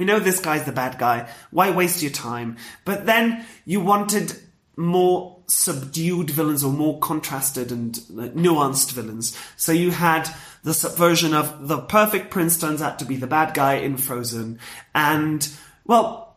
[0.00, 1.28] We know this guy's the bad guy.
[1.50, 2.56] Why waste your time?
[2.86, 4.32] But then you wanted
[4.74, 9.36] more subdued villains or more contrasted and nuanced villains.
[9.58, 10.26] So you had
[10.62, 14.58] the subversion of the perfect prince turns out to be the bad guy in Frozen.
[14.94, 15.46] And,
[15.84, 16.34] well,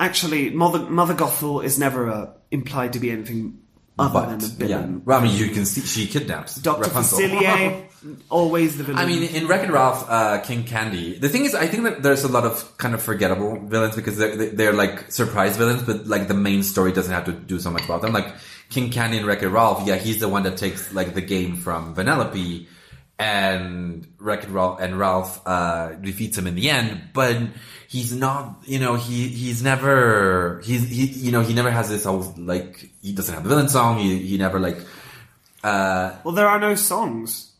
[0.00, 3.58] actually, Mother, Mother Gothel is never uh, implied to be anything
[3.98, 6.88] other But than a yeah, well, I mean, you can see she kidnaps Dr.
[6.88, 7.84] Facilier,
[8.30, 8.98] always the villain.
[8.98, 11.18] I mean, in Wreck-It Ralph, uh, King Candy.
[11.18, 14.16] The thing is, I think that there's a lot of kind of forgettable villains because
[14.16, 17.70] they're, they're like surprise villains, but like the main story doesn't have to do so
[17.70, 18.12] much about them.
[18.12, 18.32] Like
[18.70, 21.94] King Candy in Wreck-It Ralph, yeah, he's the one that takes like the game from
[21.94, 22.66] Vanellope,
[23.18, 27.36] and Wreck-It Ralph and Ralph uh, defeats him in the end, but
[27.88, 28.62] he's not.
[28.64, 32.90] You know, he he's never he's he you know he never has this whole like
[33.00, 33.98] he doesn't have the villain song.
[33.98, 34.78] He he never like.
[35.62, 37.52] Uh, well, there are no songs.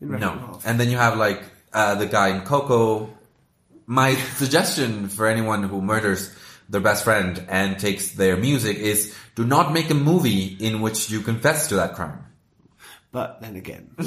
[0.00, 0.36] In Wreck-It no.
[0.36, 0.66] Ralph.
[0.66, 1.42] And then you have like
[1.72, 3.10] uh, the guy in Coco.
[3.86, 6.34] My suggestion for anyone who murders
[6.68, 11.10] their best friend and takes their music is do not make a movie in which
[11.10, 12.23] you confess to that crime.
[13.14, 13.94] But then again,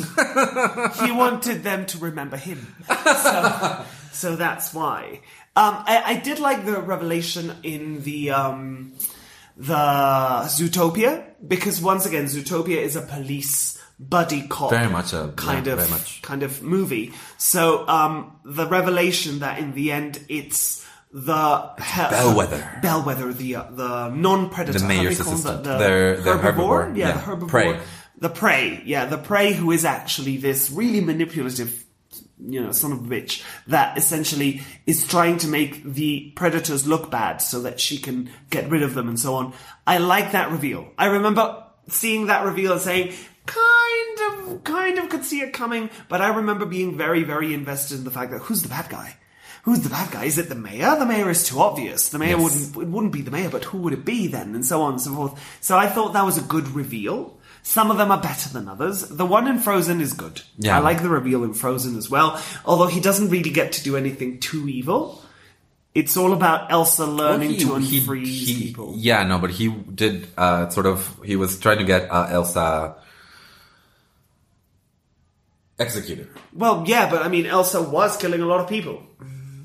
[1.02, 2.76] he wanted them to remember him.
[2.88, 5.22] So, so that's why.
[5.56, 8.92] Um, I, I did like the revelation in the um,
[9.56, 9.74] the
[10.46, 15.74] Zootopia because once again, Zootopia is a police buddy cop Very much a- kind yeah,
[15.74, 16.22] of very much.
[16.22, 17.14] kind of movie.
[17.38, 22.80] So um, the revelation that in the end it's the he- Bellwether.
[22.82, 25.40] Bellwether, the uh, the non-predator, The mayor's they call them?
[25.40, 25.64] assistant.
[25.64, 26.98] the, They're- they're herbivore, herbivore.
[26.98, 27.14] yeah, Yeah.
[27.14, 27.80] the herbivore, Prey.
[28.20, 31.86] The prey, yeah, the prey who is actually this really manipulative,
[32.40, 37.12] you know, son of a bitch that essentially is trying to make the predators look
[37.12, 39.54] bad so that she can get rid of them and so on.
[39.86, 40.88] I like that reveal.
[40.98, 43.14] I remember seeing that reveal and saying,
[43.46, 44.20] kind
[44.50, 48.04] of, kind of could see it coming, but I remember being very, very invested in
[48.04, 49.16] the fact that who's the bad guy?
[49.64, 50.26] Who's the bad guy?
[50.26, 50.96] Is it the mayor?
[50.98, 52.10] The mayor is too obvious.
[52.10, 52.72] The mayor Yes.
[52.74, 54.56] wouldn't it wouldn't be the mayor, but who would it be then?
[54.56, 55.58] And so on and so forth.
[55.60, 57.37] So I thought that was a good reveal.
[57.68, 59.02] Some of them are better than others.
[59.10, 60.42] The one in Frozen is good.
[60.58, 60.78] Yeah.
[60.78, 62.42] I like the reveal in Frozen as well.
[62.66, 65.22] Although he doesn't really get to do anything too evil.
[65.94, 68.94] It's all about Elsa learning He- to he- unfreeze he- people.
[68.96, 71.20] Yeah, no, but he did uh, sort of.
[71.26, 72.96] He was trying to get uh, Elsa
[75.78, 76.30] executed.
[76.54, 79.04] Well, yeah, but I mean, Elsa was killing a lot of people.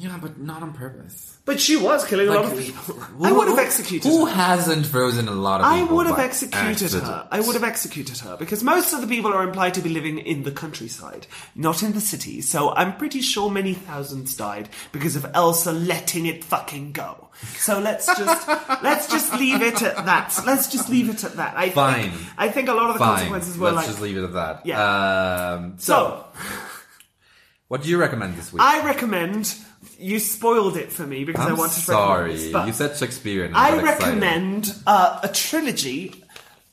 [0.02, 1.38] Yeah, but not on purpose.
[1.44, 3.00] But she was killing a lot of people.
[3.22, 4.32] I would have executed Who her.
[4.32, 5.96] hasn't frozen a lot of I people?
[5.96, 7.04] would have by executed accident?
[7.04, 7.28] her.
[7.30, 10.18] I would have executed her because most of the people are implied to be living
[10.18, 12.40] in the countryside, not in the city.
[12.40, 17.28] So I'm pretty sure many thousands died because of Elsa letting it fucking go.
[17.58, 18.48] So let's just
[18.82, 20.36] let's just leave it at that.
[20.44, 21.56] Let's just leave it at that.
[21.56, 22.10] I Fine.
[22.10, 23.14] Think, I think a lot of the Fine.
[23.18, 23.86] consequences were Let's like.
[23.86, 24.66] just leave it at that.
[24.66, 25.52] Yeah.
[25.54, 26.50] Um, so, so
[27.68, 28.62] what do you recommend this week?
[28.62, 29.54] I recommend.
[30.02, 32.30] You spoiled it for me because I I'm wanted to sorry.
[32.32, 33.84] recommend but- you said Shakespeare, and I excited.
[33.84, 36.24] recommend uh, a trilogy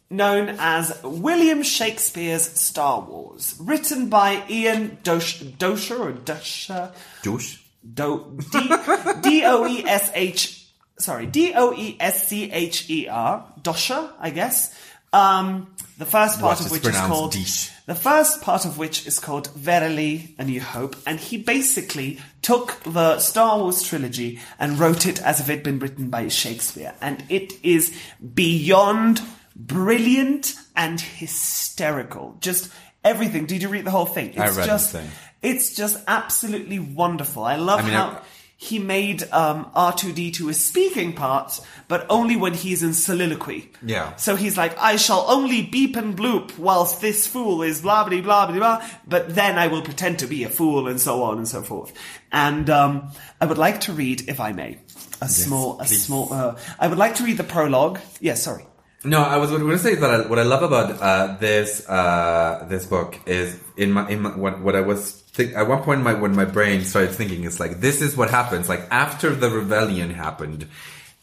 [0.09, 6.91] known as William Shakespeare's Star Wars, written by Ian Dosh- Dosher or Dosher
[7.21, 7.57] Douche.
[7.93, 8.59] Do D
[9.21, 10.65] D O E S H
[10.97, 14.73] sorry D O E S C H E R Dosher I guess.
[15.13, 17.69] Um, the first part Watch, of which is called Dish.
[17.85, 22.79] the first part of which is called Verily A New Hope, and he basically took
[22.83, 27.21] the Star Wars trilogy and wrote it as if it'd been written by Shakespeare, and
[27.29, 27.93] it is
[28.33, 29.21] beyond
[29.55, 32.37] brilliant and hysterical.
[32.39, 32.71] Just
[33.03, 33.45] everything.
[33.45, 34.29] Did you read the whole thing?
[34.29, 35.07] It's I read the just, thing.
[35.41, 37.43] It's just absolutely wonderful.
[37.43, 38.21] I love I mean, how I-
[38.61, 43.71] he made um, R2D2 a speaking part, but only when he's in soliloquy.
[43.81, 44.13] Yeah.
[44.17, 48.19] So he's like, I shall only beep and bloop whilst this fool is blah blah
[48.19, 51.37] blah blah blah, but then I will pretend to be a fool and so on
[51.37, 51.93] and so forth.
[52.33, 54.79] And um, I would like to read, if I may,
[55.21, 56.03] a small, a please.
[56.05, 56.33] small.
[56.33, 58.01] Uh, I would like to read the prologue.
[58.19, 58.65] Yes, sorry.
[59.05, 62.65] No, I was going to say that I, what I love about uh, this uh,
[62.69, 66.01] this book is in my in my, what, what I was think, at one point
[66.03, 69.49] my, when my brain started thinking it's like this is what happens like after the
[69.49, 70.67] rebellion happened.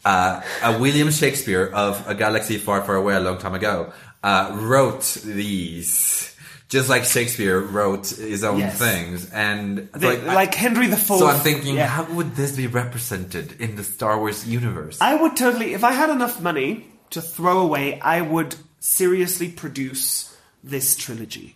[0.05, 4.57] Uh, uh, William Shakespeare of A Galaxy Far, Far Away a long time ago uh,
[4.59, 6.33] wrote these.
[6.69, 8.77] Just like Shakespeare wrote his own Yes.
[8.79, 11.21] things, and The- like, I- Henry the Fourth.
[11.21, 11.87] so I'm thinking, Yeah.
[11.87, 14.99] how would this be represented in the Star Wars universe?
[15.01, 20.35] I would totally, if I had enough money to throw away, I would seriously produce
[20.65, 21.56] this trilogy.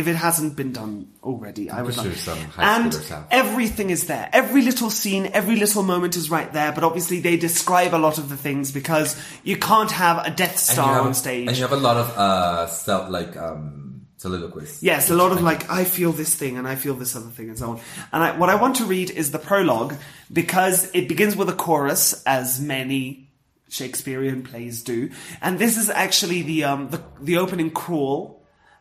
[0.00, 2.16] If it hasn't been done already, I would like.
[2.58, 2.92] and
[3.30, 4.30] everything is there.
[4.32, 6.72] Every little scene, every little moment is right there.
[6.72, 9.14] But obviously, they describe a lot of the things because
[9.44, 11.48] you can't have a Death Star have- on stage.
[11.48, 14.82] and you have a lot of uh, self like um, soliloquies.
[14.82, 17.48] Yes, a lot of like I feel this thing and I feel this other thing
[17.50, 17.80] and so on.
[18.12, 19.94] And I, what I want to read is the prologue
[20.32, 23.28] because it begins with a chorus, as many
[23.68, 25.10] Shakespearean plays do,
[25.40, 28.39] and this is actually the um the, the opening crawl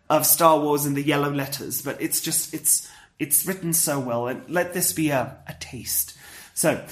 [0.09, 1.81] of Star Wars in the yellow letters.
[1.81, 6.17] But it's just it's it's written so well, and let this be a, a taste.
[6.53, 6.83] So.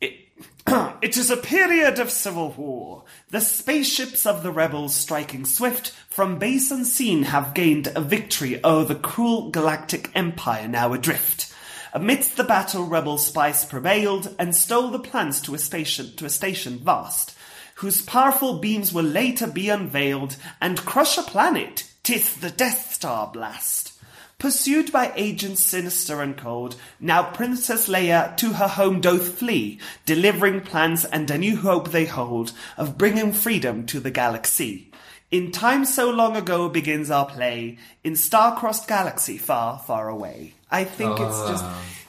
[0.00, 0.28] It,
[1.02, 3.04] it is a period of civil war.
[3.28, 8.84] The spaceships of the rebels striking swift from base unseen have gained a victory o'er
[8.84, 11.52] the cruel galactic empire now adrift.
[11.92, 16.30] Amidst the battle, rebel spice prevailed and stole the plans to a station to a
[16.30, 17.36] station vast,
[17.76, 21.89] whose powerful beams will later be unveiled and crush a planet.
[22.10, 23.92] Tis the Death Star blast.
[24.36, 30.60] Pursued by agents sinister and cold, now Princess Leia to her home doth flee, delivering
[30.60, 34.90] plans and a new hope they hold of bringing freedom to the galaxy.
[35.30, 40.54] In time so long ago begins our play, in star-crossed galaxy far, far away.
[40.68, 41.64] I think it's just,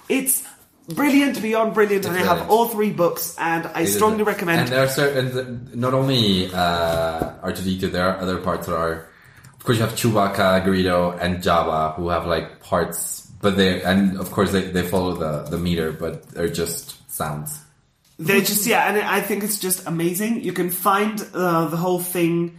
[0.10, 0.44] it's
[0.90, 4.62] brilliant beyond brilliant, and I have all three books, and I strongly recommend.
[4.62, 9.11] And there are certain, not only uh, R2D2, there are other parts that are.
[9.62, 14.20] Of course, you have Chewbacca, Greedo, and Jabba, who have like parts, but they and
[14.20, 17.60] of course they, they follow the the meter, but they're just sounds.
[18.18, 20.42] They're just yeah, and I think it's just amazing.
[20.42, 22.58] You can find uh, the whole thing.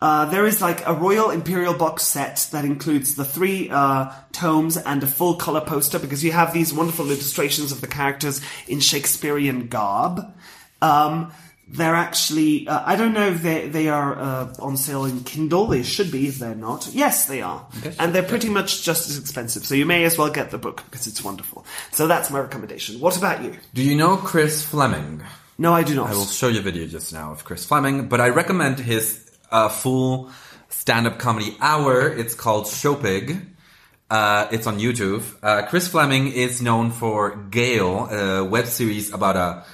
[0.00, 4.76] Uh, there is like a Royal Imperial box set that includes the three uh, tomes
[4.76, 8.78] and a full color poster because you have these wonderful illustrations of the characters in
[8.78, 10.20] Shakespearean garb.
[10.80, 11.32] Um,
[11.66, 15.66] they're actually, uh, I don't know if they, they are uh, on sale in Kindle.
[15.66, 16.88] They should be if they're not.
[16.92, 17.66] Yes, they are.
[17.98, 19.64] And they're pretty much just as expensive.
[19.64, 21.64] So you may as well get the book because it's wonderful.
[21.92, 23.00] So that's my recommendation.
[23.00, 23.56] What about you?
[23.72, 25.22] Do you know Chris Fleming?
[25.56, 26.10] No, I do not.
[26.10, 29.30] I will show you a video just now of Chris Fleming, but I recommend his
[29.50, 30.30] uh, full
[30.68, 32.08] stand-up comedy hour.
[32.08, 33.40] It's called Showpig.
[34.10, 35.24] Uh, it's on YouTube.
[35.42, 39.64] Uh, Chris Fleming is known for Gayle, a web series about a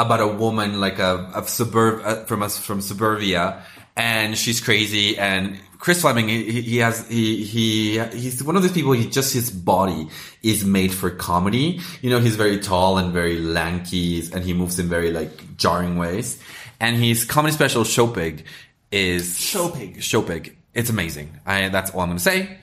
[0.00, 3.62] about a woman like a of suburb uh, from us from suburbia,
[3.96, 5.18] and she's crazy.
[5.18, 8.92] And Chris Fleming, he, he has he he he's one of those people.
[8.92, 10.08] He just his body
[10.42, 11.80] is made for comedy.
[12.00, 15.96] You know, he's very tall and very lanky, and he moves in very like jarring
[15.96, 16.38] ways.
[16.80, 18.44] And his comedy special Showpig
[18.90, 19.98] is Showpig.
[19.98, 20.56] Showpig.
[20.72, 21.38] It's amazing.
[21.44, 22.58] I, that's all I'm going to say.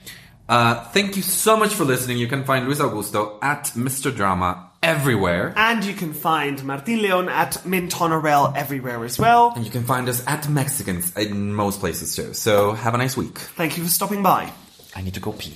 [0.50, 2.18] Uh, thank you so much for listening.
[2.18, 4.16] You can find Luis Augusto at Mr.
[4.16, 5.54] Drama everywhere.
[5.56, 9.52] And you can find Martin Leon at Mintonorel everywhere as well.
[9.56, 12.34] And you can find us at Mexicans in most places too.
[12.34, 13.38] So have a nice week.
[13.38, 14.52] Thank you for stopping by.
[14.96, 15.56] I need to go pee.